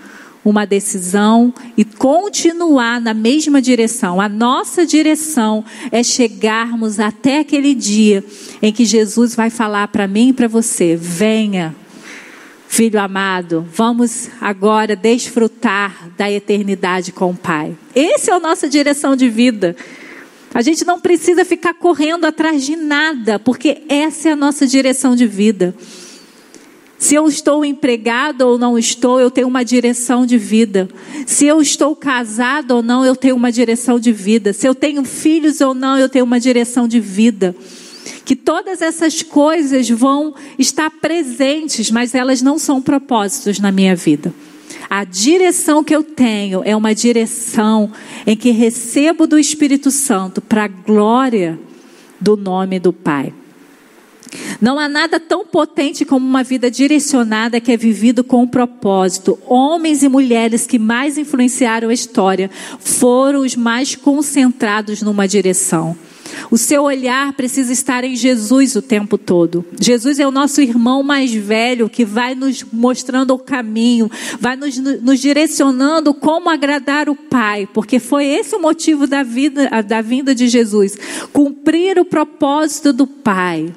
uma 0.43 0.65
decisão 0.65 1.53
e 1.77 1.85
continuar 1.85 2.99
na 2.99 3.13
mesma 3.13 3.61
direção. 3.61 4.19
A 4.19 4.27
nossa 4.27 4.85
direção 4.85 5.63
é 5.91 6.03
chegarmos 6.03 6.99
até 6.99 7.39
aquele 7.39 7.73
dia 7.73 8.23
em 8.61 8.71
que 8.71 8.85
Jesus 8.85 9.35
vai 9.35 9.49
falar 9.49 9.87
para 9.87 10.07
mim 10.07 10.29
e 10.29 10.33
para 10.33 10.47
você: 10.47 10.95
venha, 10.95 11.73
filho 12.67 12.99
amado, 12.99 13.65
vamos 13.73 14.29
agora 14.41 14.95
desfrutar 14.95 16.09
da 16.17 16.29
eternidade 16.29 17.11
com 17.11 17.31
o 17.31 17.35
Pai. 17.35 17.77
Essa 17.95 18.31
é 18.31 18.33
a 18.33 18.39
nossa 18.39 18.67
direção 18.67 19.15
de 19.15 19.29
vida. 19.29 19.75
A 20.53 20.61
gente 20.61 20.85
não 20.85 20.99
precisa 20.99 21.43
ficar 21.43 21.73
correndo 21.73 22.25
atrás 22.25 22.63
de 22.63 22.75
nada, 22.75 23.39
porque 23.39 23.81
essa 23.89 24.29
é 24.29 24.31
a 24.33 24.35
nossa 24.35 24.67
direção 24.67 25.15
de 25.15 25.25
vida. 25.25 25.73
Se 26.99 27.15
eu 27.15 27.27
estou 27.27 27.65
empregado 27.65 28.43
ou 28.43 28.57
não 28.57 28.77
estou, 28.77 29.19
eu 29.19 29.29
tenho 29.29 29.47
uma 29.47 29.65
direção 29.65 30.25
de 30.25 30.37
vida. 30.37 30.87
Se 31.25 31.45
eu 31.45 31.61
estou 31.61 31.93
casado 31.95 32.71
ou 32.75 32.83
não, 32.83 33.03
eu 33.03 33.13
tenho 33.13 33.35
uma 33.35 33.51
direção 33.51 33.99
de 33.99 34.11
vida. 34.13 34.53
Se 34.53 34.65
eu 34.65 34.73
tenho 34.73 35.03
filhos 35.03 35.59
ou 35.59 35.73
não, 35.73 35.97
eu 35.97 36.07
tenho 36.07 36.23
uma 36.23 36.39
direção 36.39 36.87
de 36.87 37.01
vida. 37.01 37.53
Que 38.23 38.37
todas 38.37 38.81
essas 38.81 39.21
coisas 39.21 39.89
vão 39.89 40.33
estar 40.57 40.89
presentes, 40.89 41.91
mas 41.91 42.15
elas 42.15 42.41
não 42.41 42.57
são 42.57 42.81
propósitos 42.81 43.59
na 43.59 43.69
minha 43.69 43.97
vida. 43.97 44.33
A 44.89 45.03
direção 45.03 45.83
que 45.83 45.95
eu 45.95 46.03
tenho 46.03 46.61
é 46.65 46.75
uma 46.75 46.93
direção 46.93 47.91
em 48.25 48.35
que 48.35 48.51
recebo 48.51 49.27
do 49.27 49.37
Espírito 49.37 49.91
Santo 49.91 50.41
para 50.41 50.65
a 50.65 50.67
glória 50.67 51.59
do 52.19 52.35
nome 52.35 52.79
do 52.79 52.93
Pai. 52.93 53.33
Não 54.59 54.79
há 54.79 54.87
nada 54.87 55.19
tão 55.19 55.45
potente 55.45 56.05
como 56.05 56.25
uma 56.25 56.43
vida 56.43 56.69
direcionada 56.71 57.59
que 57.59 57.71
é 57.71 57.77
vivido 57.77 58.23
com 58.23 58.43
um 58.43 58.47
propósito. 58.47 59.37
Homens 59.45 60.03
e 60.03 60.09
mulheres 60.09 60.65
que 60.65 60.79
mais 60.79 61.17
influenciaram 61.17 61.89
a 61.89 61.93
história 61.93 62.49
foram 62.79 63.41
os 63.41 63.55
mais 63.55 63.95
concentrados 63.95 65.01
numa 65.01 65.27
direção. 65.27 65.95
O 66.49 66.57
seu 66.57 66.83
olhar 66.83 67.33
precisa 67.33 67.71
estar 67.71 68.03
em 68.03 68.15
Jesus 68.15 68.75
o 68.75 68.81
tempo 68.81 69.17
todo. 69.17 69.65
Jesus 69.79 70.19
é 70.19 70.27
o 70.27 70.31
nosso 70.31 70.61
irmão 70.61 71.03
mais 71.03 71.33
velho 71.33 71.89
que 71.89 72.05
vai 72.05 72.35
nos 72.35 72.63
mostrando 72.71 73.33
o 73.33 73.39
caminho, 73.39 74.09
vai 74.39 74.55
nos, 74.55 74.77
nos 74.77 75.19
direcionando 75.19 76.13
como 76.13 76.49
agradar 76.49 77.09
o 77.09 77.15
Pai, 77.15 77.67
porque 77.73 77.99
foi 77.99 78.25
esse 78.25 78.55
o 78.55 78.61
motivo 78.61 79.07
da 79.07 79.23
vida, 79.23 79.69
da 79.81 80.01
vinda 80.01 80.33
de 80.35 80.47
Jesus, 80.47 80.97
cumprir 81.31 81.99
o 81.99 82.05
propósito 82.05 82.93
do 82.93 83.07
Pai. 83.07 83.73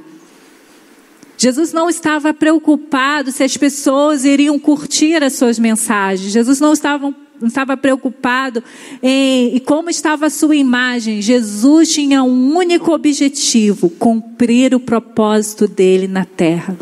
Jesus 1.39 1.73
não 1.73 1.91
estava 1.91 2.33
preocupado 2.33 3.31
se 3.31 3.45
as 3.45 3.57
pessoas 3.57 4.25
iriam 4.25 4.59
curtir 4.59 5.23
as 5.23 5.35
suas 5.35 5.59
mensagens. 5.59 6.33
Jesus 6.33 6.61
não 6.61 6.73
estava, 6.73 7.15
não 7.41 7.49
estava 7.49 7.77
preocupado 7.77 8.63
em, 9.03 9.59
como 9.61 9.91
estava 9.91 10.27
a 10.27 10.31
sua 10.31 10.57
imagem. 10.57 11.21
Jesus 11.21 11.93
tinha 11.93 12.23
um 12.23 12.57
único 12.57 12.93
objetivo: 12.93 13.91
cumprir 13.91 14.75
o 14.75 14.81
propósito 14.81 15.69
dele 15.69 16.09
na 16.09 16.25
terra. 16.25 16.77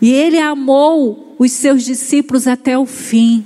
E 0.00 0.12
ele 0.12 0.38
amou 0.38 1.36
os 1.38 1.52
seus 1.52 1.84
discípulos 1.84 2.46
até 2.46 2.78
o 2.78 2.86
fim. 2.86 3.44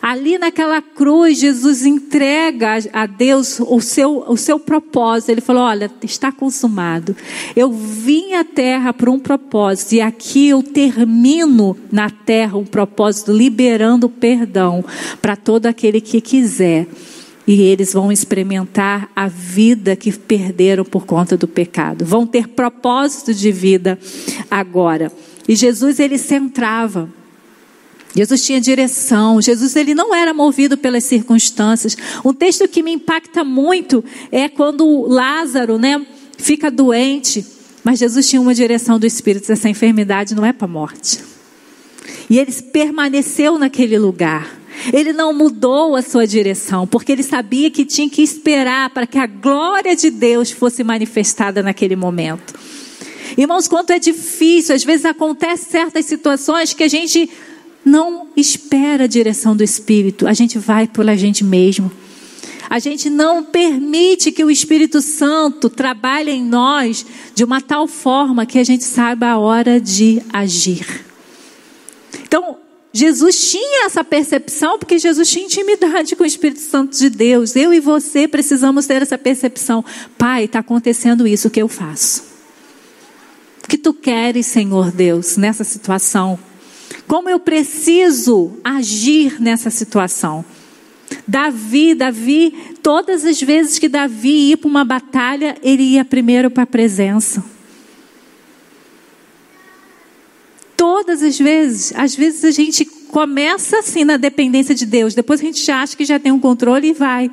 Ali 0.00 0.38
naquela 0.38 0.80
cruz, 0.80 1.38
Jesus 1.38 1.84
entrega 1.84 2.78
a 2.92 3.06
Deus 3.06 3.60
o 3.60 3.80
seu, 3.80 4.24
o 4.28 4.36
seu 4.36 4.58
propósito. 4.58 5.30
Ele 5.30 5.40
falou: 5.40 5.62
Olha, 5.62 5.90
está 6.02 6.32
consumado. 6.32 7.16
Eu 7.54 7.72
vim 7.72 8.34
à 8.34 8.44
terra 8.44 8.92
por 8.92 9.08
um 9.08 9.18
propósito, 9.18 9.94
e 9.94 10.00
aqui 10.00 10.48
eu 10.48 10.62
termino 10.62 11.76
na 11.90 12.10
terra 12.10 12.56
um 12.56 12.64
propósito, 12.64 13.32
liberando 13.32 14.08
perdão 14.08 14.84
para 15.20 15.36
todo 15.36 15.66
aquele 15.66 16.00
que 16.00 16.20
quiser. 16.20 16.86
E 17.46 17.60
eles 17.60 17.92
vão 17.92 18.12
experimentar 18.12 19.10
a 19.16 19.26
vida 19.26 19.96
que 19.96 20.12
perderam 20.12 20.84
por 20.84 21.04
conta 21.04 21.36
do 21.36 21.48
pecado. 21.48 22.04
Vão 22.04 22.24
ter 22.24 22.48
propósito 22.48 23.34
de 23.34 23.50
vida 23.50 23.98
agora. 24.48 25.10
E 25.48 25.56
Jesus, 25.56 25.98
ele 25.98 26.18
centrava 26.18 27.08
Jesus 28.14 28.44
tinha 28.44 28.60
direção. 28.60 29.40
Jesus 29.40 29.74
ele 29.74 29.94
não 29.94 30.14
era 30.14 30.34
movido 30.34 30.76
pelas 30.76 31.04
circunstâncias. 31.04 31.96
Um 32.24 32.32
texto 32.32 32.68
que 32.68 32.82
me 32.82 32.92
impacta 32.92 33.42
muito 33.42 34.04
é 34.30 34.48
quando 34.48 35.06
Lázaro, 35.06 35.78
né, 35.78 36.04
fica 36.36 36.70
doente, 36.70 37.44
mas 37.82 37.98
Jesus 37.98 38.28
tinha 38.28 38.40
uma 38.40 38.54
direção 38.54 38.98
do 38.98 39.06
Espírito. 39.06 39.50
Essa 39.50 39.68
enfermidade 39.68 40.34
não 40.34 40.44
é 40.44 40.52
para 40.52 40.68
morte. 40.68 41.20
E 42.28 42.38
ele 42.38 42.52
permaneceu 42.52 43.58
naquele 43.58 43.98
lugar. 43.98 44.60
Ele 44.92 45.12
não 45.12 45.32
mudou 45.32 45.94
a 45.94 46.02
sua 46.02 46.26
direção, 46.26 46.86
porque 46.86 47.12
ele 47.12 47.22
sabia 47.22 47.70
que 47.70 47.84
tinha 47.84 48.08
que 48.08 48.22
esperar 48.22 48.90
para 48.90 49.06
que 49.06 49.18
a 49.18 49.26
glória 49.26 49.94
de 49.94 50.10
Deus 50.10 50.50
fosse 50.50 50.82
manifestada 50.82 51.62
naquele 51.62 51.94
momento. 51.94 52.54
Irmãos, 53.36 53.68
quanto 53.68 53.90
é 53.90 53.98
difícil, 53.98 54.74
às 54.74 54.84
vezes 54.84 55.04
acontecem 55.04 55.70
certas 55.70 56.06
situações 56.06 56.72
que 56.72 56.82
a 56.82 56.88
gente 56.88 57.30
não 57.84 58.28
espera 58.36 59.04
a 59.04 59.08
direção 59.08 59.56
do 59.56 59.62
Espírito, 59.62 60.26
a 60.26 60.32
gente 60.32 60.58
vai 60.58 60.86
por 60.86 61.08
a 61.08 61.16
gente 61.16 61.44
mesmo. 61.44 61.90
A 62.70 62.78
gente 62.78 63.10
não 63.10 63.44
permite 63.44 64.32
que 64.32 64.44
o 64.44 64.50
Espírito 64.50 65.02
Santo 65.02 65.68
trabalhe 65.68 66.30
em 66.30 66.42
nós 66.42 67.04
de 67.34 67.44
uma 67.44 67.60
tal 67.60 67.86
forma 67.86 68.46
que 68.46 68.58
a 68.58 68.64
gente 68.64 68.84
saiba 68.84 69.26
a 69.26 69.38
hora 69.38 69.78
de 69.78 70.22
agir. 70.32 71.04
Então, 72.22 72.56
Jesus 72.92 73.50
tinha 73.50 73.86
essa 73.86 74.04
percepção 74.04 74.78
porque 74.78 74.98
Jesus 74.98 75.28
tinha 75.28 75.44
intimidade 75.44 76.14
com 76.14 76.22
o 76.22 76.26
Espírito 76.26 76.60
Santo 76.60 76.96
de 76.96 77.10
Deus. 77.10 77.56
Eu 77.56 77.74
e 77.74 77.80
você 77.80 78.28
precisamos 78.28 78.86
ter 78.86 79.02
essa 79.02 79.18
percepção. 79.18 79.84
Pai, 80.16 80.44
está 80.44 80.60
acontecendo 80.60 81.26
isso, 81.26 81.48
o 81.48 81.50
que 81.50 81.60
eu 81.60 81.68
faço? 81.68 82.24
O 83.64 83.68
que 83.68 83.76
tu 83.76 83.92
queres, 83.92 84.46
Senhor 84.46 84.90
Deus, 84.90 85.36
nessa 85.36 85.64
situação? 85.64 86.38
Como 87.06 87.28
eu 87.28 87.38
preciso 87.38 88.52
agir 88.64 89.40
nessa 89.40 89.70
situação? 89.70 90.44
Davi, 91.26 91.94
Davi, 91.94 92.54
todas 92.82 93.24
as 93.24 93.40
vezes 93.40 93.78
que 93.78 93.88
Davi 93.88 94.48
ia 94.48 94.56
para 94.56 94.68
uma 94.68 94.84
batalha, 94.84 95.56
ele 95.62 95.82
ia 95.82 96.04
primeiro 96.04 96.50
para 96.50 96.62
a 96.62 96.66
presença. 96.66 97.44
Todas 100.76 101.22
as 101.22 101.38
vezes, 101.38 101.92
às 101.96 102.14
vezes 102.14 102.44
a 102.44 102.50
gente 102.50 102.84
começa 102.84 103.78
assim 103.78 104.04
na 104.04 104.16
dependência 104.16 104.74
de 104.74 104.86
Deus, 104.86 105.14
depois 105.14 105.40
a 105.40 105.44
gente 105.44 105.70
acha 105.70 105.96
que 105.96 106.04
já 106.04 106.18
tem 106.18 106.32
um 106.32 106.40
controle 106.40 106.88
e 106.88 106.92
vai. 106.92 107.30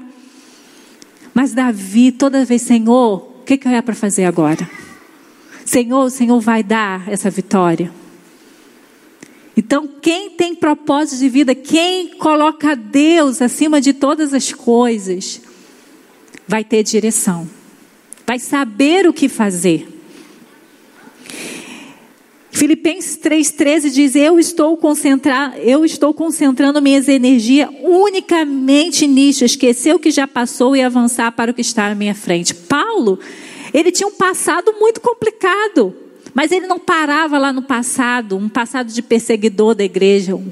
Mas 1.34 1.54
Davi, 1.54 2.12
toda 2.12 2.46
vez, 2.46 2.62
Senhor, 2.62 3.18
o 3.42 3.44
que, 3.46 3.58
que 3.58 3.68
eu 3.68 3.72
é 3.72 3.82
para 3.82 3.96
fazer 3.96 4.26
agora? 4.26 4.70
Senhor, 5.66 6.04
o 6.04 6.10
Senhor 6.10 6.40
vai 6.42 6.64
dar 6.64 7.08
essa 7.08 7.30
vitória. 7.30 7.92
Então, 9.60 9.90
quem 10.02 10.30
tem 10.30 10.56
propósito 10.56 11.20
de 11.20 11.28
vida, 11.28 11.54
quem 11.54 12.12
coloca 12.12 12.78
Deus 12.78 13.42
acima 13.42 13.82
de 13.82 13.92
todas 13.92 14.34
as 14.34 14.54
coisas, 14.54 15.42
vai 16.48 16.64
ter 16.64 16.82
direção, 16.82 17.46
vai 18.26 18.40
saber 18.40 19.06
o 19.06 19.12
que 19.12 19.28
fazer. 19.28 19.86
Filipenses 22.50 23.18
3,13 23.18 23.90
diz: 23.90 24.16
Eu 24.16 24.40
estou 24.40 24.80
eu 25.62 25.84
estou 25.84 26.14
concentrando 26.14 26.82
minhas 26.82 27.10
energias 27.10 27.70
unicamente 27.84 29.06
nisso, 29.06 29.44
esquecer 29.44 29.94
o 29.94 30.00
que 30.00 30.10
já 30.10 30.26
passou 30.26 30.74
e 30.74 30.82
avançar 30.82 31.34
para 31.34 31.52
o 31.52 31.54
que 31.54 31.60
está 31.60 31.88
à 31.88 31.96
minha 31.96 32.16
frente. 32.16 32.56
Paulo, 32.56 33.20
ele 33.74 33.92
tinha 33.92 34.08
um 34.08 34.16
passado 34.16 34.74
muito 34.80 35.02
complicado. 35.02 36.09
Mas 36.40 36.54
ele 36.54 36.68
não 36.68 36.80
parava 36.80 37.38
lá 37.38 37.52
no 37.52 37.62
passado, 37.62 38.38
um 38.38 38.48
passado 38.48 38.94
de 38.94 39.02
perseguidor 39.02 39.76
da 39.76 39.84
igreja, 39.84 40.38
um, 40.38 40.50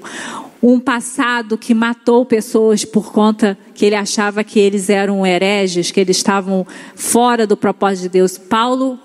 um 0.62 0.82
passado 0.82 1.58
que 1.58 1.74
matou 1.74 2.26
pessoas 2.26 2.84
por 2.84 3.10
conta 3.14 3.58
que 3.74 3.86
ele 3.86 3.96
achava 3.96 4.44
que 4.44 4.60
eles 4.60 4.90
eram 4.90 5.26
hereges, 5.26 5.90
que 5.90 6.02
eles 6.02 6.18
estavam 6.18 6.68
fora 6.94 7.48
do 7.48 7.56
propósito 7.56 8.02
de 8.02 8.10
Deus. 8.10 8.38
Paulo, 8.38 9.00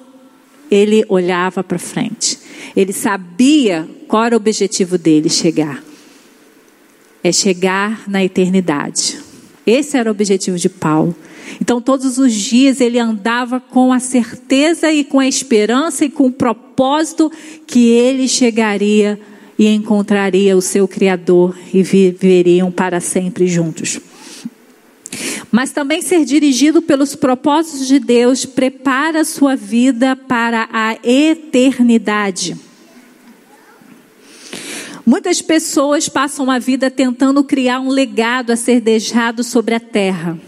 ele 0.69 1.05
olhava 1.09 1.63
para 1.63 1.79
frente. 1.79 2.37
Ele 2.75 2.93
sabia 2.93 3.89
qual 4.09 4.25
era 4.25 4.35
o 4.35 4.39
objetivo 4.39 4.99
dele 4.99 5.31
chegar. 5.31 5.81
É 7.23 7.31
chegar 7.31 8.03
na 8.09 8.25
eternidade. 8.25 9.21
Esse 9.65 9.97
era 9.97 10.11
o 10.11 10.13
objetivo 10.13 10.59
de 10.59 10.69
Paulo. 10.69 11.15
Então, 11.61 11.81
todos 11.81 12.19
os 12.19 12.33
dias 12.33 12.81
ele 12.81 12.99
andava 12.99 13.61
com 13.61 13.93
a 13.93 13.99
certeza 13.99 14.93
e 14.93 15.05
com 15.05 15.19
a 15.19 15.27
esperança 15.27 16.05
e 16.05 16.11
com 16.11 16.27
o 16.27 16.33
propósito 16.33 17.31
que 17.67 17.91
ele 17.91 18.29
chegaria 18.29 19.21
e 19.59 19.67
encontraria 19.69 20.57
o 20.57 20.63
seu 20.63 20.89
Criador 20.89 21.57
e 21.73 21.83
viveriam 21.83 22.71
para 22.71 23.01
sempre 23.01 23.47
juntos. 23.47 24.01
Mas 25.51 25.71
também 25.71 26.01
ser 26.01 26.25
dirigido 26.25 26.81
pelos 26.81 27.15
propósitos 27.15 27.87
de 27.87 27.99
Deus 27.99 28.47
prepara 28.47 29.25
sua 29.25 29.55
vida 29.55 30.17
para 30.17 30.69
a 30.73 30.97
eternidade. 31.05 32.57
Muitas 35.05 35.43
pessoas 35.43 36.09
passam 36.09 36.51
a 36.51 36.59
vida 36.59 36.91
tentando 36.91 37.45
criar 37.45 37.81
um 37.81 37.89
legado 37.89 38.51
a 38.51 38.57
ser 38.57 38.81
deixado 38.81 39.45
sobre 39.45 39.75
a 39.75 39.81
terra. 39.81 40.39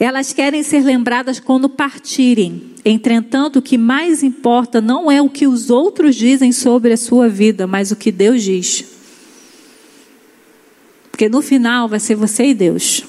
Elas 0.00 0.32
querem 0.32 0.62
ser 0.62 0.82
lembradas 0.82 1.38
quando 1.38 1.68
partirem. 1.68 2.74
Entretanto, 2.82 3.58
o 3.58 3.62
que 3.62 3.76
mais 3.76 4.22
importa 4.22 4.80
não 4.80 5.12
é 5.12 5.20
o 5.20 5.28
que 5.28 5.46
os 5.46 5.68
outros 5.68 6.16
dizem 6.16 6.52
sobre 6.52 6.94
a 6.94 6.96
sua 6.96 7.28
vida, 7.28 7.66
mas 7.66 7.90
o 7.90 7.96
que 7.96 8.10
Deus 8.10 8.42
diz. 8.42 8.82
Porque 11.10 11.28
no 11.28 11.42
final 11.42 11.86
vai 11.86 12.00
ser 12.00 12.14
você 12.14 12.46
e 12.46 12.54
Deus. 12.54 13.04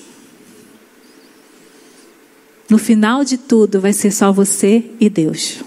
No 2.70 2.78
final 2.78 3.24
de 3.24 3.38
tudo 3.38 3.80
vai 3.80 3.94
ser 3.94 4.12
só 4.12 4.30
você 4.34 4.92
e 5.00 5.10
Deus. 5.10 5.64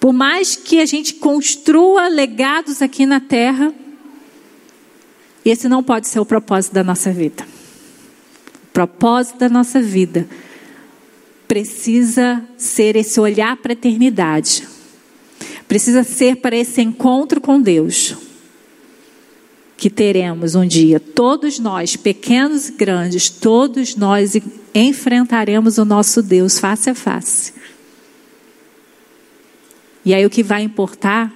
Por 0.00 0.14
mais 0.14 0.56
que 0.56 0.80
a 0.80 0.86
gente 0.86 1.14
construa 1.14 2.08
legados 2.08 2.80
aqui 2.80 3.04
na 3.04 3.20
terra, 3.20 3.74
esse 5.44 5.68
não 5.68 5.82
pode 5.82 6.08
ser 6.08 6.20
o 6.20 6.24
propósito 6.24 6.72
da 6.72 6.82
nossa 6.82 7.12
vida. 7.12 7.57
Propósito 8.78 9.40
da 9.40 9.48
nossa 9.48 9.82
vida 9.82 10.28
precisa 11.48 12.44
ser 12.56 12.94
esse 12.94 13.18
olhar 13.18 13.56
para 13.56 13.72
a 13.72 13.74
eternidade. 13.74 14.68
Precisa 15.66 16.04
ser 16.04 16.36
para 16.36 16.54
esse 16.54 16.80
encontro 16.80 17.40
com 17.40 17.60
Deus. 17.60 18.14
Que 19.76 19.90
teremos 19.90 20.54
um 20.54 20.64
dia, 20.64 21.00
todos 21.00 21.58
nós, 21.58 21.96
pequenos 21.96 22.68
e 22.68 22.72
grandes, 22.74 23.28
todos 23.28 23.96
nós 23.96 24.36
enfrentaremos 24.72 25.76
o 25.78 25.84
nosso 25.84 26.22
Deus 26.22 26.60
face 26.60 26.88
a 26.88 26.94
face. 26.94 27.54
E 30.04 30.14
aí 30.14 30.24
o 30.24 30.30
que 30.30 30.44
vai 30.44 30.62
importar 30.62 31.34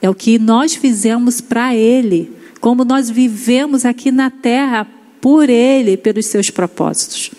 é 0.00 0.08
o 0.08 0.14
que 0.14 0.38
nós 0.38 0.74
fizemos 0.74 1.38
para 1.38 1.74
Ele, 1.74 2.34
como 2.62 2.82
nós 2.82 3.10
vivemos 3.10 3.84
aqui 3.84 4.10
na 4.10 4.30
terra 4.30 4.88
por 5.22 5.48
Ele, 5.48 5.96
pelos 5.96 6.26
seus 6.26 6.50
propósitos. 6.50 7.30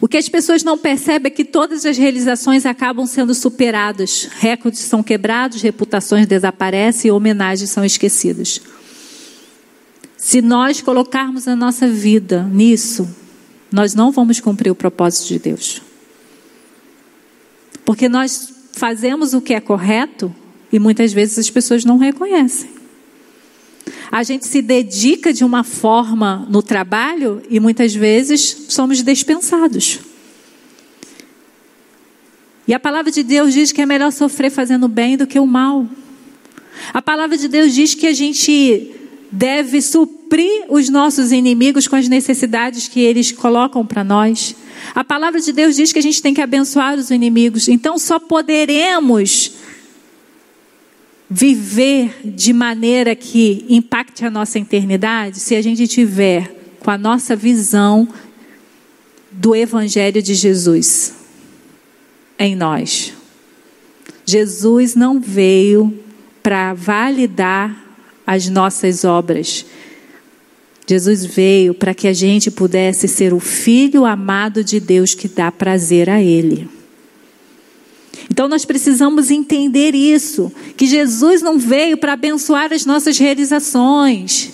O 0.00 0.08
que 0.08 0.16
as 0.16 0.28
pessoas 0.28 0.62
não 0.62 0.78
percebem 0.78 1.30
é 1.30 1.34
que 1.34 1.44
todas 1.44 1.84
as 1.84 1.98
realizações 1.98 2.64
acabam 2.64 3.04
sendo 3.04 3.34
superadas, 3.34 4.28
recordes 4.38 4.80
são 4.80 5.02
quebrados, 5.02 5.60
reputações 5.60 6.26
desaparecem 6.26 7.08
e 7.08 7.12
homenagens 7.12 7.68
são 7.68 7.84
esquecidas. 7.84 8.62
Se 10.16 10.40
nós 10.40 10.80
colocarmos 10.80 11.48
a 11.48 11.56
nossa 11.56 11.88
vida 11.88 12.44
nisso, 12.44 13.08
nós 13.70 13.94
não 13.94 14.12
vamos 14.12 14.38
cumprir 14.38 14.70
o 14.70 14.74
propósito 14.74 15.28
de 15.28 15.38
Deus. 15.38 15.82
Porque 17.84 18.08
nós 18.08 18.54
fazemos 18.72 19.34
o 19.34 19.40
que 19.40 19.52
é 19.52 19.60
correto 19.60 20.34
e 20.72 20.78
muitas 20.78 21.12
vezes 21.12 21.38
as 21.38 21.50
pessoas 21.50 21.84
não 21.84 21.98
reconhecem. 21.98 22.79
A 24.10 24.22
gente 24.22 24.46
se 24.46 24.60
dedica 24.60 25.32
de 25.32 25.44
uma 25.44 25.62
forma 25.62 26.46
no 26.50 26.62
trabalho 26.62 27.42
e 27.48 27.60
muitas 27.60 27.94
vezes 27.94 28.66
somos 28.68 29.02
dispensados. 29.02 30.00
E 32.66 32.74
a 32.74 32.80
palavra 32.80 33.10
de 33.10 33.22
Deus 33.22 33.52
diz 33.52 33.72
que 33.72 33.80
é 33.80 33.86
melhor 33.86 34.10
sofrer 34.10 34.50
fazendo 34.50 34.88
bem 34.88 35.16
do 35.16 35.26
que 35.26 35.38
o 35.38 35.46
mal. 35.46 35.86
A 36.92 37.00
palavra 37.00 37.36
de 37.36 37.48
Deus 37.48 37.74
diz 37.74 37.94
que 37.94 38.06
a 38.06 38.12
gente 38.12 38.92
deve 39.30 39.80
suprir 39.80 40.64
os 40.68 40.88
nossos 40.88 41.30
inimigos 41.30 41.86
com 41.86 41.96
as 41.96 42.08
necessidades 42.08 42.88
que 42.88 43.00
eles 43.00 43.30
colocam 43.30 43.86
para 43.86 44.02
nós. 44.02 44.56
A 44.94 45.04
palavra 45.04 45.40
de 45.40 45.52
Deus 45.52 45.76
diz 45.76 45.92
que 45.92 45.98
a 45.98 46.02
gente 46.02 46.20
tem 46.20 46.34
que 46.34 46.40
abençoar 46.40 46.98
os 46.98 47.10
inimigos. 47.10 47.68
Então 47.68 47.98
só 47.98 48.18
poderemos 48.18 49.52
viver 51.30 52.20
de 52.24 52.52
maneira 52.52 53.14
que 53.14 53.64
impacte 53.68 54.24
a 54.24 54.30
nossa 54.30 54.58
eternidade 54.58 55.38
se 55.38 55.54
a 55.54 55.62
gente 55.62 55.86
tiver 55.86 56.52
com 56.80 56.90
a 56.90 56.98
nossa 56.98 57.36
visão 57.36 58.08
do 59.30 59.54
Evangelho 59.54 60.20
de 60.20 60.34
Jesus 60.34 61.14
em 62.36 62.56
nós. 62.56 63.12
Jesus 64.26 64.96
não 64.96 65.20
veio 65.20 65.96
para 66.42 66.74
validar 66.74 67.84
as 68.26 68.48
nossas 68.48 69.04
obras. 69.04 69.64
Jesus 70.86 71.24
veio 71.24 71.74
para 71.74 71.94
que 71.94 72.08
a 72.08 72.12
gente 72.12 72.50
pudesse 72.50 73.06
ser 73.06 73.32
o 73.32 73.38
filho 73.38 74.04
amado 74.04 74.64
de 74.64 74.80
Deus 74.80 75.14
que 75.14 75.28
dá 75.28 75.52
prazer 75.52 76.10
a 76.10 76.20
Ele. 76.20 76.79
Então 78.30 78.48
nós 78.48 78.64
precisamos 78.64 79.30
entender 79.30 79.94
isso, 79.94 80.52
que 80.76 80.86
Jesus 80.86 81.42
não 81.42 81.58
veio 81.58 81.96
para 81.96 82.12
abençoar 82.14 82.72
as 82.72 82.84
nossas 82.84 83.18
realizações. 83.18 84.52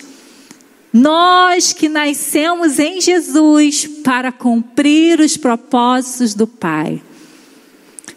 Nós 0.92 1.72
que 1.72 1.88
nascemos 1.88 2.78
em 2.78 3.00
Jesus 3.00 3.86
para 4.02 4.32
cumprir 4.32 5.20
os 5.20 5.36
propósitos 5.36 6.34
do 6.34 6.46
Pai. 6.46 7.02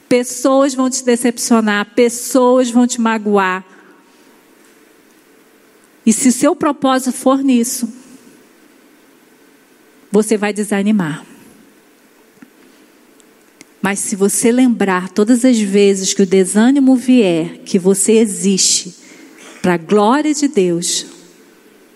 Pessoas 0.07 0.73
vão 0.73 0.89
te 0.89 1.03
decepcionar, 1.03 1.93
pessoas 1.93 2.71
vão 2.71 2.87
te 2.87 2.99
magoar. 2.99 3.65
E 6.05 6.13
se 6.13 6.31
seu 6.31 6.55
propósito 6.55 7.11
for 7.11 7.43
nisso, 7.43 7.87
você 10.11 10.37
vai 10.37 10.51
desanimar. 10.53 11.28
Mas 13.81 13.99
se 13.99 14.15
você 14.15 14.51
lembrar 14.51 15.09
todas 15.09 15.45
as 15.45 15.59
vezes 15.59 16.13
que 16.13 16.23
o 16.23 16.25
desânimo 16.25 16.95
vier, 16.95 17.59
que 17.65 17.79
você 17.79 18.13
existe 18.13 18.93
para 19.61 19.75
a 19.75 19.77
glória 19.77 20.33
de 20.33 20.47
Deus, 20.47 21.05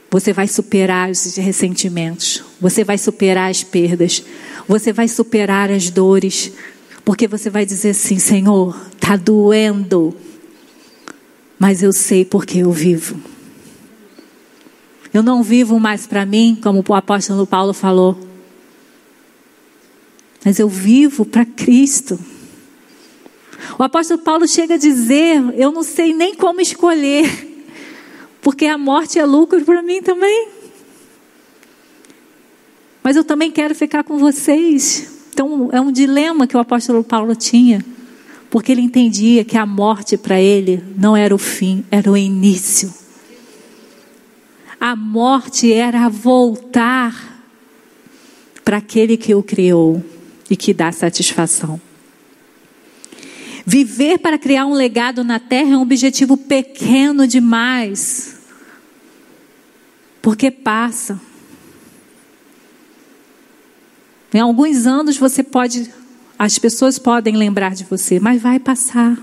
você 0.10 0.32
vai 0.32 0.48
superar 0.48 1.10
os 1.10 1.36
ressentimentos, 1.36 2.44
você 2.62 2.84
vai 2.84 2.98
superar 2.98 3.50
as 3.50 3.64
perdas, 3.64 4.24
você 4.68 4.94
vai 4.94 5.08
superar 5.08 5.72
as 5.72 5.90
dores, 5.90 6.52
porque 7.04 7.28
você 7.28 7.50
vai 7.50 7.66
dizer 7.66 7.90
assim: 7.90 8.18
Senhor, 8.18 8.80
está 8.94 9.18
doendo, 9.18 10.16
mas 11.60 11.84
eu 11.84 11.92
sei 11.92 12.24
porque 12.24 12.60
eu 12.60 12.72
vivo. 12.72 13.20
Eu 15.14 15.22
não 15.22 15.44
vivo 15.44 15.80
mais 15.80 16.08
para 16.08 16.26
mim, 16.26 16.58
como 16.62 16.84
o 16.88 16.94
apóstolo 16.94 17.46
Paulo 17.46 17.74
falou, 17.74 18.18
mas 20.44 20.60
eu 20.60 20.68
vivo 20.68 21.26
para 21.26 21.46
Cristo. 21.46 22.20
O 23.78 23.84
apóstolo 23.84 24.22
Paulo 24.22 24.48
chega 24.48 24.76
a 24.76 24.78
dizer: 24.78 25.41
Eu 25.56 25.72
não 25.72 25.84
sei 25.84 26.14
nem 26.14 26.36
como 26.36 26.60
escolher, 26.60 27.66
porque 28.41 28.66
a 28.66 28.78
morte 28.78 29.18
é 29.20 29.26
lucro 29.26 29.64
para 29.64 29.82
mim 29.82 30.02
também. 30.02 30.50
Mas 33.02 33.16
eu 33.16 33.24
também 33.24 33.52
quero 33.52 33.74
ficar 33.74 34.04
com 34.04 34.18
vocês. 34.18 35.12
Então 35.34 35.70
é 35.72 35.82
um 35.82 35.91
dilema 35.91 36.46
que 36.46 36.56
o 36.56 36.60
apóstolo 36.60 37.04
Paulo 37.04 37.36
tinha, 37.36 37.84
porque 38.50 38.72
ele 38.72 38.82
entendia 38.82 39.44
que 39.44 39.58
a 39.58 39.66
morte 39.66 40.18
para 40.18 40.39
ele 40.39 40.84
não 40.96 41.16
era 41.16 41.34
o 41.34 41.39
fim, 41.39 41.84
era 41.89 42.12
o 42.12 42.18
início. 42.18 42.94
A 44.80 44.96
morte 44.96 45.72
era 45.72 46.10
voltar 46.10 47.32
para 48.64 48.78
aquele 48.78 49.18
que 49.18 49.34
o 49.34 49.41
criou 49.41 50.04
e 50.50 50.56
que 50.56 50.74
dá 50.74 50.91
satisfação. 50.91 51.80
Viver 53.66 54.18
para 54.18 54.38
criar 54.38 54.66
um 54.66 54.74
legado 54.74 55.24
na 55.24 55.39
terra 55.39 55.74
é 55.74 55.78
um 55.78 55.82
objetivo 55.82 56.36
pequeno 56.36 57.26
demais, 57.26 58.38
porque 60.22 60.52
passa. 60.52 61.20
Em 64.34 64.39
alguns 64.39 64.86
anos 64.86 65.18
você 65.18 65.41
pode, 65.44 65.89
as 66.38 66.60
pessoas 66.60 67.00
podem 67.00 67.38
lembrar 67.38 67.74
de 67.74 67.86
você, 67.86 68.20
mas 68.20 68.41
vai 68.41 68.60
passar. 68.60 69.18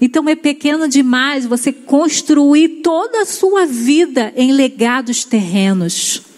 Então 0.00 0.28
é 0.28 0.34
pequeno 0.34 0.88
demais 0.88 1.46
você 1.46 1.72
construir 1.72 2.80
toda 2.82 3.20
a 3.20 3.26
sua 3.26 3.66
vida 3.66 4.32
em 4.34 4.52
legados 4.52 5.24
terrenos. 5.24 6.29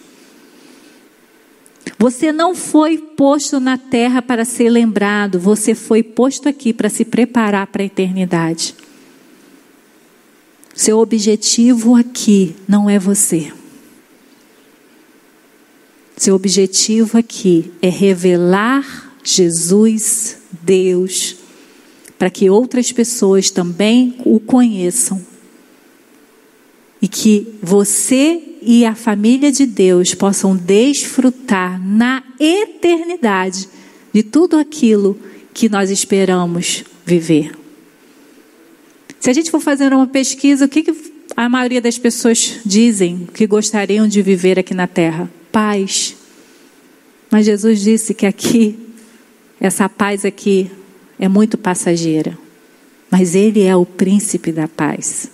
Você 2.02 2.32
não 2.32 2.52
foi 2.52 2.98
posto 2.98 3.60
na 3.60 3.78
terra 3.78 4.20
para 4.20 4.44
ser 4.44 4.68
lembrado, 4.68 5.38
você 5.38 5.72
foi 5.72 6.02
posto 6.02 6.48
aqui 6.48 6.72
para 6.72 6.88
se 6.88 7.04
preparar 7.04 7.68
para 7.68 7.80
a 7.80 7.86
eternidade. 7.86 8.74
Seu 10.74 10.98
objetivo 10.98 11.94
aqui 11.94 12.56
não 12.66 12.90
é 12.90 12.98
você. 12.98 13.52
Seu 16.16 16.34
objetivo 16.34 17.18
aqui 17.18 17.72
é 17.80 17.88
revelar 17.88 19.14
Jesus, 19.22 20.38
Deus, 20.60 21.36
para 22.18 22.30
que 22.30 22.50
outras 22.50 22.90
pessoas 22.90 23.48
também 23.48 24.16
o 24.24 24.40
conheçam. 24.40 25.24
E 27.00 27.06
que 27.06 27.54
você 27.62 28.51
e 28.64 28.84
a 28.84 28.94
família 28.94 29.50
de 29.50 29.66
Deus 29.66 30.14
possam 30.14 30.56
desfrutar 30.56 31.80
na 31.84 32.22
eternidade 32.38 33.68
de 34.12 34.22
tudo 34.22 34.56
aquilo 34.56 35.18
que 35.52 35.68
nós 35.68 35.90
esperamos 35.90 36.84
viver. 37.04 37.52
Se 39.20 39.30
a 39.30 39.32
gente 39.32 39.50
for 39.50 39.60
fazer 39.60 39.92
uma 39.92 40.06
pesquisa, 40.06 40.64
o 40.64 40.68
que, 40.68 40.82
que 40.82 41.12
a 41.36 41.48
maioria 41.48 41.80
das 41.80 41.98
pessoas 41.98 42.60
dizem 42.64 43.28
que 43.32 43.46
gostariam 43.46 44.06
de 44.06 44.20
viver 44.20 44.58
aqui 44.58 44.74
na 44.74 44.86
terra? 44.86 45.30
Paz. 45.50 46.16
Mas 47.30 47.46
Jesus 47.46 47.80
disse 47.80 48.14
que 48.14 48.26
aqui, 48.26 48.78
essa 49.60 49.88
paz 49.88 50.24
aqui, 50.24 50.70
é 51.18 51.28
muito 51.28 51.56
passageira. 51.56 52.36
Mas 53.10 53.34
Ele 53.34 53.62
é 53.62 53.76
o 53.76 53.86
príncipe 53.86 54.52
da 54.52 54.66
paz. 54.66 55.31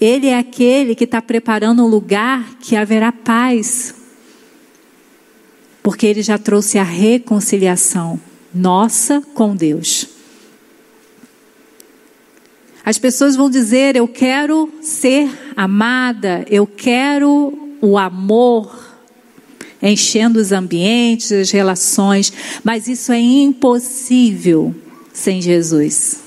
Ele 0.00 0.28
é 0.28 0.38
aquele 0.38 0.94
que 0.94 1.04
está 1.04 1.22
preparando 1.22 1.84
um 1.84 1.88
lugar 1.88 2.56
que 2.60 2.76
haverá 2.76 3.10
paz. 3.10 3.94
Porque 5.82 6.06
ele 6.06 6.22
já 6.22 6.36
trouxe 6.36 6.78
a 6.78 6.82
reconciliação 6.82 8.20
nossa 8.54 9.22
com 9.34 9.54
Deus. 9.54 10.08
As 12.84 12.98
pessoas 12.98 13.36
vão 13.36 13.48
dizer: 13.48 13.96
Eu 13.96 14.06
quero 14.06 14.72
ser 14.80 15.28
amada, 15.56 16.44
eu 16.48 16.66
quero 16.66 17.76
o 17.80 17.98
amor 17.98 18.86
enchendo 19.82 20.40
os 20.40 20.52
ambientes, 20.52 21.30
as 21.32 21.50
relações, 21.50 22.32
mas 22.64 22.88
isso 22.88 23.12
é 23.12 23.20
impossível 23.20 24.74
sem 25.12 25.40
Jesus. 25.40 26.25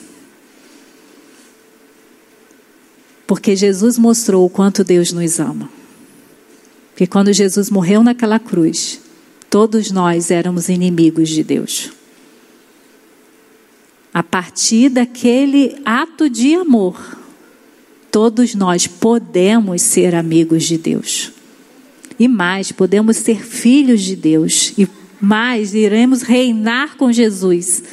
Porque 3.30 3.56
Jesus 3.56 3.96
mostrou 4.00 4.44
o 4.44 4.50
quanto 4.50 4.84
Deus 4.84 5.14
nos 5.14 5.40
ama. 5.40 5.70
Que 6.96 7.06
quando 7.06 7.32
Jesus 7.32 7.70
morreu 7.70 8.02
naquela 8.02 8.40
cruz, 8.40 9.00
todos 9.52 9.92
nós 9.92 10.32
éramos 10.32 10.68
inimigos 10.68 11.30
de 11.30 11.44
Deus. 11.44 11.92
A 14.12 14.24
partir 14.24 14.90
daquele 14.90 15.80
ato 15.86 16.28
de 16.28 16.56
amor, 16.56 17.20
todos 18.12 18.56
nós 18.56 18.88
podemos 18.88 19.84
ser 19.84 20.16
amigos 20.16 20.64
de 20.64 20.80
Deus. 20.80 21.32
E 22.18 22.28
mais, 22.28 22.72
podemos 22.72 23.16
ser 23.18 23.46
filhos 23.46 24.02
de 24.02 24.16
Deus. 24.16 24.74
E 24.76 24.90
mais, 25.22 25.76
iremos 25.76 26.24
reinar 26.24 26.98
com 26.98 27.12
Jesus 27.12 27.84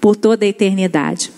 por 0.00 0.16
toda 0.16 0.46
a 0.46 0.48
eternidade. 0.48 1.30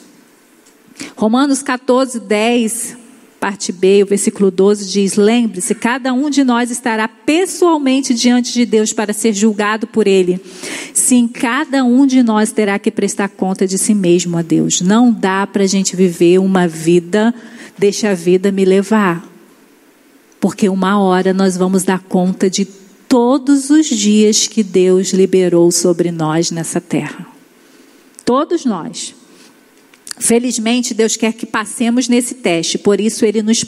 Romanos 1.17 1.61
14, 1.61 2.21
10 2.21 3.08
parte 3.39 3.73
B, 3.73 4.03
o 4.03 4.07
versículo 4.07 4.51
12 4.51 4.91
diz: 4.91 5.17
Lembre-se, 5.17 5.75
cada 5.75 6.13
um 6.13 6.29
de 6.29 6.45
nós 6.45 6.71
estará 6.71 7.09
pessoalmente 7.09 8.13
diante 8.15 8.53
de 8.53 8.67
Deus 8.67 8.93
para 8.93 9.13
ser 9.13 9.33
julgado 9.33 9.87
por 9.87 10.07
Ele. 10.07 10.41
Sim, 10.93 11.29
cada 11.29 11.85
um 11.85 12.07
de 12.07 12.23
nós 12.23 12.51
terá 12.51 12.79
que 12.79 12.91
prestar 12.91 13.29
conta 13.29 13.67
de 13.67 13.79
si 13.79 13.95
mesmo 13.95 14.37
a 14.37 14.43
Deus. 14.43 14.81
Não 14.81 15.13
dá 15.13 15.47
para 15.47 15.63
a 15.63 15.67
gente 15.67 15.97
viver 15.97 16.39
uma 16.39 16.67
vida, 16.67 17.35
deixa 17.77 18.11
a 18.11 18.15
vida 18.15 18.53
me 18.53 18.65
levar. 18.65 19.27
Porque 20.41 20.69
uma 20.69 21.01
hora 21.01 21.33
nós 21.33 21.57
vamos 21.57 21.83
dar 21.83 22.01
conta 22.01 22.49
de 22.51 22.65
todos 23.09 23.71
os 23.71 23.87
dias 23.87 24.47
que 24.47 24.63
Deus 24.63 25.13
liberou 25.13 25.71
sobre 25.73 26.13
nós 26.13 26.51
nessa 26.51 26.81
terra. 26.81 27.27
Todos 28.25 28.65
nós. 28.65 29.18
Felizmente, 30.21 30.95
Deus 30.95 31.17
quer 31.17 31.33
que 31.33 31.47
passemos 31.47 32.09
nesse 32.09 32.35
teste, 32.35 32.77
por 32.77 33.01
isso 33.01 33.25
ele 33.25 33.43
nos 33.43 33.65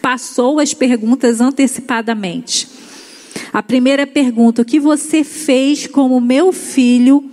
passou 0.00 0.58
as 0.58 0.72
perguntas 0.72 1.40
antecipadamente. 1.40 2.66
A 3.52 3.62
primeira 3.62 4.06
pergunta: 4.06 4.62
o 4.62 4.64
que 4.64 4.80
você 4.80 5.22
fez 5.22 5.86
com 5.86 6.16
o 6.16 6.20
meu 6.20 6.52
filho, 6.52 7.30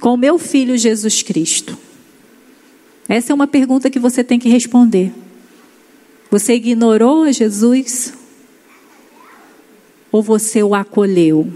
com 0.00 0.14
o 0.14 0.16
meu 0.16 0.38
filho 0.38 0.76
Jesus 0.78 1.22
Cristo? 1.22 1.76
Essa 3.08 3.32
é 3.32 3.34
uma 3.34 3.46
pergunta 3.46 3.90
que 3.90 3.98
você 3.98 4.24
tem 4.24 4.38
que 4.38 4.48
responder. 4.48 5.12
Você 6.30 6.54
ignorou 6.54 7.22
a 7.22 7.32
Jesus? 7.32 8.12
Ou 10.10 10.22
você 10.22 10.62
o 10.62 10.74
acolheu? 10.74 11.46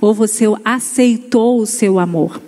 Ou 0.00 0.12
você 0.12 0.44
aceitou 0.64 1.60
o 1.60 1.66
seu 1.66 1.98
amor? 1.98 2.42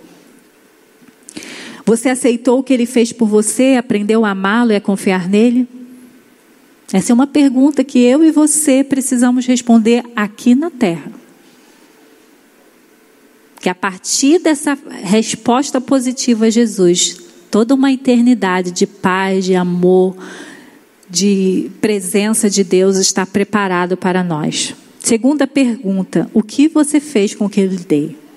Você 1.89 2.07
aceitou 2.07 2.59
o 2.59 2.63
que 2.63 2.71
ele 2.71 2.85
fez 2.85 3.11
por 3.11 3.27
você, 3.27 3.75
aprendeu 3.75 4.23
a 4.23 4.29
amá-lo 4.29 4.71
e 4.71 4.75
a 4.75 4.79
confiar 4.79 5.27
nele? 5.27 5.67
Essa 6.93 7.11
é 7.11 7.15
uma 7.15 7.25
pergunta 7.25 7.83
que 7.83 7.97
eu 7.97 8.23
e 8.23 8.29
você 8.29 8.83
precisamos 8.83 9.47
responder 9.47 10.03
aqui 10.15 10.53
na 10.53 10.69
terra. 10.69 11.11
Que 13.59 13.69
a 13.69 13.73
partir 13.73 14.37
dessa 14.37 14.77
resposta 15.01 15.81
positiva 15.81 16.45
a 16.45 16.49
Jesus, 16.51 17.21
toda 17.49 17.73
uma 17.73 17.91
eternidade 17.91 18.69
de 18.69 18.85
paz, 18.85 19.45
de 19.45 19.55
amor, 19.55 20.15
de 21.09 21.71
presença 21.81 22.51
de 22.51 22.63
Deus 22.63 22.97
está 22.97 23.25
preparado 23.25 23.97
para 23.97 24.23
nós. 24.23 24.75
Segunda 24.99 25.47
pergunta: 25.47 26.29
o 26.35 26.43
que 26.43 26.67
você 26.67 26.99
fez 26.99 27.33
com 27.33 27.45
o 27.45 27.49
que 27.49 27.61
eu 27.61 27.67
lhe 27.67 27.77
dei? 27.77 28.28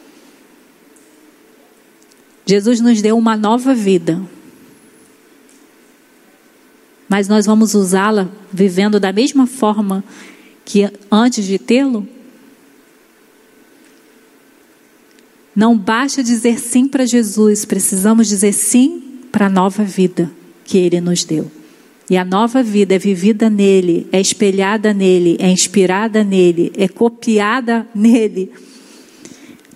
Jesus 2.45 2.81
nos 2.81 3.01
deu 3.01 3.17
uma 3.17 3.37
nova 3.37 3.75
vida. 3.75 4.21
Mas 7.09 7.29
nós 7.29 7.47
vamos 7.47 7.75
usá-la 7.75 8.29
vivendo 8.53 8.99
da 8.99 9.13
mesma 9.13 9.47
forma 9.47 10.03
que 10.65 10.91
antes 11.11 11.45
de 11.45 11.59
tê-lo? 11.59 12.09
Não 15.55 15.77
basta 15.77 16.23
dizer 16.23 16.59
sim 16.59 16.89
para 16.89 17.05
Jesus, 17.05 17.65
precisamos 17.65 18.29
dizer 18.29 18.53
sim 18.53 19.21
para 19.31 19.47
a 19.47 19.51
nova 19.51 19.85
vida 19.85 20.31
que 20.65 20.79
ele 20.79 21.01
nos 21.01 21.25
deu. 21.25 21.51
E 22.09 22.17
a 22.17 22.25
nova 22.25 22.63
vida 22.63 22.95
é 22.95 22.99
vivida 22.99 23.49
nele, 23.51 24.07
é 24.11 24.21
espelhada 24.21 24.93
nele, 24.93 25.37
é 25.39 25.51
inspirada 25.51 26.25
nele, 26.25 26.73
é 26.77 26.89
copiada 26.89 27.87
nele. 27.95 28.51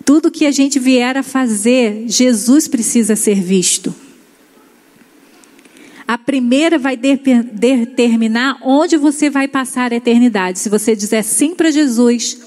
Tudo 0.07 0.31
que 0.31 0.45
a 0.45 0.51
gente 0.51 0.79
vier 0.79 1.17
a 1.17 1.21
fazer, 1.21 2.05
Jesus 2.07 2.65
precisa 2.65 3.13
ser 3.13 3.41
visto. 3.41 3.93
A 6.07 6.17
primeira 6.17 6.79
vai 6.79 6.95
determinar 6.95 8.57
onde 8.63 8.95
você 8.95 9.29
vai 9.29 9.49
passar 9.49 9.91
a 9.91 9.97
eternidade. 9.97 10.59
Se 10.59 10.69
você 10.69 10.95
dizer 10.95 11.25
sim 11.25 11.53
para 11.53 11.71
Jesus, 11.71 12.37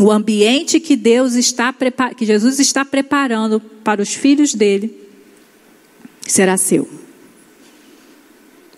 o 0.00 0.10
ambiente 0.10 0.80
que 0.80 0.96
Deus 0.96 1.34
está 1.34 1.72
que 1.72 2.26
Jesus 2.26 2.58
está 2.58 2.84
preparando 2.84 3.60
para 3.60 4.02
os 4.02 4.12
filhos 4.12 4.52
dele 4.52 4.92
será 6.26 6.56
seu. 6.56 6.90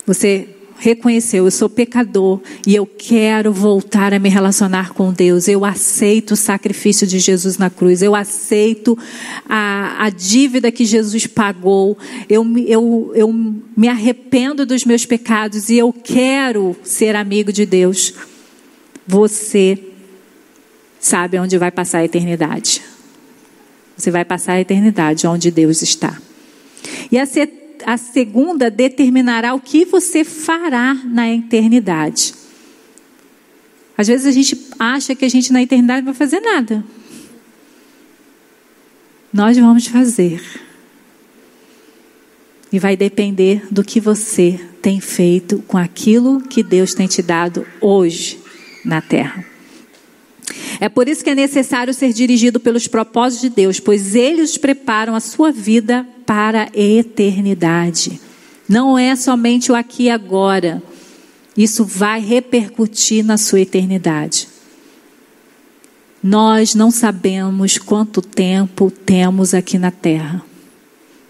Você 0.05 0.55
reconheceu, 0.81 1.45
eu 1.45 1.51
sou 1.51 1.69
pecador 1.69 2.41
e 2.65 2.73
eu 2.73 2.87
quero 2.87 3.53
voltar 3.53 4.15
a 4.15 4.19
me 4.19 4.29
relacionar 4.29 4.93
com 4.93 5.13
Deus. 5.13 5.47
Eu 5.47 5.63
aceito 5.63 6.31
o 6.31 6.35
sacrifício 6.35 7.05
de 7.05 7.19
Jesus 7.19 7.55
na 7.55 7.69
cruz, 7.69 8.01
eu 8.01 8.15
aceito 8.15 8.97
a, 9.47 10.03
a 10.03 10.09
dívida 10.09 10.71
que 10.71 10.83
Jesus 10.83 11.27
pagou, 11.27 11.95
eu, 12.27 12.43
eu, 12.65 13.11
eu 13.13 13.31
me 13.77 13.87
arrependo 13.87 14.65
dos 14.65 14.83
meus 14.83 15.05
pecados 15.05 15.69
e 15.69 15.77
eu 15.77 15.93
quero 15.93 16.75
ser 16.83 17.15
amigo 17.15 17.53
de 17.53 17.63
Deus. 17.63 18.15
Você 19.07 19.77
sabe 20.99 21.37
onde 21.37 21.59
vai 21.59 21.69
passar 21.69 21.99
a 21.99 22.05
eternidade. 22.05 22.81
Você 23.95 24.09
vai 24.09 24.25
passar 24.25 24.53
a 24.53 24.61
eternidade 24.61 25.27
onde 25.27 25.51
Deus 25.51 25.83
está. 25.83 26.19
E 27.11 27.19
a 27.19 27.25
a 27.85 27.97
segunda 27.97 28.69
determinará 28.69 29.53
o 29.53 29.59
que 29.59 29.85
você 29.85 30.23
fará 30.23 30.93
na 30.93 31.29
eternidade. 31.29 32.33
Às 33.97 34.07
vezes 34.07 34.25
a 34.25 34.31
gente 34.31 34.57
acha 34.79 35.13
que 35.13 35.25
a 35.25 35.29
gente 35.29 35.53
na 35.53 35.61
eternidade 35.61 36.05
vai 36.05 36.13
fazer 36.13 36.39
nada. 36.39 36.83
Nós 39.31 39.57
vamos 39.57 39.85
fazer. 39.87 40.41
E 42.71 42.79
vai 42.79 42.95
depender 42.95 43.67
do 43.69 43.83
que 43.83 43.99
você 43.99 44.59
tem 44.81 44.99
feito 44.99 45.59
com 45.67 45.77
aquilo 45.77 46.41
que 46.41 46.63
Deus 46.63 46.93
tem 46.93 47.07
te 47.07 47.21
dado 47.21 47.67
hoje 47.79 48.39
na 48.83 49.01
terra. 49.01 49.50
É 50.79 50.89
por 50.89 51.07
isso 51.07 51.23
que 51.23 51.29
é 51.29 51.35
necessário 51.35 51.93
ser 51.93 52.13
dirigido 52.13 52.59
pelos 52.59 52.87
propósitos 52.87 53.41
de 53.41 53.49
Deus, 53.49 53.79
pois 53.79 54.15
eles 54.15 54.57
preparam 54.57 55.15
a 55.15 55.19
sua 55.19 55.51
vida 55.51 56.07
para 56.25 56.63
a 56.63 56.79
eternidade. 56.79 58.19
Não 58.67 58.97
é 58.97 59.15
somente 59.15 59.71
o 59.71 59.75
aqui 59.75 60.03
e 60.03 60.09
agora. 60.09 60.81
Isso 61.57 61.83
vai 61.83 62.21
repercutir 62.21 63.23
na 63.23 63.37
sua 63.37 63.59
eternidade. 63.59 64.47
Nós 66.23 66.75
não 66.75 66.91
sabemos 66.91 67.77
quanto 67.77 68.21
tempo 68.21 68.91
temos 68.91 69.53
aqui 69.53 69.79
na 69.79 69.89
terra, 69.89 70.43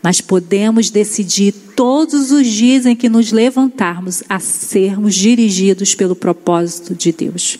mas 0.04 0.20
podemos 0.20 0.90
decidir 0.90 1.54
todos 1.76 2.32
os 2.32 2.46
dias 2.46 2.86
em 2.86 2.96
que 2.96 3.08
nos 3.08 3.32
levantarmos 3.32 4.22
a 4.28 4.40
sermos 4.40 5.16
dirigidos 5.16 5.96
pelo 5.96 6.16
propósito 6.16 6.94
de 6.94 7.12
Deus. 7.14 7.58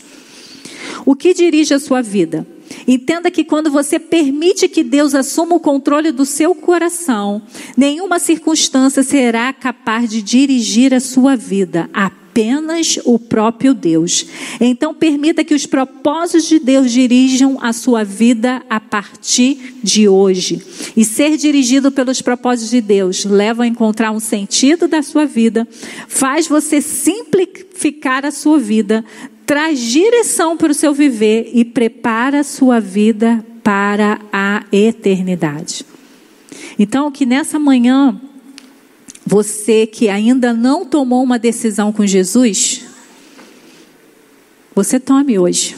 O 1.04 1.14
que 1.14 1.34
dirige 1.34 1.74
a 1.74 1.78
sua 1.78 2.02
vida? 2.02 2.46
Entenda 2.86 3.30
que 3.30 3.44
quando 3.44 3.70
você 3.70 3.98
permite 3.98 4.68
que 4.68 4.82
Deus 4.82 5.14
assuma 5.14 5.56
o 5.56 5.60
controle 5.60 6.10
do 6.10 6.24
seu 6.24 6.54
coração, 6.54 7.42
nenhuma 7.76 8.18
circunstância 8.18 9.02
será 9.02 9.52
capaz 9.52 10.08
de 10.08 10.22
dirigir 10.22 10.94
a 10.94 11.00
sua 11.00 11.36
vida 11.36 11.90
apenas 11.92 12.98
o 13.04 13.18
próprio 13.18 13.74
Deus. 13.74 14.26
Então, 14.58 14.94
permita 14.94 15.44
que 15.44 15.54
os 15.54 15.66
propósitos 15.66 16.48
de 16.48 16.58
Deus 16.58 16.90
dirijam 16.90 17.58
a 17.60 17.74
sua 17.74 18.04
vida 18.04 18.62
a 18.70 18.80
partir 18.80 19.76
de 19.82 20.08
hoje. 20.08 20.62
E 20.96 21.04
ser 21.04 21.36
dirigido 21.36 21.92
pelos 21.92 22.22
propósitos 22.22 22.70
de 22.70 22.80
Deus 22.80 23.26
leva 23.26 23.64
a 23.64 23.66
encontrar 23.66 24.12
um 24.12 24.20
sentido 24.20 24.88
da 24.88 25.02
sua 25.02 25.26
vida, 25.26 25.68
faz 26.08 26.48
você 26.48 26.80
simplificar 26.80 28.24
a 28.24 28.30
sua 28.30 28.58
vida, 28.58 29.04
traz 29.52 29.80
direção 29.80 30.56
para 30.56 30.72
o 30.72 30.74
seu 30.74 30.94
viver 30.94 31.50
e 31.52 31.62
prepara 31.62 32.40
a 32.40 32.42
sua 32.42 32.80
vida 32.80 33.44
para 33.62 34.18
a 34.32 34.64
eternidade. 34.72 35.84
Então, 36.78 37.12
que 37.12 37.26
nessa 37.26 37.58
manhã 37.58 38.18
você 39.26 39.86
que 39.86 40.08
ainda 40.08 40.54
não 40.54 40.86
tomou 40.86 41.22
uma 41.22 41.38
decisão 41.38 41.92
com 41.92 42.06
Jesus, 42.06 42.86
você 44.74 44.98
tome 44.98 45.38
hoje. 45.38 45.76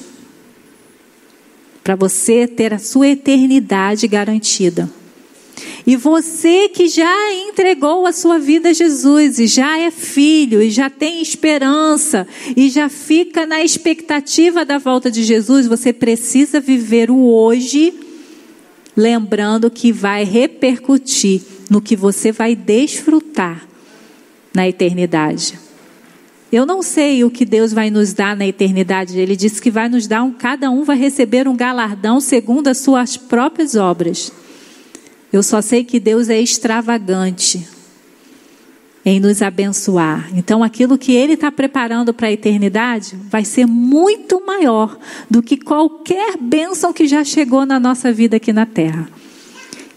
Para 1.82 1.96
você 1.96 2.46
ter 2.46 2.72
a 2.72 2.78
sua 2.78 3.08
eternidade 3.08 4.06
garantida. 4.06 4.88
E 5.86 5.96
você 5.96 6.68
que 6.68 6.88
já 6.88 7.32
entregou 7.34 8.06
a 8.06 8.12
sua 8.12 8.38
vida 8.38 8.70
a 8.70 8.72
Jesus, 8.72 9.38
e 9.38 9.46
já 9.46 9.78
é 9.78 9.90
filho, 9.90 10.62
e 10.62 10.70
já 10.70 10.88
tem 10.88 11.20
esperança, 11.20 12.26
e 12.56 12.70
já 12.70 12.88
fica 12.88 13.44
na 13.44 13.62
expectativa 13.62 14.64
da 14.64 14.78
volta 14.78 15.10
de 15.10 15.22
Jesus, 15.22 15.66
você 15.66 15.92
precisa 15.92 16.58
viver 16.58 17.10
o 17.10 17.26
hoje, 17.26 17.92
lembrando 18.96 19.70
que 19.70 19.92
vai 19.92 20.24
repercutir 20.24 21.42
no 21.68 21.82
que 21.82 21.96
você 21.96 22.32
vai 22.32 22.56
desfrutar 22.56 23.66
na 24.54 24.66
eternidade. 24.66 25.58
Eu 26.50 26.64
não 26.64 26.82
sei 26.82 27.24
o 27.24 27.30
que 27.30 27.44
Deus 27.44 27.72
vai 27.72 27.90
nos 27.90 28.12
dar 28.12 28.36
na 28.36 28.46
eternidade. 28.46 29.18
Ele 29.18 29.34
disse 29.34 29.60
que 29.60 29.72
vai 29.72 29.88
nos 29.88 30.06
dar 30.06 30.22
um, 30.22 30.30
cada 30.30 30.70
um 30.70 30.84
vai 30.84 30.96
receber 30.96 31.48
um 31.48 31.56
galardão 31.56 32.20
segundo 32.20 32.68
as 32.68 32.78
suas 32.78 33.16
próprias 33.16 33.74
obras. 33.74 34.32
Eu 35.34 35.42
só 35.42 35.60
sei 35.60 35.82
que 35.82 35.98
Deus 35.98 36.28
é 36.28 36.40
extravagante 36.40 37.66
em 39.04 39.18
nos 39.18 39.42
abençoar. 39.42 40.30
Então, 40.32 40.62
aquilo 40.62 40.96
que 40.96 41.10
Ele 41.10 41.32
está 41.32 41.50
preparando 41.50 42.14
para 42.14 42.28
a 42.28 42.32
eternidade 42.32 43.16
vai 43.32 43.44
ser 43.44 43.66
muito 43.66 44.46
maior 44.46 44.96
do 45.28 45.42
que 45.42 45.56
qualquer 45.56 46.36
bênção 46.36 46.92
que 46.92 47.08
já 47.08 47.24
chegou 47.24 47.66
na 47.66 47.80
nossa 47.80 48.12
vida 48.12 48.36
aqui 48.36 48.52
na 48.52 48.64
terra. 48.64 49.08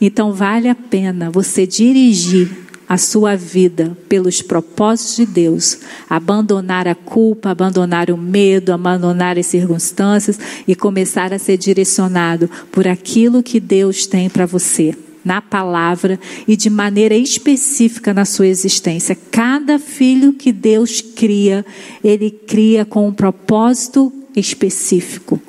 Então 0.02 0.34
vale 0.34 0.70
a 0.70 0.74
pena 0.74 1.30
você 1.30 1.68
dirigir 1.68 2.50
a 2.90 2.98
sua 2.98 3.36
vida 3.36 3.96
pelos 4.10 4.42
propósitos 4.42 5.18
de 5.18 5.26
Deus, 5.28 5.78
abandonar 6.10 6.88
a 6.88 6.96
culpa, 6.96 7.52
abandonar 7.52 8.10
o 8.10 8.18
medo, 8.18 8.74
abandonar 8.74 9.38
as 9.38 9.46
circunstâncias 9.46 10.40
e 10.68 10.74
começar 10.74 11.32
a 11.32 11.38
ser 11.38 11.58
direcionado 11.58 12.50
por 12.72 12.88
aquilo 12.88 13.44
que 13.44 13.60
Deus 13.60 14.08
tem 14.08 14.30
para 14.30 14.48
você, 14.48 14.96
na 15.28 15.42
palavra 15.42 16.18
e 16.48 16.56
de 16.56 16.70
maneira 16.70 17.14
específica 17.14 18.14
na 18.14 18.24
sua 18.24 18.48
existência. 18.48 19.16
Cada 19.30 19.78
filho 19.78 20.32
que 20.32 20.54
Deus 20.54 21.02
cria, 21.02 21.66
ele 22.02 22.32
cria 22.32 22.86
com 22.86 23.06
um 23.06 23.14
propósito 23.14 24.12
específico 24.34 25.42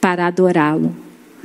para 0.00 0.28
adorá-lo. 0.28 0.94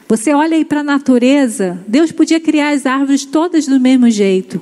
Você 0.07 0.31
olha 0.31 0.55
aí 0.55 0.63
para 0.63 0.81
a 0.81 0.83
natureza, 0.83 1.83
Deus 1.87 2.11
podia 2.11 2.39
criar 2.39 2.69
as 2.69 2.85
árvores 2.85 3.25
todas 3.25 3.65
do 3.65 3.79
mesmo 3.79 4.09
jeito, 4.09 4.61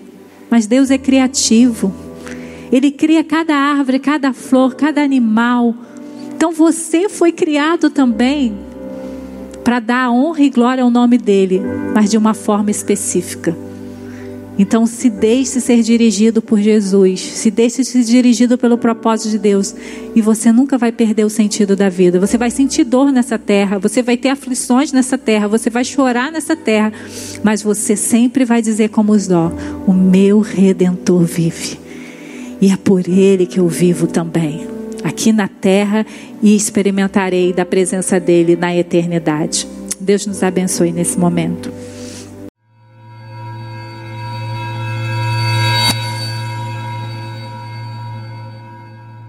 mas 0.50 0.66
Deus 0.66 0.90
é 0.90 0.98
criativo. 0.98 1.94
Ele 2.72 2.92
cria 2.92 3.24
cada 3.24 3.56
árvore, 3.56 4.00
cada 4.00 4.32
flor, 4.34 4.76
cada 4.76 5.02
animal. 5.02 5.76
Então 6.36 6.52
você 6.52 7.10
foi 7.10 7.32
criado 7.32 7.90
também 7.90 8.67
para 9.68 9.82
dar 9.82 10.10
honra 10.10 10.44
e 10.44 10.50
glória 10.50 10.82
ao 10.82 10.90
nome 10.90 11.18
dele, 11.18 11.62
mas 11.94 12.10
de 12.10 12.18
uma 12.18 12.34
forma 12.34 12.72
específica. 12.72 13.54
Então, 14.58 14.86
se 14.86 15.10
deixe 15.10 15.60
ser 15.60 15.84
dirigido 15.84 16.42
por 16.42 16.58
Jesus, 16.58 17.20
se 17.20 17.52
deixe 17.52 17.84
ser 17.84 18.02
dirigido 18.06 18.58
pelo 18.58 18.78
propósito 18.78 19.30
de 19.30 19.38
Deus, 19.38 19.76
e 20.16 20.22
você 20.22 20.54
nunca 20.54 20.78
vai 20.78 20.94
perder 20.94 21.26
o 21.26 21.30
sentido 21.30 21.76
da 21.76 21.90
vida. 21.90 22.18
Você 22.18 22.38
vai 22.38 22.50
sentir 22.50 22.86
dor 22.86 23.12
nessa 23.12 23.38
terra, 23.38 23.78
você 23.78 24.02
vai 24.02 24.16
ter 24.16 24.30
aflições 24.30 24.94
nessa 24.94 25.18
terra, 25.18 25.50
você 25.50 25.70
vai 25.70 25.84
chorar 25.84 26.32
nessa 26.32 26.56
terra, 26.56 26.94
mas 27.44 27.62
você 27.62 27.98
sempre 27.98 28.46
vai 28.46 28.62
dizer 28.62 28.88
como 28.88 29.12
os 29.12 29.28
dó: 29.28 29.52
O 29.86 29.92
meu 29.92 30.40
redentor 30.40 31.26
vive, 31.26 31.78
e 32.62 32.72
é 32.72 32.78
por 32.78 33.06
ele 33.06 33.46
que 33.46 33.60
eu 33.60 33.68
vivo 33.68 34.08
também, 34.08 34.77
aqui 35.04 35.32
na 35.32 35.48
terra, 35.48 36.06
e 36.42 36.56
experimentarei 36.56 37.54
da 37.54 37.66
presença 37.66 38.20
dele 38.20 38.56
na 38.56 38.76
eternidade. 38.76 39.68
Deus 40.00 40.26
nos 40.26 40.44
abençoe 40.44 40.92
nesse 40.92 41.18
momento. 41.18 41.72